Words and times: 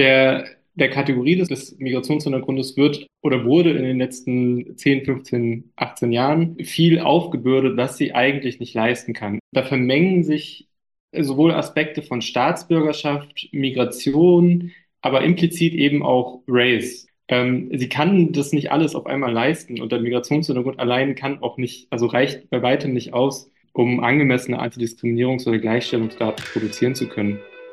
der, 0.00 0.46
der 0.74 0.88
Kategorie 0.88 1.36
des, 1.36 1.48
des 1.48 1.78
Migrationshintergrundes 1.78 2.76
wird 2.78 3.06
oder 3.20 3.44
wurde 3.44 3.72
in 3.72 3.84
den 3.84 3.98
letzten 3.98 4.76
10, 4.78 5.04
15, 5.04 5.72
18 5.76 6.10
Jahren 6.10 6.56
viel 6.64 7.00
aufgebürdet, 7.00 7.76
was 7.76 7.98
sie 7.98 8.14
eigentlich 8.14 8.60
nicht 8.60 8.74
leisten 8.74 9.12
kann. 9.12 9.38
Da 9.52 9.62
vermengen 9.62 10.24
sich 10.24 10.68
sowohl 11.12 11.52
Aspekte 11.52 12.02
von 12.02 12.22
Staatsbürgerschaft, 12.22 13.48
Migration, 13.52 14.70
aber 15.02 15.22
implizit 15.22 15.74
eben 15.74 16.02
auch 16.02 16.42
Race. 16.48 17.06
Ähm, 17.28 17.70
sie 17.74 17.88
kann 17.88 18.32
das 18.32 18.52
nicht 18.52 18.72
alles 18.72 18.94
auf 18.94 19.06
einmal 19.06 19.32
leisten 19.32 19.82
und 19.82 19.92
der 19.92 20.00
Migrationshintergrund 20.00 20.78
allein 20.78 21.14
kann 21.14 21.42
auch 21.42 21.58
nicht, 21.58 21.88
also 21.90 22.06
reicht 22.06 22.48
bei 22.48 22.62
weitem 22.62 22.94
nicht 22.94 23.12
aus, 23.12 23.50
um 23.72 24.00
angemessene 24.02 24.60
Antidiskriminierungs- 24.60 25.46
oder 25.46 25.58
Gleichstellungsdaten 25.58 26.44
produzieren 26.52 26.94
zu 26.94 27.06
können. 27.06 27.38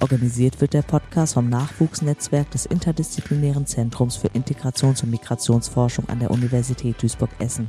Organisiert 0.00 0.60
wird 0.60 0.74
der 0.74 0.82
Podcast 0.82 1.34
vom 1.34 1.48
Nachwuchsnetzwerk 1.48 2.50
des 2.50 2.66
Interdisziplinären 2.66 3.66
Zentrums 3.66 4.16
für 4.16 4.28
Integrations- 4.28 5.02
und 5.02 5.10
Migrationsforschung 5.10 6.08
an 6.08 6.20
der 6.20 6.30
Universität 6.30 7.02
Duisburg-Essen. 7.02 7.68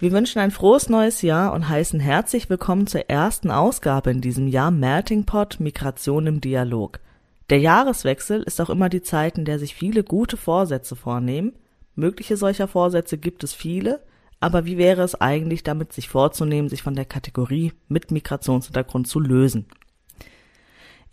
Wir 0.00 0.12
wünschen 0.12 0.40
ein 0.40 0.50
frohes 0.50 0.88
neues 0.88 1.22
Jahr 1.22 1.52
und 1.52 1.68
heißen 1.68 2.00
herzlich 2.00 2.50
willkommen 2.50 2.86
zur 2.86 3.08
ersten 3.08 3.50
Ausgabe 3.50 4.10
in 4.10 4.20
diesem 4.20 4.48
Jahr 4.48 4.70
Melting 4.70 5.24
Pot 5.24 5.60
Migration 5.60 6.26
im 6.26 6.40
Dialog– 6.40 7.00
der 7.52 7.60
Jahreswechsel 7.60 8.42
ist 8.44 8.62
auch 8.62 8.70
immer 8.70 8.88
die 8.88 9.02
Zeit, 9.02 9.36
in 9.36 9.44
der 9.44 9.58
sich 9.58 9.74
viele 9.74 10.04
gute 10.04 10.38
Vorsätze 10.38 10.96
vornehmen. 10.96 11.52
Mögliche 11.94 12.38
solcher 12.38 12.66
Vorsätze 12.66 13.18
gibt 13.18 13.44
es 13.44 13.52
viele, 13.52 14.02
aber 14.40 14.64
wie 14.64 14.78
wäre 14.78 15.02
es 15.02 15.20
eigentlich 15.20 15.62
damit, 15.62 15.92
sich 15.92 16.08
vorzunehmen, 16.08 16.70
sich 16.70 16.82
von 16.82 16.94
der 16.94 17.04
Kategorie 17.04 17.74
mit 17.88 18.10
Migrationshintergrund 18.10 19.06
zu 19.06 19.20
lösen? 19.20 19.66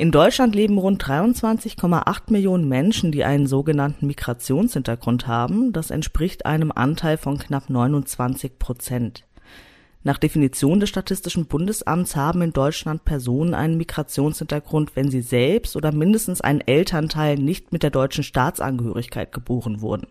In 0.02 0.12
Deutschland 0.14 0.56
leben 0.56 0.78
rund 0.78 1.04
23,8 1.04 2.32
Millionen 2.32 2.70
Menschen, 2.70 3.12
die 3.12 3.26
einen 3.26 3.48
sogenannten 3.48 4.08
Migrationshintergrund 4.08 5.28
haben. 5.28 5.74
Das 5.74 5.92
entspricht 5.92 6.46
einem 6.46 6.72
Anteil 6.72 7.18
von 7.18 7.38
knapp 7.38 7.70
29 7.70 8.58
Prozent. 8.60 9.26
Nach 10.04 10.18
Definition 10.18 10.80
des 10.80 10.88
Statistischen 10.88 11.48
Bundesamts 11.48 12.16
haben 12.16 12.42
in 12.42 12.54
Deutschland 12.54 13.04
Personen 13.04 13.54
einen 13.54 13.76
Migrationshintergrund, 13.76 14.96
wenn 14.96 15.12
sie 15.12 15.20
selbst 15.20 15.76
oder 15.76 15.92
mindestens 15.92 16.40
ein 16.40 16.62
Elternteil 16.62 17.36
nicht 17.36 17.74
mit 17.74 17.84
der 17.84 17.92
deutschen 17.92 18.24
Staatsangehörigkeit 18.24 19.34
geboren 19.34 19.82
wurden. 19.82 20.08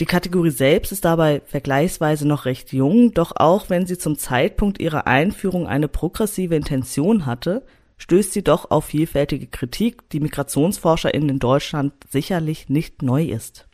Die 0.00 0.06
Kategorie 0.06 0.50
selbst 0.50 0.92
ist 0.92 1.06
dabei 1.06 1.40
vergleichsweise 1.46 2.28
noch 2.28 2.44
recht 2.44 2.74
jung, 2.74 3.14
doch 3.14 3.32
auch 3.36 3.70
wenn 3.70 3.86
sie 3.86 3.96
zum 3.96 4.18
Zeitpunkt 4.18 4.82
ihrer 4.82 5.06
Einführung 5.06 5.66
eine 5.66 5.88
progressive 5.88 6.54
Intention 6.54 7.24
hatte, 7.24 7.64
stößt 7.98 8.32
sie 8.32 8.42
doch 8.42 8.70
auf 8.70 8.86
vielfältige 8.86 9.46
Kritik, 9.46 10.08
die 10.10 10.20
MigrationsforscherInnen 10.20 11.28
in 11.28 11.38
Deutschland 11.38 11.92
sicherlich 12.10 12.68
nicht 12.68 13.02
neu 13.02 13.24
ist. 13.24 13.66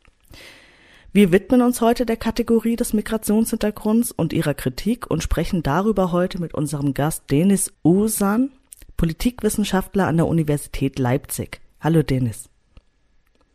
Wir 1.13 1.33
widmen 1.33 1.63
uns 1.63 1.81
heute 1.81 2.07
der 2.07 2.17
Kategorie 2.17 2.77
des 2.77 2.93
Migrationshintergrunds 2.93 4.13
und 4.13 4.33
ihrer 4.33 4.55
Kritik 4.55 5.11
und 5.11 5.23
sprechen 5.23 5.63
darüber 5.65 6.13
heute 6.13 6.41
mit 6.41 6.55
unserem 6.55 6.95
Gast 6.95 7.25
Denis 7.31 7.73
Usan, 7.83 8.53
Politikwissenschaftler 8.97 10.07
an 10.07 10.19
der 10.19 10.29
Universität 10.29 11.01
Leipzig. 11.01 11.61
Hallo 11.81 12.03
Denis. 12.03 12.49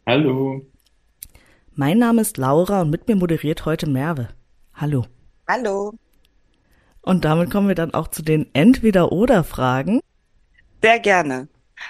Hallo. 0.06 0.66
Mein 1.76 1.98
Name 2.00 2.22
ist 2.22 2.38
Laura 2.38 2.82
und 2.82 2.90
mit 2.90 3.08
mir 3.08 3.16
moderiert 3.16 3.66
heute 3.66 3.88
Merve. 3.88 4.28
Hallo. 4.74 5.06
Hallo. 5.48 5.94
Und 7.02 7.24
damit 7.24 7.52
kommen 7.52 7.68
wir 7.68 7.76
dann 7.76 7.94
auch 7.94 8.08
zu 8.10 8.22
den 8.22 8.48
Entweder-Oder-Fragen. 8.54 10.02
Sehr 10.82 11.00
gerne. 11.00 11.48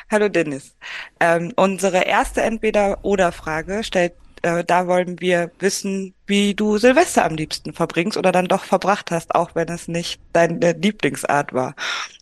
Hallo 0.09 0.29
Dennis. 0.29 0.75
Ähm, 1.19 1.53
unsere 1.55 2.05
erste 2.05 2.41
Entweder-Oder-Frage 2.41 3.83
stellt 3.83 4.13
äh, 4.45 4.63
da 4.63 4.85
wollen 4.85 5.19
wir 5.19 5.49
wissen, 5.57 6.13
wie 6.27 6.53
du 6.53 6.77
Silvester 6.77 7.25
am 7.25 7.35
liebsten 7.35 7.73
verbringst 7.73 8.15
oder 8.15 8.31
dann 8.31 8.45
doch 8.45 8.63
verbracht 8.63 9.09
hast, 9.09 9.33
auch 9.33 9.55
wenn 9.55 9.69
es 9.69 9.87
nicht 9.87 10.21
deine 10.33 10.73
Lieblingsart 10.73 11.51
war. 11.51 11.73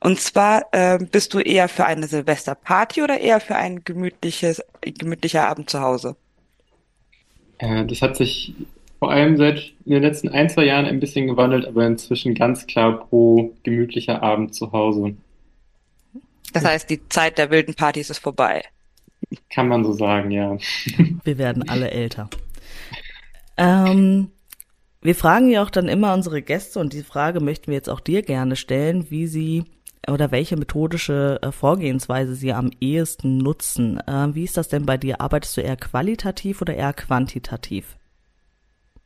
Und 0.02 0.22
zwar 0.22 0.64
äh, 0.72 1.00
bist 1.00 1.34
du 1.34 1.40
eher 1.40 1.68
für 1.68 1.86
eine 1.86 2.08
Silvesterparty 2.08 3.04
oder 3.04 3.20
eher 3.20 3.42
für 3.42 3.58
ein 3.58 3.84
gemütliches, 3.84 4.64
gemütlicher 4.82 5.50
Abend 5.50 5.70
zu 5.70 5.82
Hause? 5.82 6.16
Äh, 7.58 7.86
das 7.86 8.02
hat 8.02 8.16
sich 8.16 8.54
vor 9.00 9.12
allem 9.12 9.36
seit 9.36 9.74
in 9.84 9.92
den 9.92 10.02
letzten 10.02 10.30
ein, 10.30 10.50
zwei 10.50 10.64
Jahren 10.64 10.86
ein 10.86 11.02
bisschen 11.02 11.28
gewandelt, 11.28 11.68
aber 11.68 11.86
inzwischen 11.86 12.36
ganz 12.36 12.68
klar 12.68 13.06
pro 13.06 13.54
gemütlicher 13.64 14.24
Abend 14.24 14.56
zu 14.56 14.72
Hause. 14.72 15.18
Das 16.54 16.64
heißt, 16.66 16.90
die 16.90 17.08
Zeit 17.10 17.38
der 17.38 17.52
wilden 17.52 17.74
Partys 17.74 18.10
ist 18.10 18.20
vorbei. 18.20 18.64
Kann 19.50 19.68
man 19.68 19.84
so 19.84 19.94
sagen, 19.94 20.32
ja. 20.32 20.58
Wir 21.24 21.38
werden 21.38 21.68
alle 21.68 21.92
älter. 21.92 22.30
Ähm, 23.58 24.30
wir 25.02 25.16
fragen 25.16 25.50
ja 25.50 25.64
auch 25.64 25.70
dann 25.70 25.88
immer 25.88 26.14
unsere 26.14 26.42
Gäste 26.42 26.80
und 26.80 26.94
die 26.94 27.04
Frage 27.04 27.40
möchten 27.40 27.68
wir 27.68 27.76
jetzt 27.76 27.90
auch 27.90 28.00
dir 28.00 28.22
gerne 28.22 28.56
stellen, 28.56 29.10
wie 29.10 29.28
sie 29.28 29.66
oder 30.08 30.32
welche 30.32 30.58
methodische 30.58 31.40
äh, 31.42 31.52
Vorgehensweise 31.52 32.36
sie 32.36 32.54
am 32.54 32.72
ehesten 32.80 33.38
nutzen. 33.38 34.00
Äh, 34.00 34.34
wie 34.34 34.44
ist 34.44 34.58
das 34.58 34.68
denn 34.68 34.86
bei 34.86 34.98
dir? 34.98 35.22
Arbeitest 35.22 35.58
du 35.58 35.62
eher 35.62 35.78
qualitativ 35.78 36.62
oder 36.62 36.76
eher 36.76 36.94
quantitativ? 36.94 37.98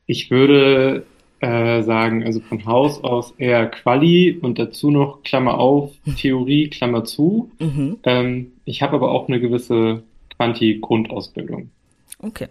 Ich 0.08 0.31
würde 0.31 1.06
äh, 1.39 1.83
sagen, 1.83 2.23
also 2.23 2.39
von 2.39 2.65
Haus 2.65 3.03
aus 3.03 3.33
eher 3.37 3.67
Quali 3.67 4.37
und 4.41 4.59
dazu 4.59 4.91
noch 4.91 5.23
Klammer 5.23 5.59
auf, 5.59 5.91
Theorie, 6.17 6.69
Klammer 6.69 7.03
zu. 7.03 7.51
Mhm. 7.59 7.97
Ähm, 8.03 8.51
ich 8.65 8.81
habe 8.81 8.95
aber 8.95 9.11
auch 9.11 9.27
eine 9.27 9.39
gewisse 9.39 10.03
Quanti-Grundausbildung. 10.35 11.69
Okay. 12.19 12.47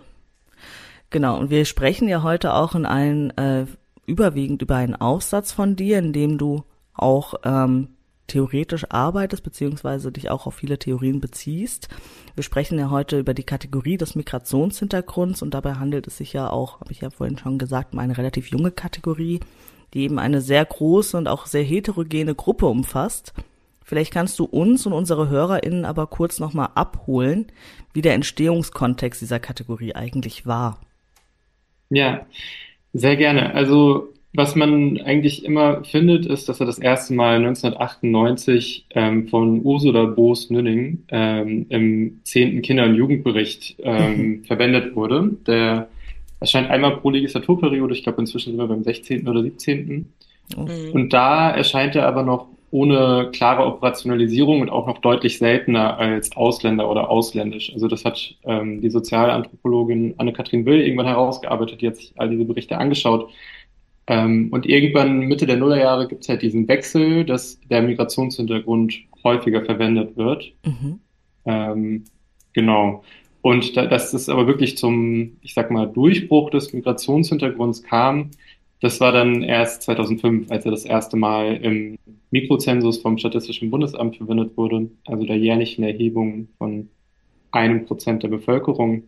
Genau, 1.11 1.39
und 1.39 1.51
wir 1.51 1.65
sprechen 1.65 2.09
ja 2.09 2.23
heute 2.23 2.55
auch 2.55 2.75
in 2.75 2.87
allen 2.87 3.31
äh, 3.37 3.67
überwiegend 4.07 4.63
über 4.63 4.77
einen 4.77 4.95
Aufsatz 4.95 5.53
von 5.53 5.77
dir, 5.77 5.99
in 5.99 6.13
dem 6.13 6.39
du 6.39 6.65
auch 6.95 7.35
ähm, 7.45 7.89
theoretisch 8.27 8.91
arbeitest, 8.91 9.43
beziehungsweise 9.43 10.13
dich 10.13 10.31
auch 10.31 10.47
auf 10.47 10.55
viele 10.55 10.79
Theorien 10.79 11.21
beziehst. 11.21 11.89
Wir 12.35 12.43
sprechen 12.43 12.79
ja 12.79 12.91
heute 12.91 13.19
über 13.19 13.35
die 13.35 13.45
Kategorie 13.45 13.97
des 13.97 14.15
Migrationshintergrunds 14.15 15.43
und 15.43 15.55
dabei 15.55 15.75
handelt 15.75 16.07
es 16.07 16.17
sich 16.19 16.33
ja 16.33 16.51
auch, 16.51 16.81
habe 16.81 16.93
ich 16.93 17.01
ja 17.01 17.11
vorhin 17.11 17.39
schon 17.39 17.59
gesagt, 17.59 17.93
um 17.93 17.99
eine 17.99 18.19
relativ 18.19 18.49
junge 18.49 18.71
Kategorie, 18.71 19.41
die 19.95 20.03
eben 20.03 20.19
eine 20.19 20.41
sehr 20.41 20.65
große 20.65 21.17
und 21.17 21.29
auch 21.29 21.47
sehr 21.47 21.63
heterogene 21.63 22.35
Gruppe 22.35 22.67
umfasst. 22.67 23.33
Vielleicht 23.83 24.13
kannst 24.13 24.39
du 24.41 24.45
uns 24.45 24.85
und 24.85 24.93
unsere 24.93 25.29
HörerInnen 25.29 25.85
aber 25.85 26.09
kurz 26.09 26.41
nochmal 26.41 26.71
abholen, 26.75 27.47
wie 27.93 28.03
der 28.03 28.15
Entstehungskontext 28.15 29.23
dieser 29.23 29.39
Kategorie 29.39 29.95
eigentlich 29.95 30.45
war. 30.45 30.81
Ja, 31.89 32.27
sehr 32.93 33.17
gerne. 33.17 33.55
Also 33.55 34.13
was 34.37 34.55
man 34.55 35.01
eigentlich 35.01 35.45
immer 35.45 35.83
findet, 35.85 36.27
ist, 36.27 36.49
dass 36.49 36.61
er 36.61 36.67
das 36.67 36.79
erste 36.79 37.15
Mal 37.15 37.37
1998 37.37 38.87
ähm, 38.91 39.29
von 39.29 39.63
Ursula 39.65 40.05
Boos-Nünning 40.05 41.05
ähm, 41.09 41.67
im 41.71 42.21
zehnten 42.23 42.61
Kinder- 42.61 42.85
und 42.85 42.97
Jugendbericht 42.97 43.77
ähm, 43.79 44.45
verwendet 44.47 44.95
wurde. 44.95 45.31
Der 45.47 45.89
erscheint 46.39 46.71
einmal 46.71 46.99
pro 46.99 47.11
Legislaturperiode, 47.11 47.95
ich 47.95 48.03
glaube 48.03 48.21
inzwischen 48.21 48.51
sind 48.51 48.59
wir 48.59 48.67
beim 48.67 48.85
16. 48.85 49.27
oder 49.27 49.43
17. 49.43 50.13
Mhm. 50.55 50.67
Und 50.93 51.13
da 51.15 51.51
erscheint 51.51 51.97
er 51.97 52.07
aber 52.07 52.23
noch 52.23 52.49
ohne 52.71 53.31
klare 53.33 53.65
Operationalisierung 53.65 54.61
und 54.61 54.69
auch 54.69 54.87
noch 54.87 54.99
deutlich 54.99 55.39
seltener 55.39 55.99
als 55.99 56.37
Ausländer 56.37 56.91
oder 56.91 57.09
ausländisch. 57.09 57.73
Also 57.73 57.89
das 57.89 58.05
hat 58.05 58.35
ähm, 58.45 58.83
die 58.83 58.91
Sozialanthropologin 58.91 60.15
Anne-Kathrin 60.19 60.67
Will 60.67 60.81
irgendwann 60.81 61.07
herausgearbeitet, 61.07 61.81
die 61.81 61.87
hat 61.87 61.97
sich 61.97 62.13
all 62.17 62.29
diese 62.29 62.45
Berichte 62.45 62.77
angeschaut. 62.77 63.31
Ähm, 64.07 64.49
und 64.53 64.67
irgendwann 64.67 65.21
Mitte 65.21 65.47
der 65.47 65.57
Nullerjahre 65.57 66.07
gibt 66.07 66.23
es 66.23 66.29
halt 66.29 66.43
diesen 66.43 66.69
Wechsel, 66.69 67.25
dass 67.25 67.61
der 67.69 67.83
Migrationshintergrund 67.83 68.95
häufiger 69.25 69.65
verwendet 69.65 70.17
wird. 70.17 70.53
Mhm. 70.65 71.01
Ähm, 71.45 72.05
genau. 72.53 73.03
Und 73.43 73.77
da, 73.77 73.87
dass 73.87 74.13
es 74.13 74.29
aber 74.29 74.47
wirklich 74.47 74.77
zum, 74.77 75.37
ich 75.41 75.55
sag 75.55 75.71
mal, 75.71 75.87
Durchbruch 75.87 76.51
des 76.51 76.73
Migrationshintergrunds 76.73 77.83
kam, 77.83 78.31
das 78.81 79.01
war 79.01 79.13
dann 79.13 79.43
erst 79.43 79.83
2005, 79.83 80.51
als 80.51 80.65
er 80.65 80.71
das 80.71 80.85
erste 80.85 81.17
Mal 81.17 81.57
im 81.57 81.97
Mikrozensus 82.31 82.99
vom 82.99 83.19
Statistischen 83.19 83.71
Bundesamt 83.71 84.17
verwendet 84.17 84.57
wurde, 84.57 84.91
also 85.07 85.25
der 85.25 85.39
jährlichen 85.39 85.83
Erhebung 85.83 86.49
von 86.59 86.89
einem 87.53 87.87
Prozent 87.87 88.23
der 88.23 88.29
Bevölkerung. 88.29 89.05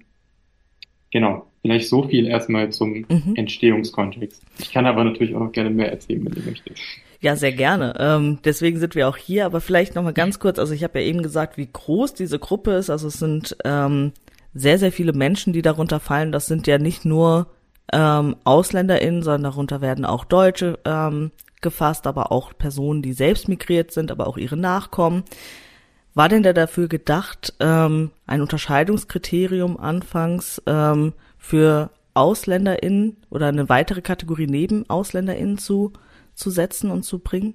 Genau, 1.10 1.46
vielleicht 1.62 1.88
so 1.88 2.02
viel 2.04 2.26
erstmal 2.26 2.70
zum 2.70 3.04
mhm. 3.08 3.34
Entstehungskontext. 3.34 4.42
Ich 4.58 4.72
kann 4.72 4.86
aber 4.86 5.04
natürlich 5.04 5.34
auch 5.34 5.40
noch 5.40 5.52
gerne 5.52 5.70
mehr 5.70 5.90
erzählen, 5.90 6.24
wenn 6.24 6.32
du 6.32 6.40
möchtest. 6.40 6.80
Ja, 7.20 7.34
sehr 7.34 7.52
gerne. 7.52 7.94
Ähm, 7.98 8.38
deswegen 8.44 8.78
sind 8.78 8.94
wir 8.94 9.08
auch 9.08 9.16
hier. 9.16 9.46
Aber 9.46 9.60
vielleicht 9.60 9.94
noch 9.94 10.04
mal 10.04 10.12
ganz 10.12 10.38
kurz. 10.38 10.58
Also 10.58 10.72
ich 10.72 10.84
habe 10.84 11.00
ja 11.00 11.06
eben 11.06 11.22
gesagt, 11.22 11.56
wie 11.56 11.68
groß 11.70 12.14
diese 12.14 12.38
Gruppe 12.38 12.72
ist. 12.72 12.90
Also 12.90 13.08
es 13.08 13.14
sind 13.14 13.56
ähm, 13.64 14.12
sehr, 14.54 14.78
sehr 14.78 14.92
viele 14.92 15.12
Menschen, 15.12 15.52
die 15.52 15.62
darunter 15.62 15.98
fallen. 15.98 16.30
Das 16.30 16.46
sind 16.46 16.66
ja 16.66 16.78
nicht 16.78 17.04
nur 17.04 17.48
ähm, 17.92 18.36
AusländerInnen, 18.44 19.22
sondern 19.22 19.50
darunter 19.50 19.80
werden 19.80 20.04
auch 20.04 20.24
Deutsche 20.24 20.78
ähm, 20.84 21.32
gefasst, 21.60 22.06
aber 22.06 22.30
auch 22.30 22.52
Personen, 22.56 23.02
die 23.02 23.12
selbst 23.12 23.48
migriert 23.48 23.90
sind, 23.90 24.12
aber 24.12 24.26
auch 24.28 24.36
ihre 24.36 24.56
Nachkommen. 24.56 25.24
War 26.18 26.28
denn 26.28 26.42
da 26.42 26.52
dafür 26.52 26.88
gedacht, 26.88 27.54
ähm, 27.60 28.10
ein 28.26 28.40
Unterscheidungskriterium 28.40 29.76
anfangs 29.76 30.60
ähm, 30.66 31.12
für 31.36 31.90
AusländerInnen 32.14 33.18
oder 33.30 33.46
eine 33.46 33.68
weitere 33.68 34.02
Kategorie 34.02 34.48
neben 34.48 34.90
AusländerInnen 34.90 35.58
zu, 35.58 35.92
zu 36.34 36.50
setzen 36.50 36.90
und 36.90 37.04
zu 37.04 37.20
bringen? 37.20 37.54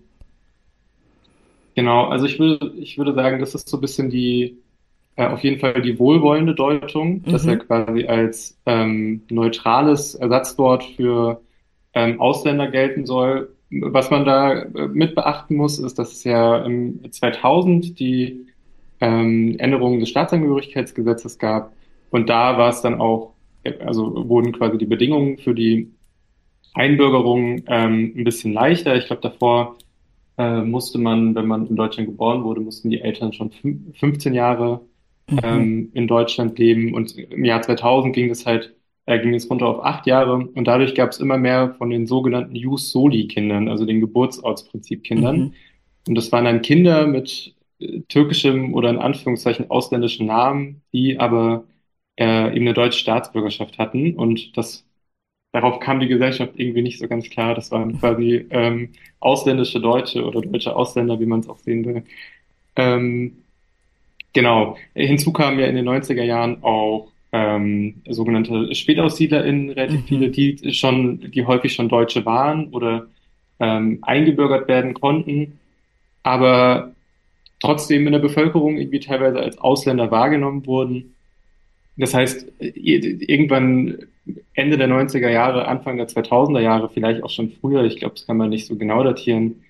Genau, 1.76 2.06
also 2.06 2.26
ich 2.26 2.40
würde, 2.40 2.72
ich 2.78 2.98
würde 2.98 3.14
sagen, 3.14 3.42
das 3.42 3.54
ist 3.54 3.68
so 3.68 3.76
ein 3.76 3.82
bisschen 3.82 4.10
die, 4.10 4.60
äh, 5.18 5.28
auf 5.28 5.44
jeden 5.44 5.60
Fall 5.60 5.82
die 5.82 6.00
wohlwollende 6.00 6.56
Deutung, 6.56 7.16
mhm. 7.16 7.32
dass 7.34 7.46
er 7.46 7.58
quasi 7.58 8.06
als 8.06 8.58
ähm, 8.66 9.24
neutrales 9.30 10.16
Ersatzwort 10.16 10.86
für 10.86 11.42
ähm, 11.94 12.22
Ausländer 12.22 12.72
gelten 12.72 13.06
soll, 13.06 13.54
was 13.82 14.10
man 14.10 14.24
da 14.24 14.54
äh, 14.54 14.88
mit 14.88 15.16
beachten 15.16 15.56
muss, 15.58 15.80
ist, 15.80 16.00
dass 16.00 16.14
es 16.14 16.24
ja 16.24 16.64
im 16.64 17.12
2000 17.12 18.00
die 18.00 18.53
ähm, 19.04 19.56
Änderungen 19.60 20.00
des 20.00 20.10
Staatsangehörigkeitsgesetzes 20.10 21.38
gab. 21.38 21.74
Und 22.10 22.30
da 22.30 22.58
war 22.58 22.70
es 22.70 22.82
dann 22.82 23.02
auch, 23.02 23.34
also 23.86 24.30
wurden 24.30 24.54
quasi 24.54 24.78
die 24.78 24.86
Bedingungen 24.86 25.38
für 25.38 25.54
die 25.54 25.92
Einbürgerung 26.74 27.64
ähm, 27.68 28.14
ein 28.16 28.24
bisschen 28.24 28.54
leichter. 28.54 28.96
Ich 28.96 29.08
glaube, 29.08 29.22
davor 29.22 29.78
äh, 30.38 30.62
musste 30.62 31.00
man, 31.00 31.36
wenn 31.36 31.48
man 31.48 31.68
in 31.68 31.76
Deutschland 31.76 32.08
geboren 32.08 32.46
wurde, 32.46 32.62
mussten 32.62 32.90
die 32.90 33.02
Eltern 33.02 33.34
schon 33.34 33.52
15 33.52 34.34
Jahre 34.34 34.80
mhm. 35.30 35.40
ähm, 35.44 35.90
in 35.94 36.08
Deutschland 36.08 36.58
leben. 36.58 36.94
Und 36.94 37.18
im 37.18 37.44
Jahr 37.44 37.62
2000 37.62 38.16
ging 38.16 38.30
es 38.30 38.46
halt 38.46 38.74
äh, 39.06 39.20
ging 39.20 39.34
es 39.34 39.50
runter 39.50 39.68
auf 39.68 39.84
acht 39.84 40.08
Jahre 40.08 40.36
und 40.38 40.66
dadurch 40.66 40.96
gab 40.96 41.12
es 41.12 41.20
immer 41.20 41.38
mehr 41.38 41.76
von 41.78 41.90
den 41.90 42.08
sogenannten 42.08 42.56
Jus 42.56 42.90
Soli-Kindern, 42.92 43.68
also 43.68 43.84
den 43.86 44.00
Geburtsortsprinzip-Kindern. 44.00 45.38
Mhm. 45.38 45.54
Und 46.08 46.16
das 46.16 46.32
waren 46.32 46.46
dann 46.46 46.62
Kinder 46.62 47.06
mit 47.06 47.54
türkischem 48.08 48.74
oder 48.74 48.90
in 48.90 49.00
Anführungszeichen 49.00 49.70
ausländischen 49.72 50.28
Namen, 50.28 50.82
die 50.94 51.20
aber 51.20 51.66
äh, 52.18 52.56
eben 52.56 52.66
eine 52.66 52.74
deutsche 52.74 53.00
Staatsbürgerschaft 53.00 53.78
hatten. 53.78 54.16
Und 54.16 54.56
das 54.58 54.86
darauf 55.52 55.80
kam 55.80 56.00
die 56.00 56.08
Gesellschaft 56.08 56.54
irgendwie 56.58 56.82
nicht 56.82 57.00
so 57.00 57.08
ganz 57.08 57.30
klar. 57.30 57.56
Das 57.56 57.72
waren 57.72 58.00
quasi 58.00 58.46
ähm, 58.50 58.90
ausländische 59.20 59.80
Deutsche 59.80 60.26
oder 60.26 60.42
deutsche 60.42 60.76
Ausländer, 60.76 61.20
wie 61.20 61.26
man 61.26 61.42
es 61.42 61.50
auch 61.50 61.60
sehen 61.60 61.86
will. 61.86 62.04
Ähm, 62.76 63.38
genau. 64.34 64.78
Hinzu 64.96 65.32
kamen 65.32 65.60
ja 65.60 65.68
in 65.68 65.76
den 65.76 65.88
90er 65.88 66.24
Jahren 66.24 66.64
auch 66.64 67.12
ähm, 67.32 68.02
sogenannte 68.08 68.74
SpätaussiedlerInnen, 68.74 69.72
relativ 69.72 70.02
mhm. 70.02 70.06
viele, 70.06 70.30
die 70.30 70.74
schon, 70.74 71.32
die 71.32 71.46
häufig 71.46 71.74
schon 71.74 71.90
Deutsche 71.90 72.26
waren 72.26 72.68
oder 72.70 73.08
ähm, 73.60 74.00
eingebürgert 74.04 74.68
werden 74.68 74.94
konnten, 74.94 75.60
aber 76.22 76.93
trotzdem 77.64 78.06
in 78.06 78.14
der 78.14 78.20
Bevölkerung 78.20 78.78
irgendwie 78.78 79.00
teilweise 79.00 79.40
als 79.40 79.58
Ausländer 79.58 80.12
wahrgenommen 80.12 80.66
wurden. 80.66 81.16
Das 81.96 82.14
heißt, 82.14 82.52
irgendwann 82.60 84.00
Ende 84.54 84.78
der 84.78 84.90
90er 84.90 85.30
Jahre, 85.30 85.68
Anfang 85.68 85.98
der 85.98 86.08
2000er 86.08 86.60
Jahre, 86.60 86.90
vielleicht 86.90 87.24
auch 87.24 87.30
schon 87.30 87.52
früher, 87.52 87.84
ich 87.86 87.98
glaube, 87.98 88.16
das 88.16 88.28
kann 88.28 88.38
man 88.38 88.50
nicht 88.50 88.66
so 88.66 88.76
genau 88.76 89.04
datieren, 89.04 89.64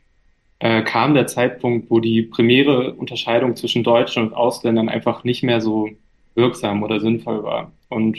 äh, 0.59 0.81
kam 0.81 1.13
der 1.13 1.27
Zeitpunkt, 1.27 1.91
wo 1.91 1.99
die 1.99 2.23
primäre 2.23 2.93
Unterscheidung 2.93 3.55
zwischen 3.55 3.83
Deutschen 3.83 4.23
und 4.23 4.33
Ausländern 4.33 4.89
einfach 4.89 5.23
nicht 5.23 5.43
mehr 5.43 5.61
so 5.61 5.89
wirksam 6.35 6.81
oder 6.81 6.99
sinnvoll 6.99 7.43
war. 7.43 7.73
Und 7.89 8.17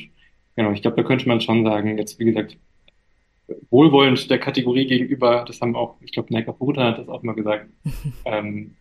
genau, 0.54 0.70
ich 0.72 0.82
glaube, 0.82 0.98
da 0.98 1.02
könnte 1.02 1.26
man 1.26 1.40
schon 1.40 1.64
sagen, 1.64 1.98
jetzt 1.98 2.20
wie 2.20 2.26
gesagt, 2.26 2.56
wohlwollend 3.70 4.30
der 4.30 4.38
Kategorie 4.38 4.86
gegenüber, 4.86 5.44
das 5.46 5.60
haben 5.60 5.74
auch, 5.74 5.96
ich 6.00 6.12
glaube, 6.12 6.32
Neika 6.32 6.52
Puta 6.52 6.84
hat 6.84 6.98
das 6.98 7.08
auch 7.08 7.22
mal 7.24 7.34
gesagt, 7.34 7.66
ähm, 8.24 8.76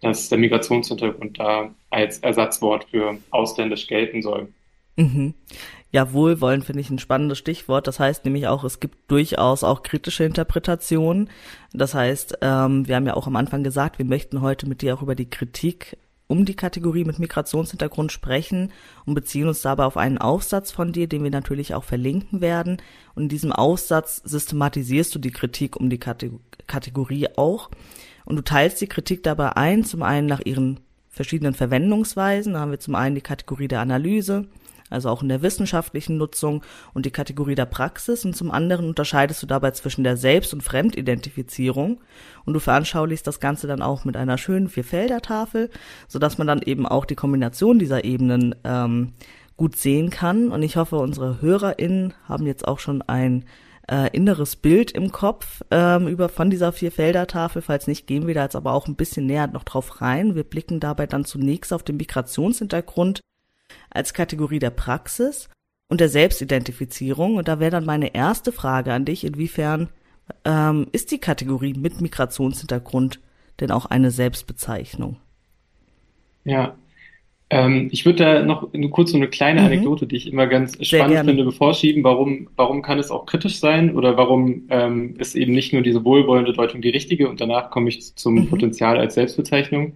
dass 0.00 0.28
der 0.28 0.38
Migrationshintergrund 0.38 1.38
da 1.38 1.70
als 1.90 2.18
Ersatzwort 2.18 2.86
für 2.90 3.18
ausländisch 3.30 3.86
gelten 3.86 4.22
soll. 4.22 4.48
Mhm. 4.96 5.34
Ja, 5.92 6.12
wohlwollend 6.12 6.64
finde 6.64 6.80
ich 6.80 6.90
ein 6.90 7.00
spannendes 7.00 7.38
Stichwort. 7.38 7.86
Das 7.88 7.98
heißt 7.98 8.24
nämlich 8.24 8.46
auch, 8.46 8.62
es 8.62 8.78
gibt 8.78 9.10
durchaus 9.10 9.64
auch 9.64 9.82
kritische 9.82 10.24
Interpretationen. 10.24 11.28
Das 11.72 11.94
heißt, 11.94 12.38
ähm, 12.42 12.86
wir 12.86 12.94
haben 12.94 13.06
ja 13.06 13.14
auch 13.14 13.26
am 13.26 13.36
Anfang 13.36 13.64
gesagt, 13.64 13.98
wir 13.98 14.06
möchten 14.06 14.40
heute 14.40 14.68
mit 14.68 14.82
dir 14.82 14.94
auch 14.94 15.02
über 15.02 15.16
die 15.16 15.28
Kritik 15.28 15.96
um 16.28 16.44
die 16.44 16.54
Kategorie 16.54 17.04
mit 17.04 17.18
Migrationshintergrund 17.18 18.12
sprechen 18.12 18.70
und 19.04 19.14
beziehen 19.14 19.48
uns 19.48 19.62
dabei 19.62 19.84
auf 19.84 19.96
einen 19.96 20.18
Aufsatz 20.18 20.70
von 20.70 20.92
dir, 20.92 21.08
den 21.08 21.24
wir 21.24 21.30
natürlich 21.32 21.74
auch 21.74 21.82
verlinken 21.82 22.40
werden. 22.40 22.80
Und 23.16 23.24
in 23.24 23.28
diesem 23.28 23.52
Aufsatz 23.52 24.22
systematisierst 24.24 25.12
du 25.12 25.18
die 25.18 25.32
Kritik 25.32 25.74
um 25.74 25.90
die 25.90 25.98
Kategorie 25.98 27.26
auch. 27.34 27.68
Und 28.24 28.36
du 28.36 28.42
teilst 28.42 28.80
die 28.80 28.86
Kritik 28.86 29.22
dabei 29.22 29.56
ein, 29.56 29.84
zum 29.84 30.02
einen 30.02 30.26
nach 30.26 30.40
ihren 30.44 30.80
verschiedenen 31.08 31.54
Verwendungsweisen. 31.54 32.54
Da 32.54 32.60
haben 32.60 32.70
wir 32.70 32.80
zum 32.80 32.94
einen 32.94 33.14
die 33.14 33.20
Kategorie 33.20 33.68
der 33.68 33.80
Analyse, 33.80 34.46
also 34.88 35.08
auch 35.08 35.22
in 35.22 35.28
der 35.28 35.42
wissenschaftlichen 35.42 36.16
Nutzung 36.16 36.62
und 36.94 37.06
die 37.06 37.10
Kategorie 37.10 37.54
der 37.54 37.66
Praxis. 37.66 38.24
Und 38.24 38.34
zum 38.34 38.50
anderen 38.50 38.86
unterscheidest 38.86 39.42
du 39.42 39.46
dabei 39.46 39.72
zwischen 39.72 40.04
der 40.04 40.16
Selbst- 40.16 40.54
und 40.54 40.62
Fremdidentifizierung. 40.62 42.00
Und 42.44 42.54
du 42.54 42.60
veranschaulichst 42.60 43.26
das 43.26 43.40
Ganze 43.40 43.66
dann 43.66 43.82
auch 43.82 44.04
mit 44.04 44.16
einer 44.16 44.38
schönen 44.38 44.68
Vierfelder-Tafel, 44.68 45.70
sodass 46.08 46.38
man 46.38 46.46
dann 46.46 46.62
eben 46.62 46.86
auch 46.86 47.04
die 47.04 47.16
Kombination 47.16 47.78
dieser 47.78 48.04
Ebenen 48.04 48.54
ähm, 48.64 49.12
gut 49.56 49.76
sehen 49.76 50.10
kann. 50.10 50.50
Und 50.50 50.62
ich 50.62 50.76
hoffe, 50.76 50.96
unsere 50.96 51.42
HörerInnen 51.42 52.14
haben 52.26 52.46
jetzt 52.46 52.66
auch 52.66 52.78
schon 52.78 53.02
ein 53.02 53.44
äh, 53.90 54.08
inneres 54.16 54.56
Bild 54.56 54.92
im 54.92 55.10
Kopf 55.10 55.62
ähm, 55.70 56.06
über 56.06 56.28
von 56.28 56.48
dieser 56.48 56.72
Vierfelder-Tafel. 56.72 57.60
Falls 57.60 57.86
nicht, 57.86 58.06
gehen 58.06 58.26
wir 58.26 58.34
da 58.34 58.44
jetzt 58.44 58.56
aber 58.56 58.72
auch 58.72 58.86
ein 58.86 58.94
bisschen 58.94 59.26
näher 59.26 59.48
noch 59.48 59.64
drauf 59.64 60.00
rein. 60.00 60.34
Wir 60.34 60.44
blicken 60.44 60.80
dabei 60.80 61.06
dann 61.06 61.24
zunächst 61.24 61.72
auf 61.72 61.82
den 61.82 61.96
Migrationshintergrund 61.96 63.20
als 63.90 64.14
Kategorie 64.14 64.60
der 64.60 64.70
Praxis 64.70 65.48
und 65.88 66.00
der 66.00 66.08
Selbstidentifizierung. 66.08 67.36
Und 67.36 67.48
da 67.48 67.58
wäre 67.58 67.72
dann 67.72 67.84
meine 67.84 68.14
erste 68.14 68.52
Frage 68.52 68.92
an 68.92 69.04
dich, 69.04 69.24
inwiefern 69.24 69.88
ähm, 70.44 70.86
ist 70.92 71.10
die 71.10 71.18
Kategorie 71.18 71.74
mit 71.74 72.00
Migrationshintergrund 72.00 73.20
denn 73.58 73.72
auch 73.72 73.86
eine 73.86 74.10
Selbstbezeichnung? 74.12 75.16
Ja, 76.44 76.76
ähm, 77.52 77.88
ich 77.90 78.04
würde 78.04 78.24
da 78.24 78.42
noch 78.44 78.68
kurz 78.92 79.10
so 79.10 79.16
eine 79.16 79.26
kleine 79.26 79.60
mhm. 79.60 79.66
Anekdote, 79.66 80.06
die 80.06 80.16
ich 80.16 80.32
immer 80.32 80.46
ganz 80.46 80.78
spannend 80.86 81.26
finde, 81.26 81.44
bevorschieben. 81.44 82.04
Warum, 82.04 82.48
warum 82.54 82.80
kann 82.80 83.00
es 83.00 83.10
auch 83.10 83.26
kritisch 83.26 83.58
sein 83.58 83.96
oder 83.96 84.16
warum 84.16 84.62
ähm, 84.70 85.16
ist 85.18 85.34
eben 85.34 85.52
nicht 85.52 85.72
nur 85.72 85.82
diese 85.82 86.04
wohlwollende 86.04 86.52
Deutung 86.52 86.80
die 86.80 86.90
richtige 86.90 87.28
und 87.28 87.40
danach 87.40 87.70
komme 87.70 87.88
ich 87.88 88.14
zum 88.14 88.34
mhm. 88.34 88.48
Potenzial 88.48 88.98
als 88.98 89.14
Selbstbezeichnung. 89.14 89.94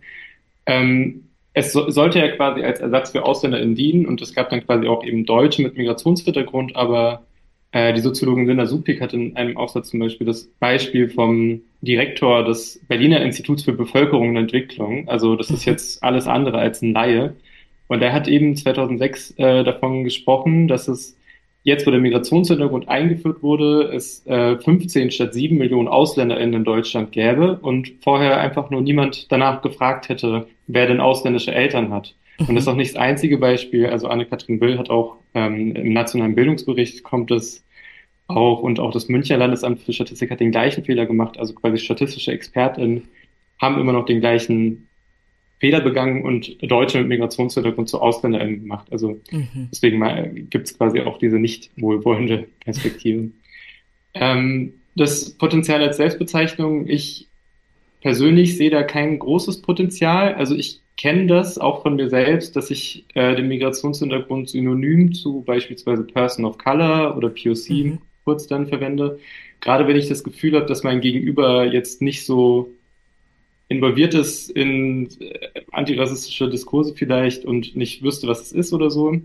Ähm, 0.67 1.29
es 1.53 1.73
so, 1.73 1.89
sollte 1.89 2.19
ja 2.19 2.29
quasi 2.35 2.63
als 2.63 2.81
Ersatz 2.81 3.13
für 3.13 3.25
AusländerInnen 3.25 3.77
dienen 3.77 4.07
und 4.07 4.21
es 4.21 4.35
gab 4.35 4.51
dann 4.51 4.67
quasi 4.67 4.89
auch 4.89 5.05
eben 5.05 5.25
Deutsche 5.25 5.63
mit 5.63 5.77
Migrationshintergrund, 5.77 6.75
aber 6.75 7.23
äh, 7.71 7.95
die 7.95 8.01
Soziologin 8.01 8.49
Linda 8.49 8.67
Supik 8.67 9.01
hat 9.01 9.15
in 9.15 9.37
einem 9.37 9.57
Aufsatz 9.57 9.91
zum 9.91 10.01
Beispiel 10.01 10.27
das 10.27 10.49
Beispiel 10.59 11.09
vom 11.09 11.61
Direktor 11.83 12.45
des 12.45 12.81
Berliner 12.89 13.23
Instituts 13.23 13.63
für 13.63 13.73
Bevölkerung 13.73 14.31
und 14.31 14.37
Entwicklung, 14.37 15.09
also 15.09 15.37
das 15.37 15.51
ist 15.51 15.65
mhm. 15.65 15.73
jetzt 15.73 16.03
alles 16.03 16.27
andere 16.27 16.59
als 16.59 16.83
ein 16.83 16.93
Laie, 16.93 17.37
und 17.89 18.03
er 18.03 18.13
hat 18.13 18.29
eben 18.29 18.57
2006 18.57 19.33
äh, 19.37 19.65
davon 19.65 20.05
gesprochen, 20.05 20.69
dass 20.69 20.89
es 20.89 21.17
jetzt, 21.65 21.87
wo 21.87 21.91
der 21.91 22.01
Migrationshintergrund 22.01 22.89
eingeführt 22.89 23.43
wurde, 23.43 23.91
es 23.95 24.25
äh, 24.27 24.57
15 24.59 25.11
statt 25.11 25.35
7 25.35 25.57
Millionen 25.57 25.89
AusländerInnen 25.89 26.55
in 26.55 26.65
Deutschland 26.65 27.13
gäbe 27.13 27.59
und 27.61 27.93
vorher 28.03 28.39
einfach 28.39 28.71
nur 28.71 28.83
niemand 28.83 29.33
danach 29.33 29.63
gefragt 29.63 30.09
hätte, 30.09 30.47
wer 30.67 30.87
denn 30.87 31.01
ausländische 31.01 31.55
Eltern 31.55 31.93
hat. 31.93 32.15
Mhm. 32.39 32.47
Und 32.49 32.55
das 32.55 32.65
ist 32.65 32.69
auch 32.69 32.77
nicht 32.77 32.95
das 32.95 33.01
einzige 33.01 33.39
Beispiel. 33.39 33.87
Also 33.87 34.09
Anne-Kathrin 34.09 34.61
Will 34.61 34.79
hat 34.79 34.91
auch 34.91 35.17
ähm, 35.35 35.75
im 35.75 35.93
Nationalen 35.93 36.35
Bildungsbericht 36.35 37.03
kommt 37.03 37.31
es 37.31 37.65
auch 38.27 38.63
und 38.63 38.81
auch 38.81 38.93
das 38.93 39.09
Münchner 39.09 39.37
Landesamt 39.37 39.81
für 39.81 39.93
Statistik 39.93 40.31
hat 40.31 40.41
den 40.41 40.51
gleichen 40.51 40.85
Fehler 40.85 41.07
gemacht. 41.07 41.39
Also 41.39 41.55
quasi 41.55 41.79
statistische 41.79 42.33
ExpertInnen 42.33 43.09
haben 43.61 43.81
immer 43.81 43.93
noch 43.93 44.07
den 44.07 44.21
gleichen 44.21 44.89
Fehler 45.61 45.81
begangen 45.81 46.25
und 46.25 46.57
Deutsche 46.63 46.99
mit 46.99 47.09
Migrationshintergrund 47.09 47.89
zu 47.89 48.01
AusländerInnen 48.01 48.61
gemacht. 48.61 48.89
Also 48.91 49.21
mhm. 49.31 49.69
deswegen 49.71 50.49
gibt 50.51 50.69
es 50.69 50.77
quasi 50.77 51.01
auch 51.01 51.19
diese 51.19 51.39
nicht 51.39 51.71
wohlwollende 51.77 52.47
Perspektive. 52.61 53.31
Ähm, 54.15 54.75
das 54.97 55.31
Potenzial 55.31 55.83
als 55.83 55.97
Selbstbezeichnung, 55.97 56.89
ich 56.89 57.29
persönlich 58.01 58.57
sehe 58.57 58.71
da 58.71 58.83
kein 58.83 59.19
großes 59.19 59.63
Potenzial. 59.63 60.35
Also 60.35 60.55
ich 60.55 60.81
kenne 60.97 61.27
das 61.27 61.59
auch 61.59 61.83
von 61.83 61.97
mir 61.97 62.09
selbst, 62.09 62.55
dass 62.57 62.71
ich 62.71 63.05
äh, 63.15 63.35
den 63.35 63.49
Migrationshintergrund 63.49 64.49
synonym 64.51 65.13
zu 65.15 65.43
beispielsweise 65.43 66.05
Person 66.05 66.45
of 66.45 66.59
Color 66.59 67.17
oder 67.17 67.31
POC 67.31 67.71
mhm. 67.71 67.99
kurz 68.25 68.47
dann 68.47 68.69
verwende. 68.69 69.19
Gerade 69.61 69.89
wenn 69.89 69.97
ich 69.97 70.09
das 70.09 70.23
Gefühl 70.23 70.55
habe, 70.55 70.67
dass 70.67 70.83
mein 70.83 71.01
Gegenüber 71.01 71.65
jetzt 71.65 72.03
nicht 72.03 72.25
so 72.25 72.71
involviert 73.69 74.15
ist 74.15 74.51
in 74.51 75.09
äh, 75.21 75.63
antirassistische 75.73 76.49
Diskurse 76.49 76.95
vielleicht 76.95 77.45
und 77.45 77.77
nicht 77.77 78.03
wüsste, 78.03 78.27
was 78.27 78.43
es 78.43 78.53
ist 78.53 78.73
oder 78.73 78.91
so. 78.91 79.21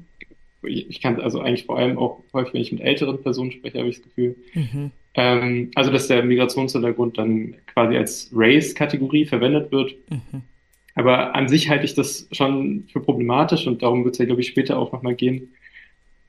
Ich, 0.64 0.90
ich 0.90 1.02
kann 1.02 1.20
also 1.20 1.40
eigentlich 1.40 1.66
vor 1.66 1.78
allem 1.78 1.98
auch 1.98 2.24
häufig, 2.34 2.54
wenn 2.54 2.62
ich 2.62 2.72
mit 2.72 2.82
älteren 2.82 3.22
Personen 3.22 3.52
spreche, 3.52 3.80
habe 3.80 3.90
ich 3.90 3.98
das 3.98 4.06
Gefühl. 4.06 4.36
Mhm. 4.54 4.92
Ähm, 5.16 5.72
also, 5.76 5.92
dass 5.92 6.08
der 6.08 6.24
Migrationshintergrund 6.24 7.18
dann 7.18 7.56
quasi 7.74 7.98
als 7.98 8.30
Race-Kategorie 8.34 9.26
verwendet 9.26 9.72
wird. 9.72 9.96
Mhm. 10.10 10.42
Aber 10.96 11.36
an 11.36 11.48
sich 11.48 11.70
halte 11.70 11.86
ich 11.86 11.94
das 11.94 12.28
schon 12.32 12.86
für 12.92 13.00
problematisch 13.00 13.68
und 13.68 13.82
darum 13.82 14.04
wird 14.04 14.16
es 14.16 14.20
ja, 14.20 14.26
glaube 14.26 14.42
ich, 14.42 14.48
später 14.48 14.78
auch 14.78 14.92
nochmal 14.92 15.16
gehen. 15.16 15.54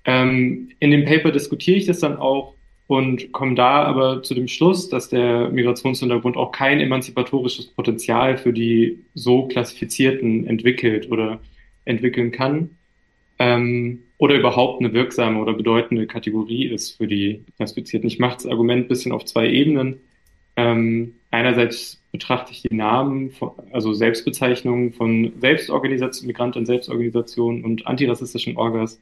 Ähm, 0.04 0.70
in 0.78 0.90
dem 0.90 1.04
Paper 1.04 1.30
diskutiere 1.32 1.76
ich 1.76 1.86
das 1.86 2.00
dann 2.00 2.16
auch 2.16 2.54
und 2.90 3.30
komme 3.30 3.54
da 3.54 3.85
aber 3.85 4.25
zu 4.25 4.35
dem 4.35 4.49
Schluss, 4.49 4.88
dass 4.88 5.09
der 5.09 5.49
Migrationshintergrund 5.50 6.37
auch 6.37 6.50
kein 6.50 6.80
emanzipatorisches 6.80 7.68
Potenzial 7.68 8.37
für 8.37 8.52
die 8.52 8.99
so 9.14 9.47
klassifizierten 9.47 10.44
entwickelt 10.49 11.09
oder 11.09 11.38
entwickeln 11.85 12.32
kann 12.32 12.70
ähm, 13.38 14.00
oder 14.18 14.35
überhaupt 14.35 14.80
eine 14.80 14.92
wirksame 14.92 15.38
oder 15.38 15.52
bedeutende 15.52 16.09
Kategorie 16.09 16.66
ist 16.66 16.97
für 16.97 17.06
die 17.06 17.44
Klassifizierten. 17.59 18.09
Ich 18.09 18.18
mache 18.18 18.38
das 18.38 18.47
Argument 18.47 18.87
ein 18.87 18.88
bisschen 18.88 19.12
auf 19.12 19.25
zwei 19.25 19.49
Ebenen. 19.49 20.00
Ähm, 20.56 21.14
einerseits 21.30 22.02
betrachte 22.11 22.50
ich 22.50 22.62
die 22.62 22.75
Namen, 22.75 23.30
von, 23.30 23.52
also 23.70 23.92
Selbstbezeichnungen 23.92 24.94
von 24.94 25.32
Selbstorganisationen, 25.38 26.26
Migranten- 26.26 26.66
Selbstorganisationen 26.66 27.64
und 27.64 27.87
antirassistischen 27.87 28.56
Orgas 28.56 29.00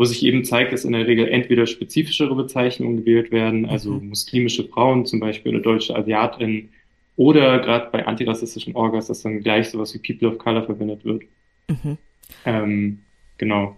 wo 0.00 0.06
sich 0.06 0.24
eben 0.24 0.44
zeigt, 0.44 0.72
dass 0.72 0.86
in 0.86 0.92
der 0.92 1.06
Regel 1.06 1.28
entweder 1.28 1.66
spezifischere 1.66 2.34
Bezeichnungen 2.34 3.04
gewählt 3.04 3.30
werden, 3.32 3.66
also 3.66 3.90
mhm. 3.90 4.08
muslimische 4.08 4.64
Frauen 4.64 5.04
zum 5.04 5.20
Beispiel 5.20 5.52
oder 5.52 5.62
deutsche 5.62 5.94
Asiatinnen, 5.94 6.70
oder 7.16 7.58
gerade 7.58 7.90
bei 7.92 8.06
antirassistischen 8.06 8.74
Orgas, 8.74 9.08
dass 9.08 9.20
dann 9.20 9.42
gleich 9.42 9.68
sowas 9.68 9.92
wie 9.92 9.98
People 9.98 10.28
of 10.28 10.38
Color 10.38 10.62
verwendet 10.62 11.04
wird. 11.04 11.24
Mhm. 11.68 11.98
Ähm, 12.46 12.98
genau. 13.36 13.76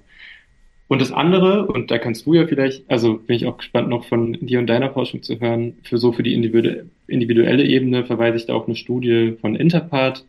Und 0.87 1.03
das 1.03 1.11
andere, 1.11 1.67
und 1.67 1.91
da 1.91 1.99
kannst 1.99 2.25
du 2.25 2.35
ja 2.35 2.47
vielleicht, 2.47 2.89
also 2.89 3.15
bin 3.15 3.35
ich 3.35 3.47
auch 3.47 3.57
gespannt 3.57 3.89
noch 3.89 4.05
von 4.05 4.35
dir 4.35 4.61
und 4.61 4.69
deiner 4.69 4.93
Forschung 4.93 5.25
zu 5.25 5.41
hören, 5.41 5.75
für 5.83 5.99
so 5.99 6.13
für 6.13 6.23
die 6.23 6.35
individuelle 6.35 7.65
Ebene 7.65 8.05
verweise 8.05 8.37
ich 8.37 8.47
da 8.47 8.55
auf 8.55 8.67
eine 8.67 8.77
Studie 8.77 9.35
von 9.41 9.57
Interpart, 9.57 10.25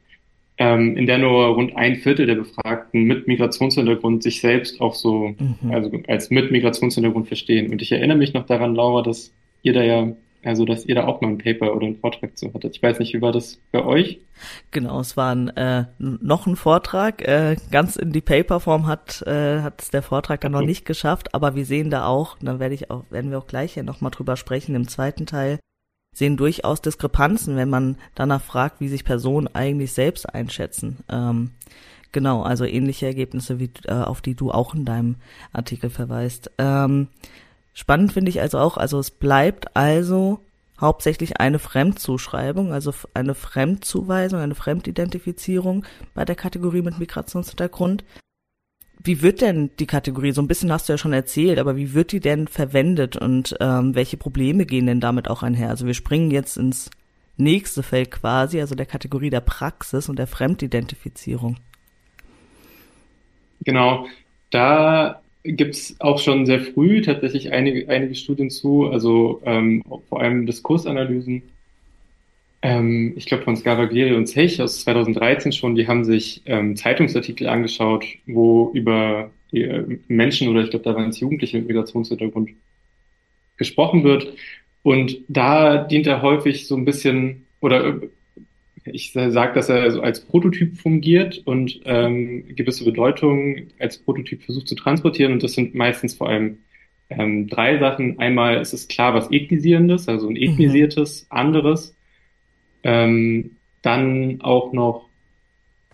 ähm, 0.57 0.95
in 0.97 1.07
der 1.07 1.17
nur 1.17 1.47
rund 1.47 1.75
ein 1.75 1.95
Viertel 1.95 2.25
der 2.25 2.35
Befragten 2.35 3.03
mit 3.03 3.27
Migrationshintergrund 3.27 4.21
sich 4.21 4.39
selbst 4.41 4.81
auch 4.81 4.93
so, 4.93 5.33
mhm. 5.37 5.71
also 5.71 5.91
als 6.07 6.29
mit 6.29 6.51
Migrationshintergrund 6.51 7.27
verstehen. 7.27 7.71
Und 7.71 7.81
ich 7.81 7.91
erinnere 7.91 8.17
mich 8.17 8.33
noch 8.33 8.45
daran, 8.45 8.75
Laura, 8.75 9.01
dass 9.01 9.33
ihr 9.63 9.73
da 9.73 9.83
ja, 9.83 10.11
also 10.43 10.65
dass 10.65 10.85
ihr 10.85 10.93
da 10.93 11.07
auch 11.07 11.21
mal 11.21 11.29
ein 11.29 11.37
Paper 11.39 11.75
oder 11.75 11.87
einen 11.87 11.95
Vortrag 11.95 12.37
zu 12.37 12.53
hattet. 12.53 12.75
Ich 12.75 12.83
weiß 12.83 12.99
nicht, 12.99 13.13
wie 13.15 13.21
war 13.21 13.31
das 13.31 13.59
bei 13.71 13.83
euch? 13.83 14.19
Genau, 14.69 14.99
es 14.99 15.17
war 15.17 15.33
ein, 15.33 15.49
äh, 15.49 15.85
noch 15.97 16.45
ein 16.45 16.55
Vortrag. 16.55 17.27
Äh, 17.27 17.55
ganz 17.71 17.95
in 17.95 18.11
die 18.11 18.21
Paperform 18.21 18.85
hat 18.85 19.23
äh, 19.25 19.61
hat 19.61 19.81
es 19.81 19.89
der 19.89 20.03
Vortrag 20.03 20.41
dann 20.41 20.51
noch 20.51 20.61
nicht 20.61 20.85
geschafft, 20.85 21.33
aber 21.33 21.55
wir 21.55 21.65
sehen 21.65 21.89
da 21.89 22.05
auch, 22.05 22.37
dann 22.41 22.59
werde 22.59 22.75
ich 22.75 22.91
auch, 22.91 23.09
werden 23.09 23.31
wir 23.31 23.39
auch 23.39 23.47
gleich 23.47 23.73
hier 23.73 23.83
nochmal 23.83 24.11
drüber 24.11 24.35
sprechen 24.35 24.75
im 24.75 24.87
zweiten 24.87 25.25
Teil, 25.25 25.59
sehen 26.13 26.37
durchaus 26.37 26.81
Diskrepanzen, 26.81 27.55
wenn 27.55 27.69
man 27.69 27.97
danach 28.15 28.41
fragt, 28.41 28.79
wie 28.79 28.87
sich 28.87 29.03
Personen 29.03 29.47
eigentlich 29.53 29.93
selbst 29.93 30.33
einschätzen. 30.33 30.99
Ähm, 31.09 31.51
genau, 32.11 32.43
also 32.43 32.65
ähnliche 32.65 33.07
Ergebnisse, 33.07 33.59
wie, 33.59 33.71
äh, 33.85 33.93
auf 33.93 34.21
die 34.21 34.35
du 34.35 34.51
auch 34.51 34.73
in 34.73 34.85
deinem 34.85 35.15
Artikel 35.51 35.89
verweist. 35.89 36.51
Ähm, 36.57 37.07
spannend 37.73 38.13
finde 38.13 38.29
ich 38.29 38.41
also 38.41 38.59
auch, 38.59 38.77
also 38.77 38.99
es 38.99 39.11
bleibt 39.11 39.75
also 39.75 40.39
hauptsächlich 40.79 41.39
eine 41.39 41.59
Fremdzuschreibung, 41.59 42.73
also 42.73 42.93
eine 43.13 43.35
Fremdzuweisung, 43.35 44.39
eine 44.39 44.55
Fremdidentifizierung 44.55 45.85
bei 46.13 46.25
der 46.25 46.35
Kategorie 46.35 46.81
mit 46.81 46.99
Migrationshintergrund. 46.99 48.03
Wie 49.05 49.21
wird 49.21 49.41
denn 49.41 49.71
die 49.79 49.85
Kategorie, 49.85 50.31
so 50.31 50.41
ein 50.41 50.47
bisschen 50.47 50.71
hast 50.71 50.87
du 50.87 50.93
ja 50.93 50.97
schon 50.97 51.11
erzählt, 51.11 51.59
aber 51.59 51.75
wie 51.75 51.93
wird 51.93 52.13
die 52.13 52.21
denn 52.21 52.47
verwendet 52.47 53.17
und 53.17 53.53
ähm, 53.59 53.95
welche 53.95 54.15
Probleme 54.15 54.65
gehen 54.65 54.85
denn 54.85 55.01
damit 55.01 55.29
auch 55.29 55.43
einher? 55.43 55.69
Also 55.69 55.85
wir 55.85 55.93
springen 55.93 56.31
jetzt 56.31 56.57
ins 56.57 56.89
nächste 57.35 57.83
Feld 57.83 58.11
quasi, 58.11 58.61
also 58.61 58.75
der 58.75 58.85
Kategorie 58.85 59.29
der 59.29 59.41
Praxis 59.41 60.07
und 60.07 60.19
der 60.19 60.27
Fremdidentifizierung. 60.27 61.57
Genau, 63.65 64.07
da 64.51 65.21
gibt's 65.43 65.95
auch 65.99 66.19
schon 66.19 66.45
sehr 66.45 66.61
früh 66.61 67.01
tatsächlich 67.01 67.51
einige, 67.51 67.89
einige 67.89 68.15
Studien 68.15 68.49
zu, 68.49 68.87
also 68.89 69.41
ähm, 69.43 69.83
vor 70.07 70.21
allem 70.21 70.45
Diskursanalysen 70.45 71.43
ähm, 72.63 73.13
ich 73.17 73.25
glaube 73.25 73.43
von 73.43 73.57
Scaraglieri 73.57 74.15
und 74.15 74.27
Zech 74.27 74.61
aus 74.61 74.81
2013 74.83 75.51
schon, 75.51 75.75
die 75.75 75.87
haben 75.87 76.05
sich 76.05 76.41
ähm, 76.45 76.77
Zeitungsartikel 76.77 77.47
angeschaut, 77.47 78.05
wo 78.25 78.71
über 78.73 79.29
äh, 79.51 79.83
Menschen 80.07 80.47
oder 80.47 80.61
ich 80.61 80.69
glaube, 80.69 80.85
da 80.85 80.95
waren 80.95 81.09
es 81.09 81.19
Jugendliche 81.19 81.57
mit 81.57 81.67
Migrationshintergrund 81.67 82.51
gesprochen 83.57 84.05
wird. 84.05 84.33
Und 84.81 85.17
da 85.27 85.83
dient 85.83 86.07
er 86.07 86.21
häufig 86.21 86.65
so 86.65 86.77
ein 86.77 86.85
bisschen, 86.85 87.45
oder 87.59 87.85
äh, 87.85 88.09
ich 88.85 89.11
sage, 89.11 89.53
dass 89.53 89.67
er 89.67 89.91
so 89.91 90.01
als 90.01 90.21
Prototyp 90.21 90.77
fungiert 90.77 91.41
und 91.45 91.81
ähm, 91.83 92.45
gewisse 92.55 92.85
Bedeutungen 92.85 93.71
als 93.77 93.97
Prototyp 93.97 94.41
versucht 94.41 94.69
zu 94.69 94.75
transportieren. 94.75 95.33
Und 95.33 95.43
das 95.43 95.51
sind 95.51 95.75
meistens 95.75 96.13
vor 96.13 96.29
allem 96.29 96.59
ähm, 97.09 97.47
drei 97.47 97.77
Sachen. 97.77 98.19
Einmal 98.19 98.61
ist 98.61 98.73
es 98.73 98.87
klar 98.87 99.13
was 99.13 99.29
Ethnisierendes, 99.31 100.07
also 100.07 100.27
ein 100.27 100.35
mhm. 100.35 100.43
ethnisiertes, 100.43 101.27
anderes. 101.29 101.93
Ähm, 102.83 103.51
dann 103.81 104.41
auch 104.41 104.73
noch 104.73 105.09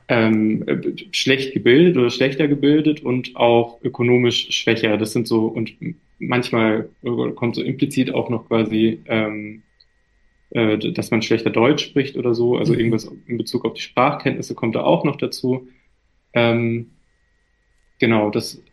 ähm, 0.09 0.65
schlecht 1.11 1.53
gebildet 1.53 1.97
oder 1.97 2.09
schlechter 2.09 2.47
gebildet 2.47 3.01
und 3.01 3.35
auch 3.35 3.81
ökonomisch 3.83 4.49
schwächer. 4.51 4.97
Das 4.97 5.13
sind 5.13 5.27
so, 5.27 5.45
und 5.45 5.75
manchmal 6.17 6.89
kommt 7.35 7.55
so 7.55 7.61
implizit 7.61 8.13
auch 8.13 8.29
noch 8.29 8.47
quasi, 8.47 9.01
ähm, 9.05 9.61
äh, 10.49 10.77
dass 10.77 11.11
man 11.11 11.21
schlechter 11.21 11.51
Deutsch 11.51 11.85
spricht 11.85 12.17
oder 12.17 12.33
so. 12.33 12.57
Also 12.57 12.73
mhm. 12.73 12.79
irgendwas 12.79 13.11
in 13.27 13.37
Bezug 13.37 13.65
auf 13.65 13.73
die 13.73 13.81
Sprachkenntnisse 13.81 14.55
kommt 14.55 14.75
da 14.75 14.83
auch 14.83 15.03
noch 15.03 15.15
dazu. 15.15 15.67
Ähm, 16.33 16.91
genau, 17.99 18.31
das, 18.31 18.63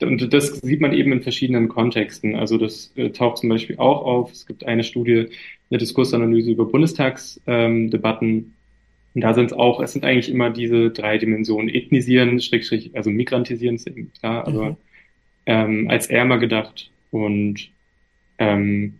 und 0.00 0.32
das 0.32 0.58
sieht 0.60 0.80
man 0.80 0.92
eben 0.92 1.12
in 1.12 1.22
verschiedenen 1.22 1.68
Kontexten. 1.68 2.36
Also 2.36 2.58
das 2.58 2.92
äh, 2.96 3.10
taucht 3.10 3.38
zum 3.38 3.48
Beispiel 3.48 3.76
auch 3.78 4.02
auf. 4.04 4.32
Es 4.32 4.46
gibt 4.46 4.64
eine 4.64 4.84
Studie, 4.84 5.26
eine 5.70 5.78
Diskursanalyse 5.78 6.50
über 6.50 6.66
Bundestagsdebatten. 6.66 8.28
Ähm, 8.28 8.52
und 9.14 9.20
da 9.22 9.34
sind 9.34 9.46
es 9.46 9.52
auch, 9.52 9.80
es 9.80 9.92
sind 9.92 10.04
eigentlich 10.04 10.30
immer 10.30 10.50
diese 10.50 10.90
drei 10.90 11.18
Dimensionen. 11.18 11.68
Ethnisieren, 11.68 12.40
Schrägstrich, 12.40 12.94
also 12.94 13.10
migrantisieren 13.10 13.74
ist 13.74 13.88
eben 13.88 14.12
klar, 14.18 14.46
aber 14.46 14.70
mhm. 14.70 14.76
ähm, 15.46 15.90
als 15.90 16.06
ärmer 16.06 16.38
gedacht 16.38 16.90
und 17.10 17.70
ähm, 18.38 18.94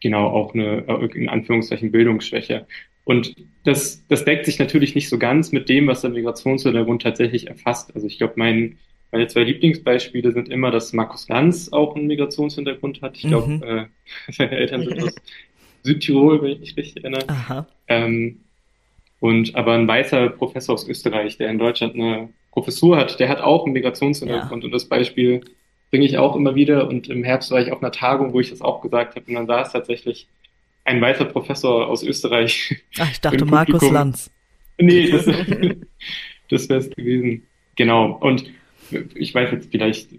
genau 0.00 0.28
auch 0.28 0.54
eine, 0.54 0.84
in 1.14 1.28
Anführungszeichen, 1.28 1.92
Bildungsschwäche. 1.92 2.66
Und 3.04 3.36
das, 3.64 4.02
das 4.08 4.24
deckt 4.24 4.46
sich 4.46 4.58
natürlich 4.58 4.94
nicht 4.94 5.08
so 5.08 5.18
ganz 5.18 5.52
mit 5.52 5.68
dem, 5.68 5.86
was 5.86 6.00
der 6.00 6.10
Migrationshintergrund 6.10 7.02
tatsächlich 7.02 7.48
erfasst. 7.48 7.94
Also 7.94 8.06
ich 8.06 8.18
glaube, 8.18 8.34
mein 8.36 8.78
meine 9.14 9.28
zwei 9.28 9.44
Lieblingsbeispiele 9.44 10.32
sind 10.32 10.48
immer, 10.48 10.72
dass 10.72 10.92
Markus 10.92 11.28
Lanz 11.28 11.68
auch 11.72 11.94
einen 11.94 12.08
Migrationshintergrund 12.08 13.00
hat. 13.00 13.16
Ich 13.16 13.22
glaube, 13.22 13.48
mhm. 13.48 13.62
äh, 13.62 13.86
seine 14.32 14.50
Eltern 14.50 14.82
sind 14.82 15.04
aus 15.04 15.14
Südtirol, 15.84 16.42
wenn 16.42 16.50
ich 16.50 16.58
mich 16.58 16.76
richtig 16.76 17.04
erinnere. 17.04 17.28
Aha. 17.28 17.66
Ähm, 17.86 18.40
und 19.20 19.54
aber 19.54 19.74
ein 19.74 19.86
weißer 19.86 20.30
Professor 20.30 20.74
aus 20.74 20.88
Österreich, 20.88 21.38
der 21.38 21.48
in 21.48 21.60
Deutschland 21.60 21.94
eine 21.94 22.30
Professur 22.50 22.96
hat, 22.96 23.20
der 23.20 23.28
hat 23.28 23.40
auch 23.40 23.64
einen 23.64 23.74
Migrationshintergrund. 23.74 24.64
Ja. 24.64 24.66
Und 24.66 24.72
das 24.72 24.86
Beispiel 24.86 25.42
bringe 25.90 26.06
ich 26.06 26.18
auch 26.18 26.34
immer 26.34 26.56
wieder. 26.56 26.88
Und 26.88 27.08
im 27.08 27.22
Herbst 27.22 27.52
war 27.52 27.60
ich 27.60 27.70
auf 27.70 27.80
einer 27.82 27.92
Tagung, 27.92 28.32
wo 28.32 28.40
ich 28.40 28.50
das 28.50 28.62
auch 28.62 28.80
gesagt 28.80 29.14
habe. 29.14 29.26
Und 29.28 29.34
dann 29.34 29.46
saß 29.46 29.70
tatsächlich 29.70 30.26
ein 30.82 31.00
weißer 31.00 31.26
Professor 31.26 31.86
aus 31.86 32.02
Österreich. 32.02 32.82
Ach, 32.98 33.08
ich 33.12 33.20
dachte 33.20 33.44
Markus 33.44 33.88
Lanz. 33.88 34.28
Nee, 34.76 35.08
das, 35.08 35.24
das 36.50 36.68
wäre 36.68 36.80
es 36.80 36.90
gewesen. 36.90 37.46
Genau. 37.76 38.18
Und 38.20 38.44
ich 39.14 39.34
weiß 39.34 39.50
jetzt, 39.52 39.70
vielleicht 39.70 40.10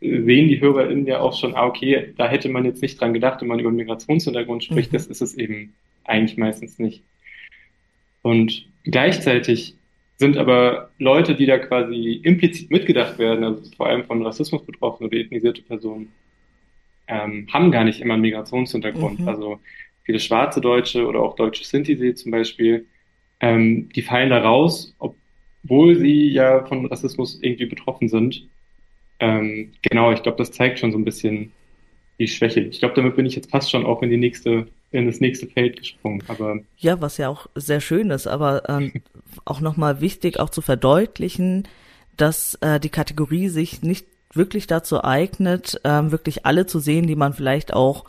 sehen 0.00 0.48
die 0.48 0.60
HörerInnen 0.60 1.06
ja 1.06 1.20
auch 1.20 1.38
schon, 1.38 1.54
ah, 1.54 1.66
okay, 1.66 2.12
da 2.16 2.28
hätte 2.28 2.48
man 2.48 2.64
jetzt 2.64 2.82
nicht 2.82 3.00
dran 3.00 3.14
gedacht, 3.14 3.40
wenn 3.40 3.48
man 3.48 3.58
über 3.58 3.70
Migrationshintergrund 3.70 4.64
spricht. 4.64 4.92
Mhm. 4.92 4.96
Das 4.96 5.06
ist 5.06 5.20
es 5.20 5.34
eben 5.34 5.74
eigentlich 6.04 6.36
meistens 6.36 6.78
nicht. 6.78 7.02
Und 8.22 8.66
gleichzeitig 8.84 9.74
sind 10.16 10.36
aber 10.36 10.90
Leute, 10.98 11.34
die 11.34 11.46
da 11.46 11.58
quasi 11.58 12.20
implizit 12.22 12.70
mitgedacht 12.70 13.18
werden, 13.18 13.44
also 13.44 13.62
vor 13.76 13.86
allem 13.86 14.04
von 14.04 14.24
Rassismus 14.24 14.64
betroffene 14.64 15.08
oder 15.08 15.18
ethnisierte 15.18 15.62
Personen, 15.62 16.12
ähm, 17.06 17.48
haben 17.52 17.70
gar 17.70 17.84
nicht 17.84 18.00
immer 18.00 18.14
einen 18.14 18.22
Migrationshintergrund. 18.22 19.20
Mhm. 19.20 19.28
Also 19.28 19.60
viele 20.02 20.20
schwarze 20.20 20.60
Deutsche 20.60 21.06
oder 21.06 21.20
auch 21.20 21.36
deutsche 21.36 21.64
Sinti 21.64 22.14
zum 22.14 22.32
Beispiel, 22.32 22.86
ähm, 23.40 23.88
die 23.94 24.02
fallen 24.02 24.30
da 24.30 24.40
raus, 24.40 24.94
ob 24.98 25.14
obwohl 25.68 25.96
sie 25.96 26.30
ja 26.30 26.64
von 26.64 26.86
Rassismus 26.86 27.38
irgendwie 27.42 27.66
betroffen 27.66 28.08
sind. 28.08 28.48
Ähm, 29.20 29.72
genau, 29.82 30.12
ich 30.12 30.22
glaube, 30.22 30.38
das 30.38 30.50
zeigt 30.50 30.78
schon 30.78 30.92
so 30.92 30.98
ein 30.98 31.04
bisschen 31.04 31.52
die 32.18 32.26
Schwäche. 32.26 32.60
Ich 32.60 32.78
glaube, 32.78 32.94
damit 32.94 33.16
bin 33.16 33.26
ich 33.26 33.36
jetzt 33.36 33.50
fast 33.50 33.70
schon 33.70 33.84
auch 33.84 34.02
in 34.02 34.08
die 34.08 34.16
nächste, 34.16 34.66
in 34.92 35.06
das 35.06 35.20
nächste 35.20 35.46
Feld 35.46 35.78
gesprungen. 35.78 36.22
Aber 36.28 36.60
ja, 36.78 37.00
was 37.02 37.18
ja 37.18 37.28
auch 37.28 37.48
sehr 37.54 37.80
schön 37.80 38.10
ist, 38.10 38.26
aber 38.26 38.66
ähm, 38.68 38.92
auch 39.44 39.60
nochmal 39.60 40.00
wichtig, 40.00 40.40
auch 40.40 40.48
zu 40.48 40.62
verdeutlichen, 40.62 41.68
dass 42.16 42.54
äh, 42.62 42.80
die 42.80 42.88
Kategorie 42.88 43.48
sich 43.48 43.82
nicht 43.82 44.06
wirklich 44.32 44.66
dazu 44.66 45.04
eignet, 45.04 45.80
ähm, 45.84 46.12
wirklich 46.12 46.46
alle 46.46 46.66
zu 46.66 46.78
sehen, 46.78 47.06
die 47.06 47.16
man 47.16 47.34
vielleicht 47.34 47.74
auch 47.74 48.04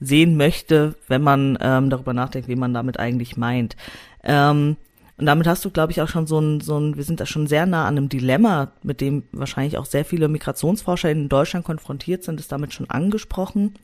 sehen 0.00 0.36
möchte, 0.36 0.96
wenn 1.06 1.22
man 1.22 1.56
ähm, 1.60 1.90
darüber 1.90 2.12
nachdenkt, 2.12 2.48
wie 2.48 2.56
man 2.56 2.74
damit 2.74 2.98
eigentlich 2.98 3.36
meint. 3.36 3.76
Ähm, 4.24 4.76
und 5.16 5.26
damit 5.26 5.46
hast 5.46 5.64
du, 5.64 5.70
glaube 5.70 5.92
ich, 5.92 6.02
auch 6.02 6.08
schon 6.08 6.26
so 6.26 6.40
ein, 6.40 6.60
so 6.60 6.78
ein, 6.78 6.96
wir 6.96 7.04
sind 7.04 7.20
da 7.20 7.26
schon 7.26 7.46
sehr 7.46 7.66
nah 7.66 7.86
an 7.86 7.96
einem 7.96 8.08
Dilemma, 8.08 8.72
mit 8.82 9.00
dem 9.00 9.24
wahrscheinlich 9.30 9.78
auch 9.78 9.86
sehr 9.86 10.04
viele 10.04 10.28
Migrationsforscher 10.28 11.10
in 11.10 11.28
Deutschland 11.28 11.64
konfrontiert 11.64 12.24
sind, 12.24 12.40
ist 12.40 12.50
damit 12.50 12.72
schon 12.72 12.90
angesprochen. 12.90 13.74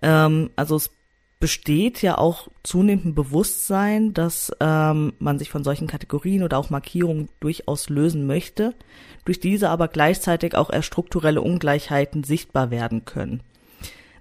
Ähm, 0.00 0.50
also 0.56 0.76
es 0.76 0.90
besteht 1.38 2.00
ja 2.00 2.16
auch 2.16 2.48
zunehmend 2.62 3.04
ein 3.04 3.14
Bewusstsein, 3.14 4.14
dass 4.14 4.50
ähm, 4.60 5.12
man 5.18 5.38
sich 5.38 5.50
von 5.50 5.64
solchen 5.64 5.86
Kategorien 5.86 6.42
oder 6.42 6.56
auch 6.56 6.70
Markierungen 6.70 7.28
durchaus 7.40 7.90
lösen 7.90 8.26
möchte, 8.26 8.74
durch 9.26 9.40
diese 9.40 9.68
aber 9.68 9.88
gleichzeitig 9.88 10.54
auch 10.54 10.70
erst 10.70 10.86
strukturelle 10.86 11.42
Ungleichheiten 11.42 12.24
sichtbar 12.24 12.70
werden 12.70 13.04
können. 13.04 13.42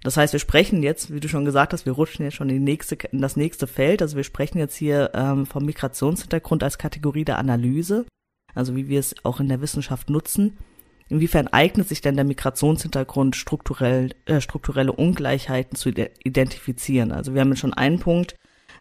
Das 0.03 0.17
heißt, 0.17 0.33
wir 0.33 0.39
sprechen 0.39 0.83
jetzt, 0.83 1.13
wie 1.13 1.21
du 1.21 1.29
schon 1.29 1.45
gesagt 1.45 1.71
hast, 1.71 1.85
wir 1.85 1.93
rutschen 1.93 2.25
jetzt 2.25 2.35
schon 2.35 2.49
in, 2.49 2.63
nächste, 2.63 2.95
in 3.11 3.21
das 3.21 3.37
nächste 3.37 3.67
Feld. 3.67 4.01
Also 4.01 4.17
wir 4.17 4.25
sprechen 4.25 4.57
jetzt 4.57 4.75
hier 4.75 5.11
ähm, 5.13 5.45
vom 5.45 5.65
Migrationshintergrund 5.65 6.61
als 6.61 6.77
Kategorie 6.77 7.23
der 7.23 7.39
Analyse, 7.39 8.05
also 8.53 8.75
wie 8.75 8.89
wir 8.89 8.99
es 8.99 9.15
auch 9.23 9.39
in 9.39 9.47
der 9.47 9.61
Wissenschaft 9.61 10.09
nutzen. 10.09 10.57
Inwiefern 11.07 11.47
eignet 11.47 11.87
sich 11.87 12.01
denn 12.01 12.15
der 12.15 12.25
Migrationshintergrund 12.25 13.35
strukturell, 13.37 14.09
äh, 14.25 14.41
strukturelle 14.41 14.91
Ungleichheiten 14.91 15.77
zu 15.77 15.89
identifizieren? 15.89 17.11
Also 17.11 17.33
wir 17.33 17.41
haben 17.41 17.49
jetzt 17.49 17.59
schon 17.59 17.73
einen 17.73 17.99
Punkt 17.99 18.35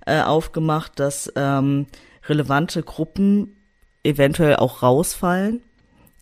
äh, 0.07 0.23
aufgemacht, 0.23 0.99
dass 0.99 1.33
ähm, 1.37 1.87
relevante 2.26 2.83
Gruppen 2.83 3.57
eventuell 4.02 4.57
auch 4.57 4.83
rausfallen, 4.83 5.62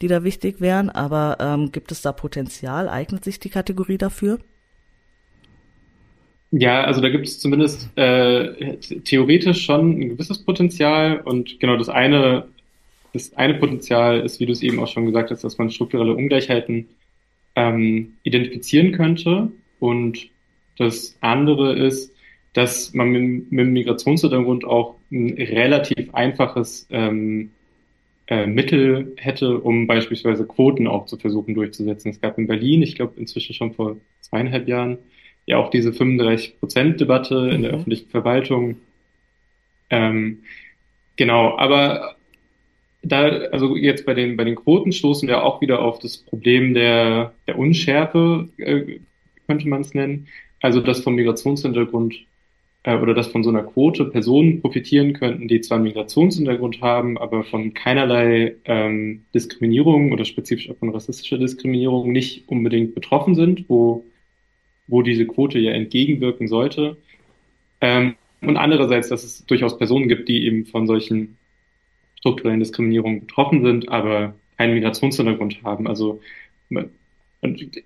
die 0.03 0.09
da 0.09 0.25
wichtig 0.25 0.61
wären. 0.61 0.91
Aber 0.91 1.39
ähm, 1.41 1.73
gibt 1.73 1.91
es 1.91 2.03
da 2.03 2.13
Potenzial? 2.13 2.89
Eignet 2.89 3.25
sich 3.25 3.41
die 3.41 3.51
Kategorie 3.51 3.99
dafür? 3.99 4.39
Ja, 6.53 6.83
also 6.83 7.01
da 7.01 7.09
gibt 7.11 7.27
es 7.29 7.39
zumindest 7.39 7.97
äh, 7.97 8.77
theoretisch 9.05 9.65
schon 9.65 10.01
ein 10.01 10.09
gewisses 10.11 10.45
Potenzial 10.45 11.21
und 11.21 11.61
genau 11.61 11.77
das 11.77 11.89
eine, 11.89 12.49
das 13.13 13.35
eine 13.35 13.55
Potenzial 13.55 14.21
ist, 14.21 14.41
wie 14.41 14.47
du 14.47 14.53
es 14.53 14.63
eben 14.63 14.81
auch 14.81 14.89
schon 14.89 15.07
gesagt 15.07 15.31
hast, 15.31 15.45
dass 15.45 15.59
man 15.59 15.71
strukturelle 15.71 16.15
Ungleichheiten 16.15 16.89
ähm, 17.55 18.15
identifizieren 18.25 18.93
könnte 18.93 19.53
und 19.79 20.29
das 20.77 21.17
andere 21.21 21.77
ist, 21.77 22.13
dass 22.53 22.95
man 22.95 23.11
mit, 23.11 23.53
mit 23.53 23.67
dem 23.67 23.73
Migrationshintergrund 23.73 24.65
auch 24.65 24.97
ein 25.13 25.35
relativ 25.35 26.13
einfaches 26.15 26.89
ähm, 26.91 27.53
äh, 28.27 28.47
Mittel 28.47 29.13
hätte, 29.17 29.59
um 29.59 29.87
beispielsweise 29.87 30.47
Quoten 30.47 30.89
auch 30.89 31.07
zu 31.07 31.17
versuchen 31.17 31.55
durchzusetzen. 31.55 32.11
Es 32.11 32.21
gab 32.21 32.39
in 32.39 32.49
Berlin, 32.49 32.83
ich 32.83 32.97
glaube 32.97 33.21
inzwischen 33.21 33.55
schon 33.55 33.73
vor 33.73 33.97
zweieinhalb 34.21 34.67
Jahren, 34.67 34.99
ja 35.51 35.59
auch 35.59 35.71
diese 35.71 35.91
35-Prozent-Debatte 35.91 37.43
mhm. 37.43 37.51
in 37.51 37.63
der 37.63 37.73
mhm. 37.73 37.79
öffentlichen 37.79 38.09
Verwaltung. 38.09 38.77
Ähm, 39.91 40.39
genau, 41.17 41.59
aber 41.59 42.17
da, 43.03 43.29
also 43.29 43.77
jetzt 43.77 44.07
bei 44.07 44.15
den, 44.15 44.37
bei 44.37 44.45
den 44.45 44.57
Quoten 44.57 44.93
stoßen 44.93 45.29
wir 45.29 45.43
auch 45.43 45.61
wieder 45.61 45.83
auf 45.83 45.99
das 45.99 46.19
Problem 46.19 46.75
der, 46.75 47.35
der 47.47 47.59
Unschärfe, 47.59 48.49
äh, 48.59 49.01
könnte 49.47 49.69
man 49.69 49.81
es 49.81 49.95
nennen. 49.95 50.29
Also, 50.61 50.81
dass 50.81 51.01
vom 51.01 51.15
Migrationshintergrund 51.15 52.15
äh, 52.85 52.97
oder 52.97 53.15
dass 53.15 53.29
von 53.29 53.43
so 53.43 53.51
einer 53.51 53.63
Quote 53.63 54.05
Personen 54.05 54.61
profitieren 54.61 55.15
könnten, 55.15 55.49
die 55.49 55.61
zwar 55.63 55.77
einen 55.77 55.85
Migrationshintergrund 55.85 56.81
haben, 56.83 57.19
aber 57.19 57.43
von 57.43 57.75
keinerlei 57.75 58.55
ähm, 58.67 59.25
Diskriminierung 59.35 60.13
oder 60.13 60.25
spezifisch 60.25 60.71
auch 60.71 60.77
von 60.77 60.91
rassistischer 60.91 61.39
Diskriminierung 61.39 62.13
nicht 62.13 62.49
unbedingt 62.49 62.95
betroffen 62.95 63.35
sind, 63.35 63.65
wo 63.69 64.05
wo 64.91 65.03
diese 65.03 65.27
Quote 65.27 65.59
ja 65.59 65.73
entgegenwirken 65.73 66.49
sollte. 66.49 66.97
Ähm, 67.81 68.15
und 68.43 68.57
andererseits, 68.57 69.09
dass 69.09 69.25
es 69.25 69.45
durchaus 69.47 69.79
Personen 69.79 70.09
gibt, 70.09 70.29
die 70.29 70.47
eben 70.47 70.67
von 70.67 70.87
solchen 70.87 71.37
strukturellen 72.19 72.61
Diskriminierungen 72.61 73.21
betroffen 73.21 73.63
sind, 73.63 73.89
aber 73.89 74.35
keinen 74.57 74.75
Migrationshintergrund 74.75 75.63
haben. 75.63 75.87
Also 75.87 76.21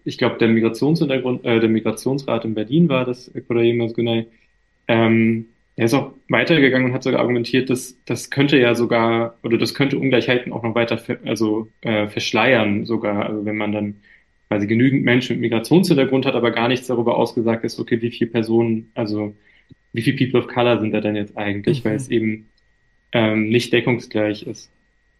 ich 0.05 0.19
glaube, 0.19 0.39
der 0.39 0.49
Migrationshintergrund, 0.49 1.45
äh, 1.45 1.61
der 1.61 1.69
Migrationsrat 1.69 2.45
in 2.45 2.55
Berlin 2.55 2.89
war 2.89 3.05
das, 3.05 3.31
Gunay, 3.47 4.27
ähm, 4.89 5.47
er 5.77 5.87
ist 5.87 5.95
auch 5.95 6.13
weitergegangen 6.29 6.89
und 6.89 6.95
hat 6.95 7.03
sogar 7.03 7.21
argumentiert, 7.21 7.71
dass 7.71 7.97
das 8.05 8.31
könnte 8.31 8.59
ja 8.59 8.75
sogar, 8.75 9.39
oder 9.43 9.59
das 9.59 9.75
könnte 9.75 9.99
Ungleichheiten 9.99 10.53
auch 10.53 10.63
noch 10.63 10.75
weiter, 10.75 11.01
also 11.25 11.69
äh, 11.81 12.07
verschleiern 12.09 12.87
sogar, 12.87 13.27
also 13.27 13.45
wenn 13.45 13.57
man 13.57 13.73
dann 13.73 13.97
weil 14.55 14.61
sie 14.61 14.69
genügend 14.69 15.05
Menschen 15.05 15.33
mit 15.33 15.51
Migrationshintergrund 15.51 16.27
hat, 16.27 16.37
aber 16.37 16.53
gar 16.53 16.69
nichts 16.69 16.87
darüber 16.87 17.17
ausgesagt 17.17 17.65
ist, 17.65 17.81
okay, 17.81 18.01
wie 18.01 18.13
viele 18.13 18.31
Personen, 18.31 18.93
also 18.95 19.35
wie 19.93 20.01
viele 20.01 20.17
People 20.17 20.39
of 20.39 20.47
Color 20.47 20.79
sind 20.79 20.93
da 20.93 21.01
denn 21.01 21.17
jetzt 21.17 21.37
eigentlich, 21.37 21.83
mhm. 21.83 21.89
weil 21.89 21.97
es 21.97 22.09
eben 22.09 22.47
ähm, 23.11 23.49
nicht 23.49 23.73
deckungsgleich 23.73 24.45
ist. 24.45 24.71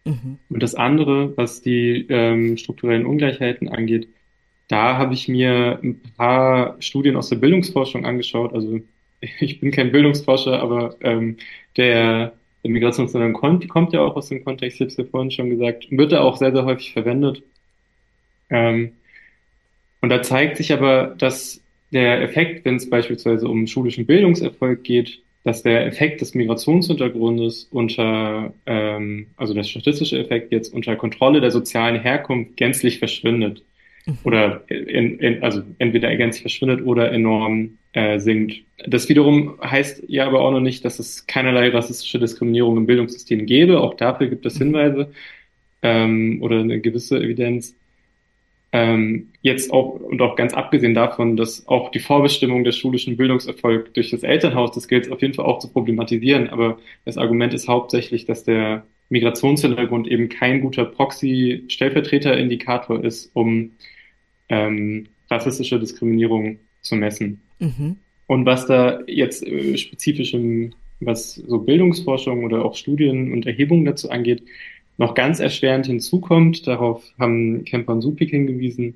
Mhm. 0.05 0.37
Und 0.47 0.63
das 0.63 0.73
andere, 0.73 1.35
was 1.35 1.61
die 1.61 2.05
ähm, 2.07 2.55
strukturellen 2.55 3.05
Ungleichheiten 3.05 3.67
angeht, 3.67 4.07
da 4.69 4.97
habe 4.97 5.13
ich 5.13 5.27
mir 5.27 5.81
ein 5.83 5.99
paar 6.15 6.77
Studien 6.79 7.17
aus 7.17 7.27
der 7.27 7.35
Bildungsforschung 7.35 8.05
angeschaut. 8.05 8.53
Also 8.53 8.79
ich 9.41 9.59
bin 9.59 9.71
kein 9.71 9.91
Bildungsforscher, 9.91 10.61
aber 10.61 10.95
ähm, 11.01 11.35
der, 11.75 12.31
der 12.63 12.71
Migrationshintergrund 12.71 13.35
kommt, 13.35 13.67
kommt 13.67 13.91
ja 13.91 13.99
auch 13.99 14.15
aus 14.15 14.29
dem 14.29 14.45
Kontext, 14.45 14.77
ich 14.77 14.79
habe 14.79 14.91
es 14.91 14.95
ja 14.95 15.03
vorhin 15.03 15.31
schon 15.31 15.49
gesagt, 15.49 15.87
wird 15.91 16.13
da 16.13 16.21
auch 16.21 16.37
sehr, 16.37 16.53
sehr 16.53 16.63
häufig 16.63 16.93
verwendet. 16.93 17.43
Ähm, 18.49 18.93
und 20.05 20.09
da 20.09 20.21
zeigt 20.21 20.57
sich 20.57 20.71
aber, 20.71 21.15
dass 21.17 21.59
der 21.91 22.21
Effekt, 22.21 22.63
wenn 22.63 22.75
es 22.75 22.87
beispielsweise 22.87 23.47
um 23.47 23.65
schulischen 23.65 24.05
Bildungserfolg 24.05 24.83
geht, 24.83 25.17
dass 25.43 25.63
der 25.63 25.87
Effekt 25.87 26.21
des 26.21 26.35
Migrationshintergrundes 26.35 27.69
unter, 27.71 28.53
ähm, 28.67 29.25
also 29.35 29.55
der 29.55 29.63
statistische 29.63 30.19
Effekt 30.19 30.51
jetzt 30.51 30.71
unter 30.75 30.95
Kontrolle 30.95 31.41
der 31.41 31.49
sozialen 31.49 31.99
Herkunft 31.99 32.55
gänzlich 32.55 32.99
verschwindet. 32.99 33.63
Mhm. 34.05 34.17
Oder 34.25 34.63
in, 34.67 35.17
in, 35.17 35.41
also 35.41 35.63
entweder 35.79 36.15
gänzlich 36.15 36.43
verschwindet 36.43 36.85
oder 36.85 37.11
enorm 37.11 37.79
äh, 37.93 38.19
sinkt. 38.19 38.61
Das 38.85 39.09
wiederum 39.09 39.59
heißt 39.59 40.03
ja 40.07 40.27
aber 40.27 40.41
auch 40.41 40.51
noch 40.51 40.59
nicht, 40.59 40.85
dass 40.85 40.99
es 40.99 41.25
keinerlei 41.25 41.69
rassistische 41.69 42.19
Diskriminierung 42.19 42.77
im 42.77 42.85
Bildungssystem 42.85 43.47
gäbe. 43.47 43.81
Auch 43.81 43.95
dafür 43.95 44.27
gibt 44.27 44.45
es 44.45 44.59
mhm. 44.59 44.65
Hinweise 44.65 45.11
ähm, 45.81 46.43
oder 46.43 46.59
eine 46.59 46.79
gewisse 46.79 47.17
Evidenz. 47.17 47.75
Ähm, 48.77 49.29
jetzt 49.41 49.71
auch 49.71 50.01
und 50.01 50.21
auch 50.21 50.35
ganz 50.35 50.53
abgesehen 50.53 50.93
davon, 50.93 51.37
dass 51.37 51.65
auch 51.65 51.91
die 51.91 52.01
Vorbestimmung 52.01 52.65
des 52.65 52.75
schulischen 52.75 53.15
Bildungserfolgs 53.15 53.93
durch 53.93 54.09
das 54.09 54.23
Elternhaus, 54.23 54.73
das 54.73 54.89
gilt 54.89 55.09
auf 55.09 55.21
jeden 55.21 55.33
Fall 55.33 55.45
auch 55.45 55.59
zu 55.59 55.69
problematisieren, 55.69 56.49
aber 56.49 56.77
das 57.05 57.17
Argument 57.17 57.53
ist 57.53 57.69
hauptsächlich, 57.69 58.25
dass 58.25 58.43
der 58.43 58.83
Migrationshintergrund 59.07 60.09
eben 60.09 60.27
kein 60.27 60.59
guter 60.59 60.83
Proxy-Stellvertreter-Indikator 60.83 63.01
ist, 63.01 63.31
um 63.33 63.71
ähm, 64.49 65.07
rassistische 65.31 65.79
Diskriminierung 65.79 66.59
zu 66.81 66.95
messen. 66.95 67.39
Mhm. 67.59 67.95
Und 68.27 68.45
was 68.45 68.67
da 68.67 68.99
jetzt 69.07 69.47
äh, 69.47 69.77
spezifisch 69.77 70.33
im, 70.33 70.73
was 70.99 71.35
so 71.35 71.59
Bildungsforschung 71.59 72.43
oder 72.43 72.65
auch 72.65 72.75
Studien 72.75 73.31
und 73.31 73.45
Erhebungen 73.45 73.85
dazu 73.85 74.09
angeht, 74.09 74.43
noch 74.97 75.13
ganz 75.13 75.39
erschwerend 75.39 75.85
hinzukommt, 75.85 76.67
darauf 76.67 77.03
haben 77.19 77.65
Kemper 77.65 77.93
und 77.93 78.01
Supik 78.01 78.29
hingewiesen, 78.29 78.95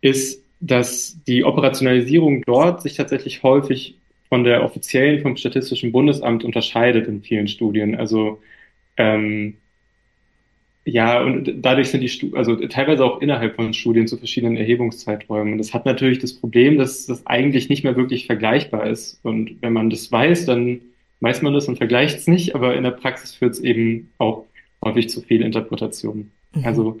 ist, 0.00 0.42
dass 0.60 1.18
die 1.26 1.44
Operationalisierung 1.44 2.42
dort 2.42 2.82
sich 2.82 2.94
tatsächlich 2.94 3.42
häufig 3.42 3.96
von 4.28 4.44
der 4.44 4.64
offiziellen 4.64 5.22
vom 5.22 5.36
Statistischen 5.36 5.92
Bundesamt 5.92 6.44
unterscheidet 6.44 7.06
in 7.06 7.22
vielen 7.22 7.48
Studien. 7.48 7.94
Also 7.96 8.40
ähm, 8.96 9.54
ja, 10.86 11.22
und 11.22 11.50
dadurch 11.62 11.88
sind 11.88 12.02
die, 12.02 12.08
Stu 12.08 12.36
also 12.36 12.56
teilweise 12.66 13.04
auch 13.04 13.22
innerhalb 13.22 13.56
von 13.56 13.72
Studien 13.72 14.06
zu 14.06 14.18
verschiedenen 14.18 14.56
Erhebungszeiträumen. 14.56 15.52
Und 15.52 15.58
das 15.58 15.72
hat 15.72 15.86
natürlich 15.86 16.18
das 16.18 16.34
Problem, 16.34 16.76
dass 16.76 17.06
das 17.06 17.26
eigentlich 17.26 17.70
nicht 17.70 17.84
mehr 17.84 17.96
wirklich 17.96 18.26
vergleichbar 18.26 18.86
ist. 18.86 19.18
Und 19.22 19.56
wenn 19.62 19.72
man 19.72 19.88
das 19.88 20.12
weiß, 20.12 20.44
dann 20.44 20.80
weiß 21.20 21.40
man 21.40 21.54
das 21.54 21.68
und 21.68 21.78
vergleicht 21.78 22.18
es 22.18 22.26
nicht, 22.26 22.54
aber 22.54 22.76
in 22.76 22.82
der 22.84 22.90
Praxis 22.90 23.34
führt 23.34 23.54
es 23.54 23.60
eben 23.60 24.10
auch 24.18 24.44
häufig 24.84 25.08
zu 25.08 25.22
Fehlinterpretationen. 25.22 26.30
Mhm. 26.54 26.64
Also 26.64 27.00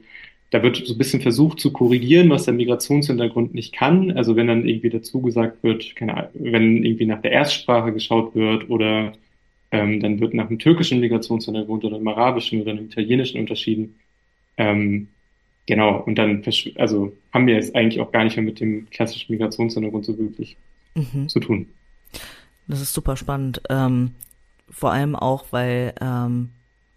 da 0.50 0.62
wird 0.62 0.76
so 0.76 0.94
ein 0.94 0.98
bisschen 0.98 1.20
versucht 1.20 1.60
zu 1.60 1.72
korrigieren, 1.72 2.30
was 2.30 2.44
der 2.44 2.54
Migrationshintergrund 2.54 3.54
nicht 3.54 3.72
kann. 3.72 4.10
Also 4.12 4.36
wenn 4.36 4.46
dann 4.46 4.66
irgendwie 4.66 4.90
dazu 4.90 5.20
gesagt 5.20 5.62
wird, 5.62 5.94
keine 5.96 6.16
Ahnung, 6.16 6.30
wenn 6.34 6.84
irgendwie 6.84 7.06
nach 7.06 7.22
der 7.22 7.32
Erstsprache 7.32 7.92
geschaut 7.92 8.34
wird 8.34 8.70
oder 8.70 9.12
Ähm, 9.72 9.98
dann 9.98 10.20
wird 10.20 10.34
nach 10.34 10.48
einem 10.48 10.60
türkischen 10.60 11.00
Migrationshintergrund 11.00 11.84
oder 11.84 11.96
einem 11.96 12.06
arabischen 12.06 12.60
oder 12.60 12.70
einem 12.70 12.84
italienischen 12.84 13.40
unterschieden. 13.40 13.96
Ähm, 14.56 15.08
genau, 15.66 16.00
und 16.06 16.14
dann 16.14 16.44
also 16.76 17.12
haben 17.32 17.48
wir 17.48 17.58
es 17.58 17.74
eigentlich 17.74 18.00
auch 18.00 18.12
gar 18.12 18.22
nicht 18.22 18.36
mehr 18.36 18.44
mit 18.44 18.60
dem 18.60 18.86
klassischen 18.90 19.32
Migrationshintergrund 19.32 20.04
so 20.04 20.16
wirklich 20.16 20.56
mhm. 20.94 21.28
zu 21.28 21.40
tun. 21.40 21.66
Das 22.68 22.80
ist 22.80 22.94
super 22.94 23.16
spannend. 23.16 23.62
Ähm, 23.68 24.12
vor 24.70 24.92
allem 24.92 25.16
auch, 25.16 25.46
weil 25.50 25.94
ähm, 26.00 26.50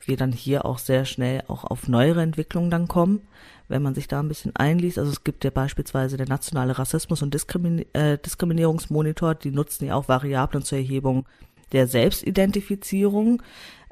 wir 0.08 0.17
dann 0.17 0.32
hier 0.32 0.65
auch 0.65 0.80
sehr 0.80 1.06
schnell 1.06 1.43
auch 1.48 1.63
auf 1.63 1.88
neuere 1.88 2.22
Entwicklungen 2.22 2.70
dann 2.70 2.88
kommen, 2.88 3.22
wenn 3.67 3.82
man 3.82 3.96
sich 3.96 4.08
da 4.08 4.20
ein 4.20 4.28
bisschen 4.28 4.56
einliest. 4.56 4.98
Also 4.98 5.12
es 5.12 5.24
gibt 5.24 5.43
ja 5.43 5.50
beispielsweise 5.50 6.17
der 6.17 6.28
nationale 6.28 6.78
Rassismus- 6.78 7.22
und 7.22 7.36
äh, 7.36 8.17
Diskriminierungsmonitor, 8.17 9.36
die 9.36 9.52
nutzen 9.52 9.86
ja 9.86 9.96
auch 9.96 10.08
Variablen 10.08 10.63
zur 10.63 10.78
Erhebung 10.78 11.26
der 11.72 11.88
Selbstidentifizierung. 11.88 13.41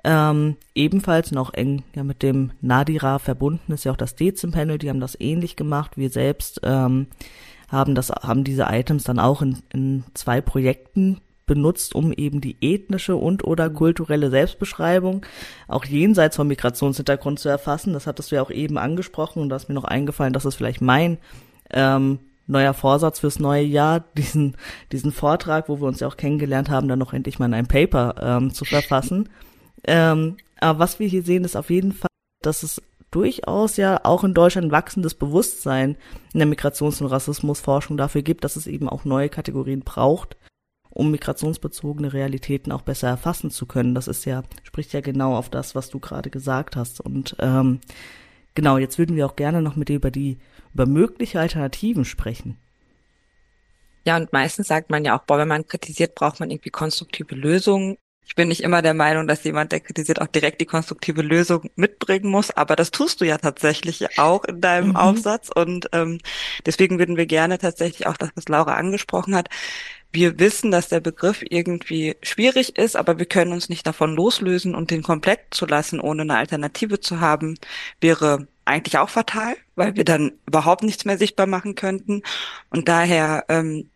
Ähm, 0.04 0.58
ebenfalls 0.76 1.32
noch 1.32 1.54
eng 1.54 1.84
ja 1.96 2.04
mit 2.04 2.22
dem 2.22 2.52
Nadira 2.62 3.18
verbunden 3.18 3.72
ist 3.72 3.86
ja 3.86 3.92
auch 3.92 3.98
das 3.98 4.16
Dezim-Panel, 4.16 4.78
die 4.78 4.90
haben 4.90 5.00
das 5.00 5.20
ähnlich 5.20 5.56
gemacht. 5.56 5.98
Wir 5.98 6.12
selbst 6.12 6.62
ähm, 6.64 7.08
haben 7.70 7.96
das, 7.96 8.12
haben 8.12 8.44
diese 8.44 8.68
Items 8.70 9.04
dann 9.04 9.18
auch 9.18 9.42
in, 9.42 9.64
in 9.74 10.04
zwei 10.14 10.42
Projekten 10.42 11.22
benutzt, 11.46 11.96
um 11.96 12.12
eben 12.12 12.42
die 12.42 12.58
ethnische 12.62 13.16
und 13.16 13.44
oder 13.44 13.70
kulturelle 13.70 14.30
Selbstbeschreibung 14.30 15.26
auch 15.68 15.86
jenseits 15.86 16.36
vom 16.36 16.48
Migrationshintergrund 16.48 17.40
zu 17.40 17.50
erfassen. 17.50 17.94
Das 17.94 18.08
hattest 18.08 18.32
du 18.32 18.36
ja 18.36 18.42
auch 18.42 18.52
eben 18.52 18.78
angesprochen 18.78 19.42
und 19.42 19.50
da 19.50 19.56
ist 19.56 19.70
mir 19.70 19.76
noch 19.76 19.84
eingefallen, 19.84 20.34
dass 20.34 20.46
es 20.46 20.56
vielleicht 20.56 20.82
mein 20.82 21.18
ähm, 21.72 22.20
neuer 22.48 22.74
Vorsatz 22.74 23.20
fürs 23.20 23.40
neue 23.40 23.64
Jahr, 23.64 24.00
diesen, 24.18 24.56
diesen 24.92 25.12
Vortrag, 25.12 25.70
wo 25.70 25.80
wir 25.80 25.88
uns 25.88 26.00
ja 26.00 26.08
auch 26.08 26.18
kennengelernt 26.18 26.70
haben, 26.70 26.88
dann 26.88 27.00
noch 27.00 27.14
endlich 27.14 27.40
mal 27.40 27.46
in 27.46 27.54
ein 27.54 27.68
Paper 27.68 28.16
ähm, 28.22 28.54
zu 28.54 28.66
verfassen. 28.66 29.30
Ähm, 29.86 30.38
aber 30.60 30.80
was 30.80 31.00
wir 31.00 31.08
hier 31.08 31.24
sehen, 31.24 31.44
ist 31.44 31.56
auf 31.56 31.70
jeden 31.70 31.92
Fall, 31.92 32.08
dass 32.42 32.64
es 32.64 32.82
durchaus 33.12 33.78
ja 33.78 34.02
auch 34.04 34.24
in 34.24 34.34
Deutschland 34.34 34.72
wachsendes 34.72 35.14
Bewusstsein 35.14 35.96
in 36.34 36.40
der 36.40 36.48
Migrations- 36.48 37.02
und 37.02 37.08
Rassismusforschung 37.08 37.98
dafür 37.98 38.24
gibt, 38.24 38.44
dass 38.44 38.56
es 38.56 38.68
eben 38.68 38.90
auch 38.90 39.06
neue 39.06 39.30
Kategorien 39.30 39.82
braucht, 39.82 40.36
um 40.96 41.12
migrationsbezogene 41.12 42.14
Realitäten 42.14 42.72
auch 42.72 42.82
besser 42.82 43.10
erfassen 43.10 43.52
zu 43.52 43.66
können. 43.66 43.94
Das 43.94 44.08
ist 44.08 44.24
ja, 44.24 44.44
spricht 44.64 44.94
ja 44.94 45.02
genau 45.02 45.36
auf 45.36 45.50
das, 45.50 45.76
was 45.76 45.90
du 45.90 46.00
gerade 46.00 46.30
gesagt 46.30 46.78
hast. 46.78 47.02
Und 47.02 47.36
ähm, 47.40 47.82
genau, 48.56 48.78
jetzt 48.78 48.98
würden 48.98 49.18
wir 49.18 49.26
auch 49.26 49.36
gerne 49.36 49.62
noch 49.62 49.76
mit 49.76 49.90
dir 49.90 49.98
über 49.98 50.10
die 50.10 50.38
über 50.74 50.86
mögliche 50.86 51.40
Alternativen 51.40 52.06
sprechen. 52.06 52.58
Ja, 54.06 54.16
und 54.16 54.32
meistens 54.32 54.68
sagt 54.70 54.90
man 54.90 55.04
ja 55.04 55.18
auch, 55.18 55.24
boah, 55.24 55.38
wenn 55.38 55.50
man 55.50 55.68
kritisiert, 55.68 56.16
braucht 56.16 56.40
man 56.40 56.50
irgendwie 56.50 56.70
konstruktive 56.70 57.36
Lösungen. 57.36 57.98
Ich 58.26 58.36
bin 58.36 58.48
nicht 58.48 58.62
immer 58.62 58.82
der 58.82 58.94
Meinung, 58.94 59.28
dass 59.28 59.44
jemand, 59.44 59.72
der 59.74 59.82
kritisiert, 59.82 60.22
auch 60.22 60.28
direkt 60.28 60.62
die 60.62 60.66
konstruktive 60.66 61.22
Lösung 61.22 61.70
mitbringen 61.76 62.30
muss, 62.30 62.52
aber 62.52 62.76
das 62.76 62.92
tust 62.92 63.22
du 63.22 63.26
ja 63.26 63.38
tatsächlich 63.38 64.18
auch 64.18 64.46
in 64.46 64.62
deinem 64.62 64.90
mhm. 64.90 64.96
Aufsatz 64.96 65.50
und 65.54 65.90
ähm, 65.92 66.20
deswegen 66.66 67.00
würden 67.00 67.18
wir 67.18 67.26
gerne 67.26 67.58
tatsächlich 67.58 68.08
auch 68.08 68.18
das, 68.18 68.30
was 68.36 68.48
Laura 68.48 68.76
angesprochen 68.76 69.36
hat. 69.36 69.50
Wir 70.16 70.40
wissen, 70.40 70.72
dass 70.72 70.88
der 70.88 71.02
Begriff 71.02 71.44
irgendwie 71.50 72.16
schwierig 72.24 72.78
ist, 72.78 72.96
aber 72.96 73.20
wir 73.20 73.26
können 73.26 73.52
uns 73.52 73.68
nicht 73.68 73.86
davon 73.86 74.16
loslösen 74.16 74.74
und 74.74 74.90
den 74.90 75.04
komplett 75.04 75.42
zu 75.52 75.66
lassen, 75.66 76.00
ohne 76.00 76.22
eine 76.22 76.38
Alternative 76.38 77.02
zu 77.02 77.20
haben, 77.20 77.58
wäre 78.00 78.48
eigentlich 78.64 78.98
auch 78.98 79.10
fatal, 79.10 79.58
weil 79.76 79.98
wir 79.98 80.06
dann 80.06 80.32
überhaupt 80.48 80.84
nichts 80.84 81.04
mehr 81.04 81.18
sichtbar 81.18 81.48
machen 81.48 81.76
könnten. 81.76 82.24
Und 82.70 82.88
daher 82.88 83.44
ähm, 83.50 83.90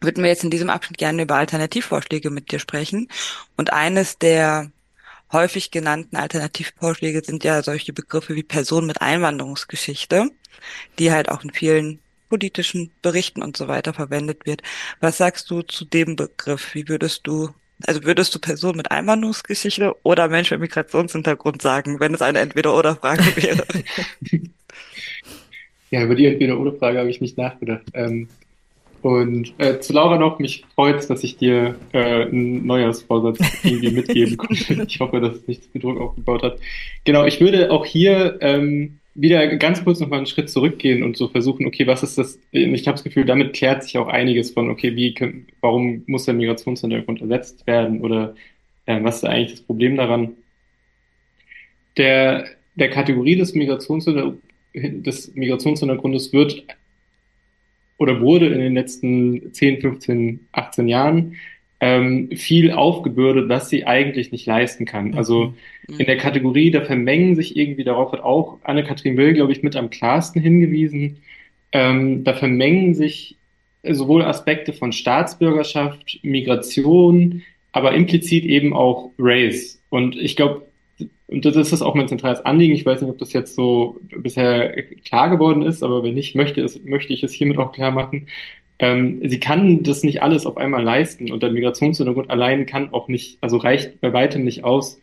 würden 0.00 0.24
wir 0.24 0.30
jetzt 0.30 0.42
in 0.42 0.50
diesem 0.50 0.68
Abschnitt 0.68 0.98
gerne 0.98 1.22
über 1.22 1.36
Alternativvorschläge 1.36 2.30
mit 2.30 2.50
dir 2.50 2.58
sprechen. 2.58 3.06
Und 3.56 3.72
eines 3.72 4.18
der 4.18 4.72
häufig 5.30 5.70
genannten 5.70 6.16
Alternativvorschläge 6.16 7.22
sind 7.24 7.44
ja 7.44 7.62
solche 7.62 7.92
Begriffe 7.92 8.34
wie 8.34 8.42
Person 8.42 8.84
mit 8.84 9.00
Einwanderungsgeschichte, 9.00 10.28
die 10.98 11.12
halt 11.12 11.28
auch 11.28 11.44
in 11.44 11.52
vielen 11.52 12.00
politischen 12.32 12.90
Berichten 13.02 13.42
und 13.42 13.58
so 13.58 13.68
weiter 13.68 13.92
verwendet 13.92 14.46
wird. 14.46 14.62
Was 15.00 15.18
sagst 15.18 15.50
du 15.50 15.60
zu 15.60 15.84
dem 15.84 16.16
Begriff? 16.16 16.74
Wie 16.74 16.88
würdest 16.88 17.26
du 17.26 17.50
also 17.86 18.04
würdest 18.04 18.34
du 18.34 18.38
Person 18.38 18.76
mit 18.76 18.90
Einwanderungsgeschichte 18.90 19.94
oder 20.02 20.28
Mensch 20.28 20.50
mit 20.50 20.60
Migrationshintergrund 20.60 21.60
sagen, 21.60 22.00
wenn 22.00 22.14
es 22.14 22.22
eine 22.22 22.38
Entweder-Oder-Frage 22.38 23.24
wäre? 23.36 23.66
ja, 25.90 26.04
über 26.04 26.14
die 26.14 26.26
Entweder-Oder-Frage 26.26 27.00
habe 27.00 27.10
ich 27.10 27.20
nicht 27.20 27.36
nachgedacht. 27.36 27.82
Ähm, 27.92 28.28
und 29.02 29.52
äh, 29.58 29.80
zu 29.80 29.92
Laura 29.92 30.16
noch, 30.16 30.38
mich 30.38 30.64
freut 30.74 31.10
dass 31.10 31.24
ich 31.24 31.36
dir 31.36 31.74
äh, 31.92 32.22
ein 32.22 32.64
Neujahrsvorsatz 32.64 33.40
irgendwie 33.64 33.90
mitgeben 33.90 34.36
konnte. 34.38 34.84
Ich 34.86 35.00
hoffe, 35.00 35.20
dass 35.20 35.36
es 35.36 35.48
nicht 35.48 35.64
zu 35.64 35.70
viel 35.70 35.82
Druck 35.82 36.00
aufgebaut 36.00 36.44
hat. 36.44 36.58
Genau, 37.04 37.26
ich 37.26 37.40
würde 37.40 37.72
auch 37.72 37.84
hier 37.84 38.38
ähm, 38.40 39.00
wieder 39.14 39.46
ganz 39.56 39.84
kurz 39.84 40.00
nochmal 40.00 40.18
einen 40.18 40.26
Schritt 40.26 40.48
zurückgehen 40.48 41.02
und 41.02 41.16
so 41.16 41.28
versuchen, 41.28 41.66
okay, 41.66 41.86
was 41.86 42.02
ist 42.02 42.18
das? 42.18 42.38
Ich 42.50 42.86
habe 42.86 42.96
das 42.96 43.04
Gefühl, 43.04 43.24
damit 43.24 43.52
klärt 43.52 43.82
sich 43.84 43.98
auch 43.98 44.08
einiges 44.08 44.50
von, 44.50 44.70
okay, 44.70 44.96
wie, 44.96 45.14
warum 45.60 46.02
muss 46.06 46.24
der 46.24 46.34
Migrationshintergrund 46.34 47.20
ersetzt 47.20 47.66
werden 47.66 48.00
oder 48.00 48.34
äh, 48.86 49.02
was 49.02 49.16
ist 49.16 49.24
eigentlich 49.24 49.52
das 49.52 49.62
Problem 49.62 49.96
daran? 49.96 50.32
Der, 51.98 52.46
der 52.74 52.88
Kategorie 52.88 53.36
des, 53.36 53.54
Migrationshinter 53.54 54.34
des 54.74 55.34
Migrationshintergrundes 55.34 56.32
wird 56.32 56.64
oder 57.98 58.20
wurde 58.20 58.48
in 58.48 58.60
den 58.60 58.74
letzten 58.74 59.52
10, 59.52 59.80
15, 59.82 60.48
18 60.52 60.88
Jahren 60.88 61.36
ähm, 61.82 62.30
viel 62.36 62.70
aufgebürdet, 62.70 63.48
was 63.48 63.68
sie 63.68 63.84
eigentlich 63.84 64.30
nicht 64.30 64.46
leisten 64.46 64.84
kann. 64.84 65.08
Mhm. 65.08 65.18
Also 65.18 65.52
mhm. 65.88 65.98
in 65.98 66.06
der 66.06 66.16
Kategorie, 66.16 66.70
da 66.70 66.82
vermengen 66.82 67.34
sich 67.34 67.56
irgendwie, 67.56 67.82
darauf 67.82 68.12
hat 68.12 68.20
auch 68.20 68.60
Anne-Kathrin 68.62 69.16
Will, 69.16 69.34
glaube 69.34 69.50
ich, 69.50 69.64
mit 69.64 69.74
am 69.74 69.90
klarsten 69.90 70.40
hingewiesen, 70.40 71.18
ähm, 71.72 72.22
da 72.22 72.34
vermengen 72.34 72.94
sich 72.94 73.36
sowohl 73.82 74.22
Aspekte 74.22 74.72
von 74.72 74.92
Staatsbürgerschaft, 74.92 76.20
Migration, 76.22 77.42
aber 77.72 77.94
implizit 77.94 78.44
eben 78.44 78.74
auch 78.74 79.10
Race. 79.18 79.82
Und 79.90 80.14
ich 80.14 80.36
glaube, 80.36 80.62
und 81.26 81.44
das 81.44 81.56
ist 81.56 81.82
auch 81.82 81.96
mein 81.96 82.06
zentrales 82.06 82.44
Anliegen. 82.44 82.74
Ich 82.74 82.86
weiß 82.86 83.00
nicht, 83.00 83.10
ob 83.10 83.18
das 83.18 83.32
jetzt 83.32 83.56
so 83.56 83.98
bisher 84.18 84.82
klar 85.04 85.30
geworden 85.30 85.62
ist, 85.62 85.82
aber 85.82 86.04
wenn 86.04 86.14
nicht, 86.14 86.36
möchte, 86.36 86.60
es, 86.60 86.84
möchte 86.84 87.12
ich 87.12 87.24
es 87.24 87.32
hiermit 87.32 87.58
auch 87.58 87.72
klar 87.72 87.90
machen 87.90 88.28
ähm, 88.82 89.20
sie 89.22 89.38
kann 89.38 89.84
das 89.84 90.02
nicht 90.02 90.22
alles 90.22 90.44
auf 90.44 90.56
einmal 90.56 90.82
leisten 90.82 91.30
und 91.30 91.40
der 91.44 91.52
Migrationshintergrund 91.52 92.30
allein 92.30 92.66
kann 92.66 92.92
auch 92.92 93.06
nicht, 93.06 93.38
also 93.40 93.56
reicht 93.56 94.00
bei 94.00 94.12
weitem 94.12 94.42
nicht 94.42 94.64
aus, 94.64 95.00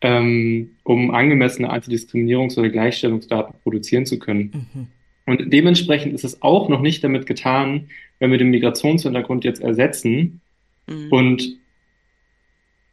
ähm, 0.00 0.72
um 0.82 1.12
angemessene 1.12 1.72
Antidiskriminierungs- 1.72 2.58
oder 2.58 2.70
Gleichstellungsdaten 2.70 3.54
produzieren 3.62 4.04
zu 4.04 4.18
können. 4.18 4.66
Mhm. 4.74 4.86
Und 5.26 5.52
dementsprechend 5.52 6.12
ist 6.12 6.24
es 6.24 6.42
auch 6.42 6.68
noch 6.68 6.80
nicht 6.80 7.04
damit 7.04 7.26
getan, 7.26 7.88
wenn 8.18 8.32
wir 8.32 8.38
den 8.38 8.50
Migrationshintergrund 8.50 9.44
jetzt 9.44 9.62
ersetzen 9.62 10.40
mhm. 10.88 11.08
und 11.10 11.56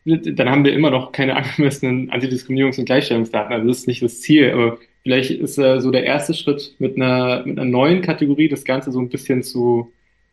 dann 0.06 0.50
haben 0.50 0.66
wir 0.66 0.74
immer 0.74 0.92
noch 0.92 1.14
keine 1.14 1.36
angemessenen 1.36 2.12
Antidiskriminierungs- 2.12 2.78
und 2.78 2.86
Gleichstellungsdaten. 2.86 3.54
Also 3.54 3.68
das 3.68 3.80
ist 3.80 3.88
nicht 3.88 4.04
das 4.04 4.22
Ziel, 4.22 4.52
aber 4.52 4.78
vielleicht 5.02 5.32
ist 5.32 5.58
äh, 5.58 5.82
so 5.82 5.90
der 5.90 6.04
erste 6.04 6.36
Schritt 6.36 6.76
mit 6.78 6.96
einer, 6.96 7.44
mit 7.44 7.58
einer 7.58 7.70
neuen 7.70 8.04
Kategorie 8.04 8.50
das 8.50 8.66
Ganze 8.66 8.92
so 8.92 9.00
ein 9.00 9.10
bisschen 9.10 9.42
zu, 9.42 9.92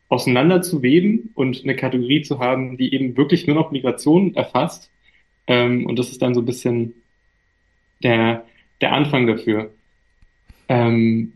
auseinander 0.09 0.63
zu 0.63 0.83
weben 0.83 1.31
und 1.35 1.63
eine 1.65 1.77
Kategorie 1.77 2.23
zu 2.23 2.39
haben, 2.39 2.79
die 2.79 2.95
eben 2.95 3.17
wirklich 3.17 3.47
nur 3.47 3.57
noch 3.57 3.71
Migration 3.71 4.35
erfasst. 4.35 4.91
Ähm, 5.47 5.87
und 5.87 5.99
das 5.99 6.11
ist 6.11 6.23
dann 6.23 6.35
so 6.35 6.41
ein 6.41 6.47
bisschen 6.47 6.95
der, 8.03 8.45
der 8.81 8.93
Anfang 8.93 9.27
dafür. 9.27 9.71
Ähm, 10.69 11.33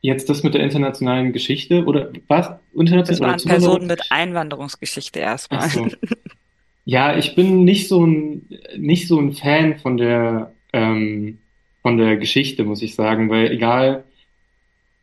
jetzt 0.00 0.28
das 0.28 0.42
mit 0.42 0.54
der 0.54 0.62
internationalen 0.62 1.32
Geschichte 1.32 1.84
oder 1.84 2.12
was? 2.28 2.50
International 2.74 3.36
das 3.36 3.46
waren 3.46 3.60
Personen 3.60 3.86
mit 3.86 4.00
Einwanderungsgeschichte 4.10 5.20
erstmal. 5.20 5.68
So. 5.68 5.88
Ja, 6.84 7.16
ich 7.16 7.36
bin 7.36 7.64
nicht 7.64 7.86
so 7.88 8.04
ein 8.04 8.48
nicht 8.76 9.06
so 9.06 9.18
ein 9.18 9.34
Fan 9.34 9.78
von 9.78 9.96
der 9.96 10.52
ähm, 10.72 11.38
von 11.80 11.96
der 11.96 12.16
Geschichte, 12.16 12.64
muss 12.64 12.82
ich 12.82 12.94
sagen, 12.94 13.30
weil 13.30 13.52
egal, 13.52 14.04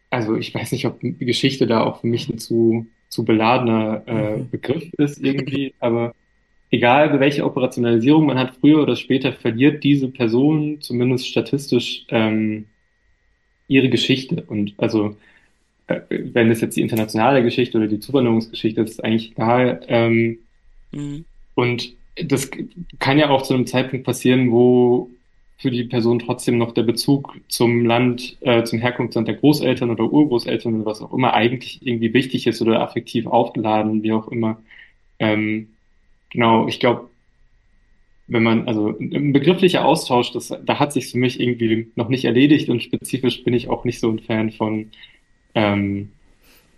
also 0.09 0.35
ich 0.35 0.53
weiß 0.53 0.71
nicht, 0.73 0.85
ob 0.85 0.99
Geschichte 1.01 1.67
da 1.67 1.83
auch 1.83 2.01
für 2.01 2.07
mich 2.07 2.27
ein 2.29 2.37
zu 2.37 2.87
zu 3.09 3.25
beladener 3.25 4.03
äh, 4.07 4.37
mhm. 4.37 4.49
Begriff 4.49 4.93
ist 4.97 5.21
irgendwie, 5.21 5.73
aber 5.79 6.13
egal 6.71 7.19
welche 7.19 7.45
Operationalisierung 7.45 8.25
man 8.25 8.37
hat, 8.37 8.55
früher 8.55 8.81
oder 8.81 8.95
später 8.95 9.33
verliert 9.33 9.83
diese 9.83 10.07
Person 10.09 10.79
zumindest 10.81 11.27
statistisch 11.27 12.05
ähm, 12.09 12.65
ihre 13.67 13.89
Geschichte. 13.89 14.43
Und 14.47 14.73
also 14.77 15.17
äh, 15.87 16.01
wenn 16.09 16.51
es 16.51 16.61
jetzt 16.61 16.77
die 16.77 16.81
internationale 16.81 17.43
Geschichte 17.43 17.77
oder 17.77 17.87
die 17.87 17.99
Zuwanderungsgeschichte 17.99 18.81
ist, 18.81 18.91
ist 18.91 19.03
eigentlich 19.03 19.31
egal. 19.31 19.81
Ähm, 19.87 20.39
mhm. 20.91 21.25
Und 21.55 21.93
das 22.23 22.49
kann 22.99 23.17
ja 23.17 23.29
auch 23.29 23.41
zu 23.41 23.53
einem 23.53 23.65
Zeitpunkt 23.65 24.05
passieren, 24.05 24.51
wo 24.51 25.09
für 25.59 25.71
die 25.71 25.83
Person 25.83 26.19
trotzdem 26.19 26.57
noch 26.57 26.73
der 26.73 26.83
Bezug 26.83 27.35
zum 27.49 27.85
Land, 27.85 28.37
äh, 28.39 28.63
zum 28.63 28.79
Herkunftsland 28.79 29.27
der 29.27 29.35
Großeltern 29.35 29.91
oder 29.91 30.05
Urgroßeltern 30.05 30.73
oder 30.75 30.85
was 30.85 31.01
auch 31.01 31.13
immer 31.13 31.33
eigentlich 31.33 31.85
irgendwie 31.85 32.13
wichtig 32.13 32.47
ist 32.47 32.61
oder 32.61 32.81
affektiv 32.81 33.27
aufgeladen, 33.27 34.01
wie 34.01 34.13
auch 34.13 34.29
immer. 34.29 34.61
Ähm, 35.19 35.67
genau, 36.31 36.69
ich 36.69 36.79
glaube, 36.79 37.09
wenn 38.27 38.43
man, 38.43 38.67
also 38.69 38.95
ein 38.99 39.33
begrifflicher 39.33 39.83
Austausch, 39.85 40.31
das, 40.31 40.53
da 40.65 40.79
hat 40.79 40.93
sich 40.93 41.07
für 41.11 41.17
mich 41.17 41.39
irgendwie 41.41 41.91
noch 41.95 42.07
nicht 42.07 42.23
erledigt 42.23 42.69
und 42.69 42.81
spezifisch 42.81 43.43
bin 43.43 43.53
ich 43.53 43.69
auch 43.69 43.83
nicht 43.83 43.99
so 43.99 44.09
ein 44.09 44.19
Fan 44.19 44.51
von, 44.51 44.91
ähm, 45.55 46.13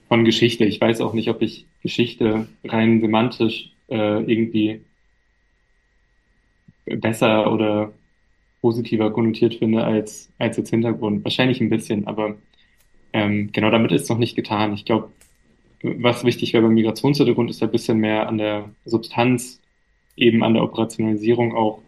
von 0.08 0.26
Geschichte. 0.26 0.66
Ich 0.66 0.82
weiß 0.82 1.02
auch 1.02 1.14
nicht, 1.14 1.30
ob 1.30 1.44
ich 1.44 1.68
Geschichte 1.84 2.48
rein 2.64 3.00
semantisch 3.00 3.72
äh, 3.90 4.24
irgendwie 4.24 4.82
besser 6.86 7.52
oder 7.52 7.94
positiver 8.62 9.12
konnotiert 9.12 9.56
finde 9.56 9.84
als, 9.84 10.30
als 10.38 10.58
jetzt 10.58 10.70
Hintergrund. 10.70 11.24
Wahrscheinlich 11.24 11.62
ein 11.62 11.70
bisschen, 11.70 12.08
aber 12.08 12.36
ähm, 13.14 13.52
genau 13.52 13.72
damit 13.72 13.92
ist 13.92 14.04
es 14.04 14.10
noch 14.10 14.18
nicht 14.18 14.36
getan. 14.36 14.74
Ich 14.74 14.86
glaube, 14.86 15.10
was 15.84 16.24
wichtig 16.24 16.54
wäre 16.54 16.64
beim 16.64 16.74
Migrationshintergrund, 16.74 17.50
ist 17.50 17.64
ein 17.64 17.72
bisschen 17.72 17.98
mehr 17.98 18.28
an 18.28 18.38
der 18.38 18.70
Substanz 18.86 19.60
eben 20.16 20.44
an 20.44 20.54
der 20.54 20.64
Operationalisierung 20.64 21.56
auch 21.56 21.82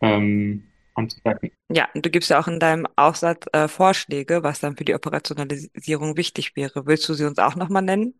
ähm, 0.00 0.62
anzupacken. 0.94 1.50
Ja, 1.72 1.88
und 1.94 2.04
du 2.06 2.10
gibst 2.10 2.30
ja 2.30 2.40
auch 2.40 2.48
in 2.48 2.60
deinem 2.60 2.86
Aufsatz 2.96 3.46
äh, 3.52 3.68
Vorschläge, 3.68 4.42
was 4.42 4.60
dann 4.60 4.76
für 4.76 4.84
die 4.84 4.94
Operationalisierung 4.94 6.16
wichtig 6.16 6.54
wäre. 6.54 6.86
Willst 6.86 7.08
du 7.08 7.14
sie 7.14 7.24
uns 7.24 7.38
auch 7.38 7.56
nochmal 7.56 7.82
nennen? 7.82 8.14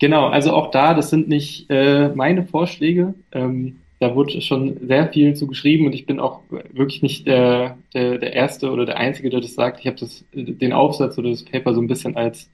Genau, 0.00 0.28
also 0.28 0.52
auch 0.52 0.70
da, 0.70 0.94
das 0.94 1.10
sind 1.10 1.28
nicht 1.28 1.70
äh, 1.70 2.08
meine 2.08 2.46
Vorschläge. 2.46 3.14
Ähm, 3.32 3.80
da 4.00 4.14
wurde 4.14 4.40
schon 4.40 4.88
sehr 4.88 5.12
viel 5.12 5.34
zu 5.34 5.46
geschrieben 5.46 5.86
und 5.86 5.94
ich 5.94 6.06
bin 6.06 6.18
auch 6.18 6.40
wirklich 6.72 7.02
nicht 7.02 7.26
der, 7.26 7.78
der, 7.94 8.18
der 8.18 8.32
Erste 8.32 8.70
oder 8.70 8.86
der 8.86 8.96
Einzige, 8.96 9.30
der 9.30 9.40
das 9.40 9.54
sagt. 9.54 9.80
Ich 9.80 9.86
habe 9.86 9.98
das, 9.98 10.24
den 10.32 10.72
Aufsatz 10.72 11.18
oder 11.18 11.30
das 11.30 11.44
Paper 11.44 11.74
so 11.74 11.80
ein 11.80 11.86
bisschen 11.86 12.16
als 12.16 12.50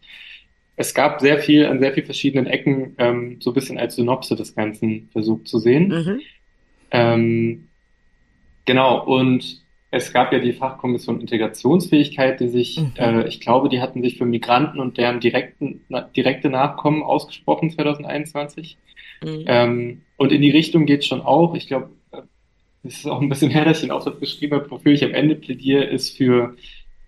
es 0.77 0.93
gab 0.93 1.21
sehr 1.21 1.39
viel 1.39 1.67
an 1.67 1.81
sehr 1.81 1.93
vielen 1.93 2.07
verschiedenen 2.07 2.47
Ecken, 2.47 2.95
ähm, 2.99 3.39
so 3.41 3.51
ein 3.51 3.55
bisschen 3.55 3.79
als 3.79 3.97
Synopse 3.97 4.37
des 4.37 4.55
Ganzen 4.55 5.09
versucht 5.13 5.49
zu 5.49 5.59
sehen. 5.59 5.89
Mhm. 5.89 6.21
Ähm, 6.91 7.69
genau, 8.67 9.03
und 9.05 9.63
es 9.91 10.13
gab 10.13 10.33
ja 10.33 10.39
die 10.39 10.53
Fachkommission 10.53 11.21
Integrationsfähigkeit, 11.21 12.41
die 12.41 12.49
sich, 12.49 12.79
mhm. 12.79 12.93
äh, 12.97 13.27
ich 13.27 13.41
glaube, 13.41 13.71
die 13.71 13.81
hatten 13.81 14.03
sich 14.03 14.19
für 14.19 14.27
Migranten 14.27 14.79
und 14.79 14.99
deren 14.99 15.21
direkten, 15.21 15.81
direkte 16.15 16.51
Nachkommen 16.51 17.03
ausgesprochen 17.03 17.71
2021. 17.71 18.77
Mhm. 19.23 19.45
Ähm, 19.47 20.03
und 20.17 20.33
in 20.33 20.43
die 20.43 20.51
Richtung 20.51 20.87
geht 20.87 21.05
schon 21.05 21.21
auch. 21.21 21.55
Ich 21.55 21.67
glaube, 21.67 21.91
es 22.83 22.99
ist 22.99 23.07
auch 23.07 23.21
ein 23.21 23.29
bisschen 23.29 23.51
her, 23.51 23.65
dass 23.65 23.79
ich 23.79 23.85
den 23.85 23.91
Aufsatz 23.91 24.21
geschrieben 24.21 24.55
habe, 24.55 24.71
wofür 24.71 24.93
ich 24.93 25.05
am 25.05 25.15
Ende 25.15 25.35
plädiere, 25.35 25.85
ist 25.85 26.17
für 26.17 26.57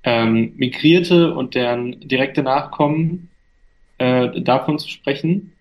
ähm, 0.02 0.52
Migrierte 0.56 1.34
und 1.34 1.54
deren 1.54 2.00
direkte 2.00 2.42
Nachkommen 2.42 3.30
äh, 3.98 4.40
davon 4.40 4.78
zu 4.78 4.88
sprechen. 4.88 5.52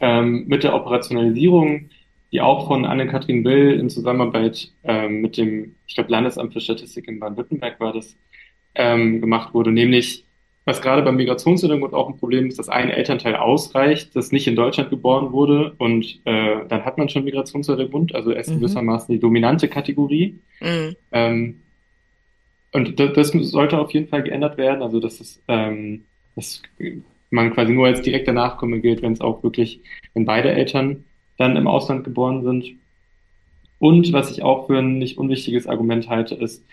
Ähm, 0.00 0.46
mit 0.48 0.64
der 0.64 0.74
Operationalisierung, 0.74 1.90
die 2.32 2.40
auch 2.40 2.66
von 2.66 2.84
Anne-Kathrin 2.84 3.44
Will 3.44 3.78
in 3.78 3.88
Zusammenarbeit 3.88 4.72
ähm, 4.82 5.20
mit 5.20 5.36
dem, 5.36 5.76
ich 5.86 5.94
glaube, 5.94 6.10
Landesamt 6.10 6.52
für 6.52 6.60
Statistik 6.60 7.06
in 7.06 7.20
Baden-Württemberg 7.20 7.78
war 7.78 7.92
das, 7.92 8.16
ähm, 8.74 9.20
gemacht 9.20 9.54
wurde, 9.54 9.70
nämlich 9.70 10.24
was 10.64 10.80
gerade 10.80 11.02
beim 11.02 11.16
Migrationshintergrund 11.16 11.92
auch 11.92 12.08
ein 12.08 12.18
Problem 12.18 12.46
ist, 12.46 12.58
dass 12.58 12.68
ein 12.68 12.90
Elternteil 12.90 13.34
ausreicht, 13.34 14.14
das 14.14 14.30
nicht 14.30 14.46
in 14.46 14.56
Deutschland 14.56 14.90
geboren 14.90 15.32
wurde 15.32 15.74
und 15.78 16.20
äh, 16.24 16.66
dann 16.68 16.84
hat 16.84 16.98
man 16.98 17.08
schon 17.08 17.24
Migrationshintergrund, 17.24 18.14
also 18.14 18.30
er 18.30 18.40
ist 18.40 18.50
mhm. 18.50 18.60
gewissermaßen 18.60 19.12
die 19.12 19.20
dominante 19.20 19.68
Kategorie. 19.68 20.38
Mhm. 20.60 20.96
Ähm, 21.10 21.60
und 22.72 22.98
das, 22.98 23.12
das 23.12 23.32
sollte 23.32 23.78
auf 23.78 23.92
jeden 23.92 24.08
Fall 24.08 24.22
geändert 24.22 24.56
werden, 24.56 24.82
also 24.82 25.00
das 25.00 25.20
ist 25.20 25.42
ähm, 25.48 26.04
das 26.36 26.62
man 27.32 27.52
quasi 27.52 27.72
nur 27.72 27.86
als 27.86 28.02
direkter 28.02 28.32
Nachkomme 28.32 28.80
gilt, 28.80 29.02
wenn 29.02 29.14
es 29.14 29.20
auch 29.20 29.42
wirklich, 29.42 29.80
wenn 30.14 30.24
beide 30.24 30.52
Eltern 30.52 31.04
dann 31.38 31.56
im 31.56 31.66
Ausland 31.66 32.04
geboren 32.04 32.44
sind. 32.44 32.76
Und 33.78 34.12
was 34.12 34.30
ich 34.30 34.42
auch 34.42 34.66
für 34.66 34.78
ein 34.78 34.98
nicht 34.98 35.18
unwichtiges 35.18 35.66
Argument 35.66 36.08
halte, 36.08 36.34
ist, 36.36 36.64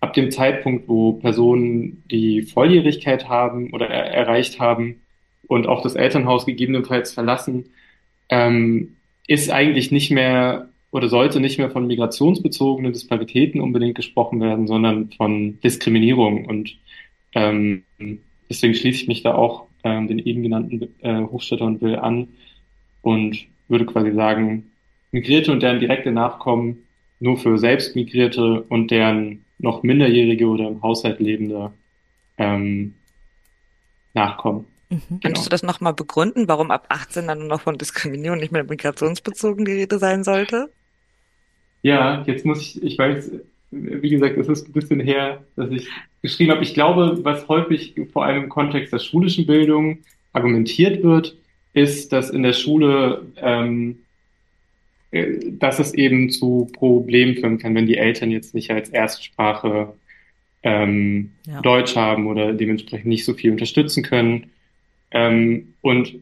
ab 0.00 0.14
dem 0.14 0.30
Zeitpunkt, 0.30 0.88
wo 0.88 1.14
Personen 1.14 2.02
die 2.10 2.42
Volljährigkeit 2.42 3.28
haben 3.28 3.72
oder 3.72 3.88
er 3.88 4.12
erreicht 4.12 4.60
haben 4.60 5.00
und 5.46 5.66
auch 5.66 5.82
das 5.82 5.94
Elternhaus 5.94 6.46
gegebenenfalls 6.46 7.12
verlassen, 7.12 7.66
ähm, 8.28 8.96
ist 9.26 9.50
eigentlich 9.50 9.90
nicht 9.90 10.10
mehr 10.10 10.68
oder 10.90 11.08
sollte 11.08 11.40
nicht 11.40 11.58
mehr 11.58 11.70
von 11.70 11.86
migrationsbezogenen 11.86 12.92
Disparitäten 12.92 13.60
unbedingt 13.60 13.94
gesprochen 13.94 14.40
werden, 14.40 14.66
sondern 14.66 15.10
von 15.12 15.60
Diskriminierung. 15.60 16.46
Und 16.46 16.76
ähm, 17.34 17.82
deswegen 18.48 18.74
schließe 18.74 19.02
ich 19.02 19.08
mich 19.08 19.22
da 19.22 19.34
auch 19.34 19.66
ähm, 19.84 20.08
den 20.08 20.18
eben 20.18 20.42
genannten 20.42 20.94
äh, 21.00 21.22
Hofstädter 21.22 21.66
und 21.66 21.82
Will 21.82 21.96
an 21.96 22.28
und 23.02 23.44
würde 23.68 23.84
quasi 23.84 24.12
sagen, 24.12 24.70
Migrierte 25.12 25.52
und 25.52 25.62
deren 25.62 25.80
direkte 25.80 26.10
Nachkommen 26.10 26.84
nur 27.20 27.36
für 27.36 27.58
Selbstmigrierte 27.58 28.62
und 28.62 28.90
deren 28.90 29.44
noch 29.58 29.82
Minderjährige 29.82 30.46
oder 30.46 30.68
im 30.68 30.82
Haushalt 30.82 31.20
lebende 31.20 31.72
ähm, 32.36 32.94
Nachkommen. 34.14 34.66
Mhm. 34.90 35.00
Genau. 35.08 35.20
Kannst 35.22 35.46
du 35.46 35.50
das 35.50 35.62
nochmal 35.62 35.92
begründen, 35.92 36.48
warum 36.48 36.70
ab 36.70 36.86
18 36.88 37.26
dann 37.26 37.40
nur 37.40 37.48
noch 37.48 37.60
von 37.60 37.76
Diskriminierung 37.76 38.38
nicht 38.38 38.52
mehr 38.52 38.64
migrationsbezogen 38.64 39.64
die 39.64 39.72
Rede 39.72 39.98
sein 39.98 40.24
sollte? 40.24 40.70
Ja, 41.82 42.22
jetzt 42.26 42.44
muss 42.44 42.60
ich, 42.60 42.82
ich 42.82 42.98
weiß, 42.98 43.32
wie 43.70 44.08
gesagt, 44.08 44.36
es 44.38 44.48
ist 44.48 44.68
ein 44.68 44.72
bisschen 44.72 45.00
her, 45.00 45.44
dass 45.56 45.70
ich 45.70 45.88
geschrieben 46.22 46.52
habe. 46.52 46.62
Ich 46.62 46.74
glaube, 46.74 47.18
was 47.22 47.46
häufig 47.48 47.94
vor 48.12 48.24
allem 48.24 48.44
im 48.44 48.48
Kontext 48.48 48.92
der 48.92 48.98
schulischen 48.98 49.46
Bildung 49.46 49.98
argumentiert 50.32 51.02
wird, 51.02 51.36
ist, 51.74 52.12
dass 52.12 52.30
in 52.30 52.42
der 52.42 52.54
Schule, 52.54 53.26
ähm, 53.36 53.90
äh, 53.90 54.07
dass 55.10 55.78
es 55.78 55.94
eben 55.94 56.30
zu 56.30 56.68
Problemen 56.72 57.36
führen 57.36 57.58
kann, 57.58 57.74
wenn 57.74 57.86
die 57.86 57.96
Eltern 57.96 58.30
jetzt 58.30 58.54
nicht 58.54 58.70
als 58.70 58.90
Erstsprache 58.90 59.94
ähm, 60.62 61.30
ja. 61.46 61.60
Deutsch 61.62 61.96
haben 61.96 62.26
oder 62.26 62.52
dementsprechend 62.52 63.06
nicht 63.06 63.24
so 63.24 63.34
viel 63.34 63.50
unterstützen 63.50 64.02
können. 64.02 64.50
Ähm, 65.10 65.74
und 65.80 66.14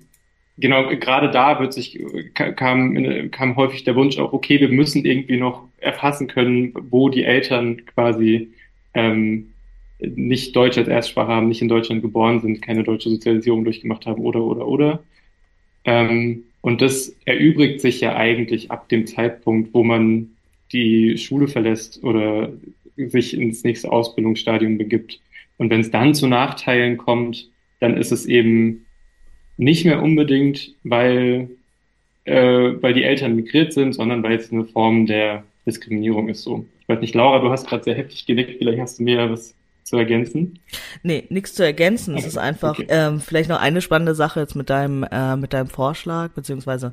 genau, 0.59 0.89
gerade 0.97 1.31
da 1.31 1.59
wird 1.59 1.73
sich, 1.73 1.99
kam, 2.35 3.31
kam 3.31 3.57
häufig 3.57 3.85
der 3.85 3.97
Wunsch 3.97 4.19
auch, 4.19 4.33
okay, 4.33 4.61
wir 4.61 4.69
müssen 4.69 5.05
irgendwie 5.05 5.37
noch 5.37 5.65
erfassen 5.79 6.29
können, 6.29 6.73
wo 6.91 7.09
die 7.09 7.25
Eltern 7.25 7.85
quasi 7.87 8.51
ähm, 8.95 9.53
nicht 9.99 10.55
Deutsch 10.55 10.79
als 10.79 10.89
Erstsprache 10.89 11.33
haben, 11.33 11.49
nicht 11.49 11.63
in 11.63 11.69
Deutschland 11.69 12.03
geboren 12.03 12.41
sind, 12.41 12.63
keine 12.63 12.85
deutsche 12.85 13.11
Sozialisierung 13.11 13.65
durchgemacht 13.65 14.07
haben 14.07 14.23
oder, 14.23 14.43
oder, 14.43 14.67
oder. 14.67 15.03
Ähm, 15.85 16.45
und 16.67 16.83
das 16.83 17.15
erübrigt 17.27 17.81
sich 17.81 18.01
ja 18.01 18.17
eigentlich 18.17 18.73
ab 18.73 18.89
dem 18.89 19.07
Zeitpunkt, 19.07 19.73
wo 19.73 19.85
man 19.85 20.31
die 20.73 21.17
Schule 21.17 21.47
verlässt 21.47 22.03
oder 22.03 22.51
sich 22.97 23.39
ins 23.39 23.63
nächste 23.63 23.93
Ausbildungsstadium 23.93 24.77
begibt. 24.77 25.21
Und 25.59 25.71
wenn 25.71 25.83
es 25.83 25.93
dann 25.93 26.13
zu 26.13 26.27
Nachteilen 26.27 26.97
kommt, 26.97 27.49
dann 27.79 27.97
ist 27.97 28.11
es 28.11 28.27
eben 28.27 28.85
nicht 29.57 29.85
mehr 29.85 30.03
unbedingt, 30.03 30.75
weil, 30.83 31.51
äh, 32.25 32.73
weil 32.81 32.95
die 32.95 33.05
Eltern 33.05 33.37
migriert 33.37 33.73
sind, 33.73 33.93
sondern 33.93 34.25
weil 34.25 34.35
es 34.35 34.51
eine 34.51 34.65
Form 34.65 35.07
der 35.07 35.45
Diskriminierung 35.67 36.29
ist 36.29 36.43
so. 36.43 36.67
Ich 36.81 36.89
weiß 36.89 36.99
nicht, 36.99 37.15
Laura, 37.15 37.39
du 37.39 37.49
hast 37.49 37.69
gerade 37.69 37.85
sehr 37.85 37.95
heftig 37.95 38.27
genickt, 38.27 38.59
vielleicht 38.59 38.81
hast 38.81 38.99
du 38.99 39.05
mir 39.05 39.31
was 39.31 39.55
zu 39.87 39.97
ergänzen? 39.97 40.59
Nee, 41.03 41.27
nichts 41.31 41.55
zu 41.55 41.65
ergänzen. 41.65 42.15
Okay. 42.15 42.23
Es 42.23 42.27
ist 42.27 42.39
einfach 42.39 42.79
okay. 42.79 42.87
ähm, 42.89 43.21
vielleicht 43.21 43.49
noch 43.49 43.61
eine 43.61 43.81
spannende 43.81 44.15
Sache 44.15 44.41
jetzt 44.41 44.57
mit 44.57 44.69
deinem 44.69 45.05
äh, 45.05 45.37
mit 45.37 45.53
deinem 45.53 45.69
Vorschlag 45.69 46.31
beziehungsweise 46.31 46.93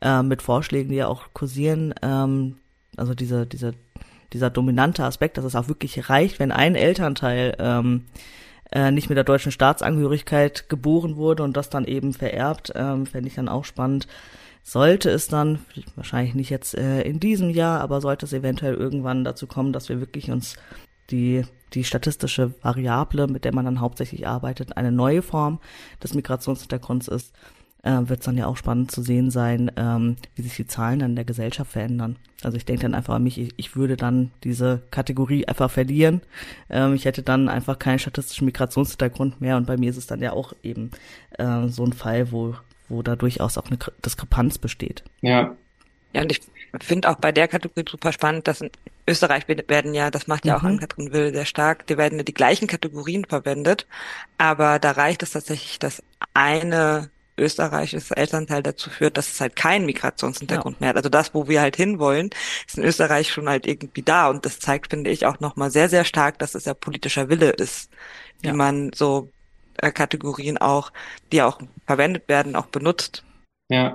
äh, 0.00 0.22
mit 0.22 0.42
Vorschlägen, 0.42 0.90
die 0.90 0.96
ja 0.96 1.08
auch 1.08 1.26
kursieren. 1.32 1.94
Ähm, 2.02 2.56
also 2.96 3.14
diese 3.14 3.46
diese 3.46 3.74
dieser 4.32 4.50
dominante 4.50 5.04
Aspekt, 5.04 5.38
dass 5.38 5.44
es 5.44 5.56
auch 5.56 5.68
wirklich 5.68 6.08
reicht, 6.08 6.38
wenn 6.38 6.52
ein 6.52 6.74
Elternteil 6.74 7.56
ähm, 7.58 8.04
äh, 8.70 8.90
nicht 8.90 9.08
mit 9.08 9.16
der 9.16 9.24
deutschen 9.24 9.52
Staatsangehörigkeit 9.52 10.68
geboren 10.68 11.16
wurde 11.16 11.42
und 11.42 11.56
das 11.56 11.70
dann 11.70 11.86
eben 11.86 12.12
vererbt, 12.12 12.72
ähm, 12.74 13.06
fände 13.06 13.28
ich 13.28 13.34
dann 13.34 13.48
auch 13.48 13.64
spannend. 13.64 14.06
Sollte 14.62 15.08
es 15.08 15.28
dann, 15.28 15.60
wahrscheinlich 15.96 16.34
nicht 16.34 16.50
jetzt 16.50 16.76
äh, 16.76 17.00
in 17.00 17.20
diesem 17.20 17.48
Jahr, 17.48 17.80
aber 17.80 18.02
sollte 18.02 18.26
es 18.26 18.34
eventuell 18.34 18.74
irgendwann 18.74 19.24
dazu 19.24 19.46
kommen, 19.46 19.72
dass 19.72 19.88
wir 19.88 20.00
wirklich 20.00 20.30
uns 20.30 20.56
die, 21.10 21.42
die 21.74 21.84
statistische 21.84 22.54
Variable, 22.62 23.26
mit 23.26 23.44
der 23.44 23.54
man 23.54 23.64
dann 23.64 23.80
hauptsächlich 23.80 24.26
arbeitet, 24.26 24.76
eine 24.76 24.92
neue 24.92 25.22
Form 25.22 25.60
des 26.02 26.14
Migrationshintergrunds 26.14 27.08
ist, 27.08 27.34
äh, 27.82 28.08
wird 28.08 28.20
es 28.20 28.26
dann 28.26 28.36
ja 28.36 28.46
auch 28.46 28.56
spannend 28.56 28.90
zu 28.90 29.02
sehen 29.02 29.30
sein, 29.30 29.70
ähm, 29.76 30.16
wie 30.34 30.42
sich 30.42 30.56
die 30.56 30.66
Zahlen 30.66 30.98
dann 30.98 31.10
in 31.10 31.16
der 31.16 31.24
Gesellschaft 31.24 31.72
verändern. 31.72 32.16
Also 32.42 32.56
ich 32.56 32.64
denke 32.64 32.82
dann 32.82 32.94
einfach 32.94 33.14
an 33.14 33.22
mich, 33.22 33.38
ich, 33.38 33.54
ich 33.56 33.76
würde 33.76 33.96
dann 33.96 34.30
diese 34.44 34.82
Kategorie 34.90 35.46
einfach 35.46 35.70
verlieren. 35.70 36.22
Ähm, 36.68 36.94
ich 36.94 37.04
hätte 37.04 37.22
dann 37.22 37.48
einfach 37.48 37.78
keinen 37.78 37.98
statistischen 37.98 38.46
Migrationshintergrund 38.46 39.40
mehr 39.40 39.56
und 39.56 39.66
bei 39.66 39.76
mir 39.76 39.90
ist 39.90 39.96
es 39.96 40.06
dann 40.06 40.20
ja 40.20 40.32
auch 40.32 40.52
eben 40.62 40.90
äh, 41.38 41.68
so 41.68 41.84
ein 41.84 41.92
Fall, 41.92 42.32
wo, 42.32 42.54
wo 42.88 43.02
da 43.02 43.16
durchaus 43.16 43.58
auch 43.58 43.66
eine 43.66 43.78
Diskrepanz 44.04 44.58
besteht. 44.58 45.04
Ja. 45.20 45.56
Ja, 46.12 46.22
und 46.22 46.32
ich 46.32 46.40
finde 46.80 47.10
auch 47.10 47.16
bei 47.16 47.32
der 47.32 47.48
Kategorie 47.48 47.84
super 47.88 48.12
spannend, 48.12 48.48
dass 48.48 48.60
in 48.60 48.70
Österreich 49.06 49.46
werden 49.48 49.94
ja, 49.94 50.10
das 50.10 50.26
macht 50.26 50.44
ja 50.44 50.56
auch 50.56 50.62
mhm. 50.62 50.68
Ann-Kathrin 50.68 51.12
Will 51.12 51.32
sehr 51.32 51.44
stark, 51.44 51.86
die 51.86 51.96
werden 51.96 52.18
ja 52.18 52.24
die 52.24 52.34
gleichen 52.34 52.66
Kategorien 52.66 53.24
verwendet, 53.24 53.86
aber 54.36 54.78
da 54.78 54.92
reicht 54.92 55.22
es 55.22 55.32
tatsächlich, 55.32 55.78
dass 55.78 56.02
eine 56.34 57.10
österreichisches 57.38 58.10
Elternteil 58.10 58.62
dazu 58.62 58.90
führt, 58.90 59.16
dass 59.16 59.28
es 59.28 59.40
halt 59.40 59.56
keinen 59.56 59.86
Migrationshintergrund 59.86 60.76
ja. 60.76 60.80
mehr 60.80 60.88
hat. 60.90 60.96
Also 60.96 61.08
das, 61.08 61.34
wo 61.34 61.48
wir 61.48 61.60
halt 61.60 61.76
hinwollen, 61.76 62.30
ist 62.66 62.78
in 62.78 62.84
Österreich 62.84 63.30
schon 63.30 63.48
halt 63.48 63.66
irgendwie 63.66 64.02
da. 64.02 64.28
Und 64.28 64.44
das 64.44 64.58
zeigt, 64.58 64.90
finde 64.90 65.10
ich, 65.10 65.24
auch 65.24 65.38
nochmal 65.40 65.70
sehr, 65.70 65.88
sehr 65.88 66.04
stark, 66.04 66.38
dass 66.40 66.56
es 66.56 66.64
ja 66.64 66.74
politischer 66.74 67.28
Wille 67.28 67.50
ist, 67.50 67.90
wie 68.40 68.48
ja. 68.48 68.54
man 68.54 68.90
so 68.92 69.30
äh, 69.76 69.92
Kategorien 69.92 70.58
auch, 70.58 70.92
die 71.32 71.42
auch 71.42 71.60
verwendet 71.86 72.28
werden, 72.28 72.56
auch 72.56 72.66
benutzt. 72.66 73.24
Ja, 73.70 73.94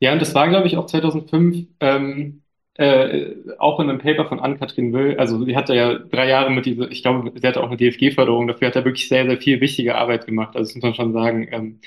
ja, 0.00 0.12
und 0.12 0.20
das 0.22 0.34
war, 0.34 0.48
glaube 0.48 0.66
ich, 0.66 0.76
auch 0.76 0.86
2005 0.86 1.66
ähm, 1.80 2.42
äh, 2.74 3.34
auch 3.58 3.80
in 3.80 3.90
einem 3.90 3.98
Paper 3.98 4.26
von 4.28 4.38
Ann-Kathrin 4.40 4.92
Will, 4.92 5.18
also 5.18 5.44
sie 5.44 5.56
hatte 5.56 5.74
ja 5.74 5.98
drei 5.98 6.28
Jahre 6.28 6.50
mit 6.50 6.66
dieser, 6.66 6.90
ich 6.90 7.02
glaube, 7.02 7.32
sie 7.38 7.46
hatte 7.46 7.60
auch 7.62 7.66
eine 7.68 7.76
DFG-Förderung, 7.76 8.46
dafür 8.46 8.68
hat 8.68 8.76
er 8.76 8.84
wirklich 8.84 9.08
sehr, 9.08 9.26
sehr 9.26 9.40
viel 9.40 9.60
wichtige 9.60 9.96
Arbeit 9.96 10.26
gemacht, 10.26 10.54
also 10.56 10.68
das 10.68 10.74
muss 10.76 10.82
man 10.84 10.94
schon 10.94 11.12
sagen. 11.12 11.48
Ähm, 11.50 11.80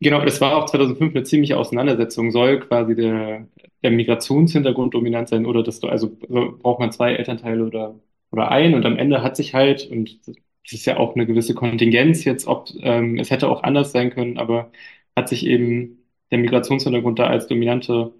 genau, 0.00 0.24
das 0.24 0.40
war 0.40 0.56
auch 0.56 0.66
2005 0.66 1.14
eine 1.14 1.24
ziemliche 1.24 1.56
Auseinandersetzung, 1.58 2.30
soll 2.30 2.60
quasi 2.60 2.94
der, 2.94 3.48
der 3.82 3.90
Migrationshintergrund 3.90 4.94
dominant 4.94 5.28
sein 5.28 5.46
oder 5.46 5.62
das, 5.62 5.82
also 5.82 6.16
braucht 6.16 6.80
man 6.80 6.92
zwei 6.92 7.14
Elternteile 7.14 7.64
oder, 7.66 7.98
oder 8.30 8.50
ein 8.50 8.74
und 8.74 8.84
am 8.86 8.98
Ende 8.98 9.22
hat 9.22 9.36
sich 9.36 9.54
halt, 9.54 9.90
und 9.90 10.26
das 10.26 10.72
ist 10.72 10.86
ja 10.86 10.96
auch 10.98 11.14
eine 11.14 11.26
gewisse 11.26 11.54
Kontingenz 11.54 12.24
jetzt, 12.24 12.46
ob 12.46 12.68
ähm, 12.80 13.18
es 13.18 13.30
hätte 13.30 13.48
auch 13.48 13.62
anders 13.62 13.92
sein 13.92 14.10
können, 14.10 14.38
aber 14.38 14.70
hat 15.16 15.28
sich 15.28 15.46
eben 15.46 16.05
der 16.30 16.38
Migrationshintergrund 16.38 17.18
da 17.18 17.26
als 17.28 17.46
dominante 17.46 18.12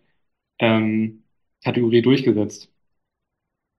ähm, 0.59 1.25
Kategorie 1.65 2.03
durchgesetzt. 2.03 2.71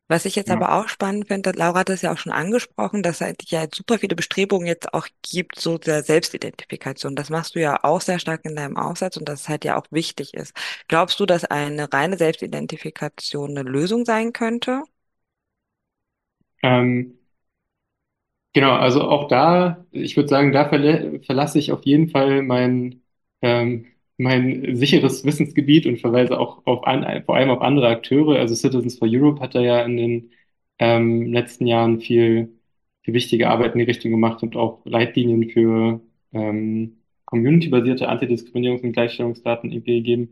Was 0.09 0.23
ich 0.25 0.35
jetzt 0.35 0.47
ja. 0.47 0.55
aber 0.55 0.73
auch 0.73 0.87
spannend 0.87 1.27
finde, 1.27 1.51
Laura 1.51 1.79
hat 1.79 1.89
es 1.89 2.01
ja 2.01 2.13
auch 2.13 2.17
schon 2.17 2.31
angesprochen, 2.31 3.03
dass 3.03 3.19
es 3.19 3.37
ja 3.49 3.61
jetzt 3.63 3.75
super 3.75 3.99
viele 3.99 4.15
Bestrebungen 4.15 4.65
jetzt 4.65 4.93
auch 4.93 5.07
gibt, 5.21 5.59
so 5.59 5.77
der 5.77 6.01
Selbstidentifikation. 6.01 7.15
Das 7.15 7.29
machst 7.29 7.55
du 7.55 7.59
ja 7.59 7.83
auch 7.83 7.99
sehr 7.99 8.19
stark 8.19 8.45
in 8.45 8.55
deinem 8.55 8.77
Aufsatz 8.77 9.17
und 9.17 9.27
das 9.27 9.49
halt 9.49 9.65
ja 9.65 9.77
auch 9.77 9.85
wichtig 9.91 10.33
ist. 10.33 10.53
Glaubst 10.87 11.19
du, 11.19 11.25
dass 11.25 11.43
eine 11.43 11.91
reine 11.91 12.17
Selbstidentifikation 12.17 13.57
eine 13.57 13.69
Lösung 13.69 14.05
sein 14.05 14.31
könnte? 14.31 14.83
Ähm, 16.61 17.17
genau, 18.53 18.73
also 18.73 19.01
auch 19.03 19.27
da, 19.27 19.85
ich 19.91 20.15
würde 20.17 20.29
sagen, 20.29 20.51
da 20.51 20.67
verla 20.69 21.19
verlasse 21.25 21.59
ich 21.59 21.71
auf 21.71 21.83
jeden 21.85 22.09
Fall 22.09 22.41
mein 22.43 23.03
ähm, 23.41 23.87
mein 24.17 24.75
sicheres 24.75 25.25
Wissensgebiet 25.25 25.85
und 25.85 25.99
verweise 25.99 26.39
auch 26.39 26.65
auf 26.65 26.85
an, 26.87 27.23
vor 27.25 27.35
allem 27.35 27.49
auf 27.51 27.61
andere 27.61 27.87
Akteure. 27.89 28.39
Also 28.39 28.55
Citizens 28.55 28.97
for 28.97 29.07
Europe 29.09 29.41
hat 29.41 29.55
da 29.55 29.61
ja 29.61 29.83
in 29.83 29.97
den 29.97 30.31
ähm, 30.79 31.31
letzten 31.33 31.67
Jahren 31.67 31.99
viel, 32.01 32.59
viel 33.03 33.13
wichtige 33.13 33.49
Arbeit 33.49 33.73
in 33.73 33.79
die 33.79 33.85
Richtung 33.85 34.11
gemacht 34.11 34.43
und 34.43 34.55
auch 34.55 34.81
Leitlinien 34.85 35.49
für 35.49 36.01
ähm, 36.33 36.97
community-basierte 37.25 38.09
Antidiskriminierungs- 38.09 38.83
und 38.83 38.93
Gleichstellungsdaten 38.93 39.71
irgendwie 39.71 39.97
gegeben. 39.97 40.29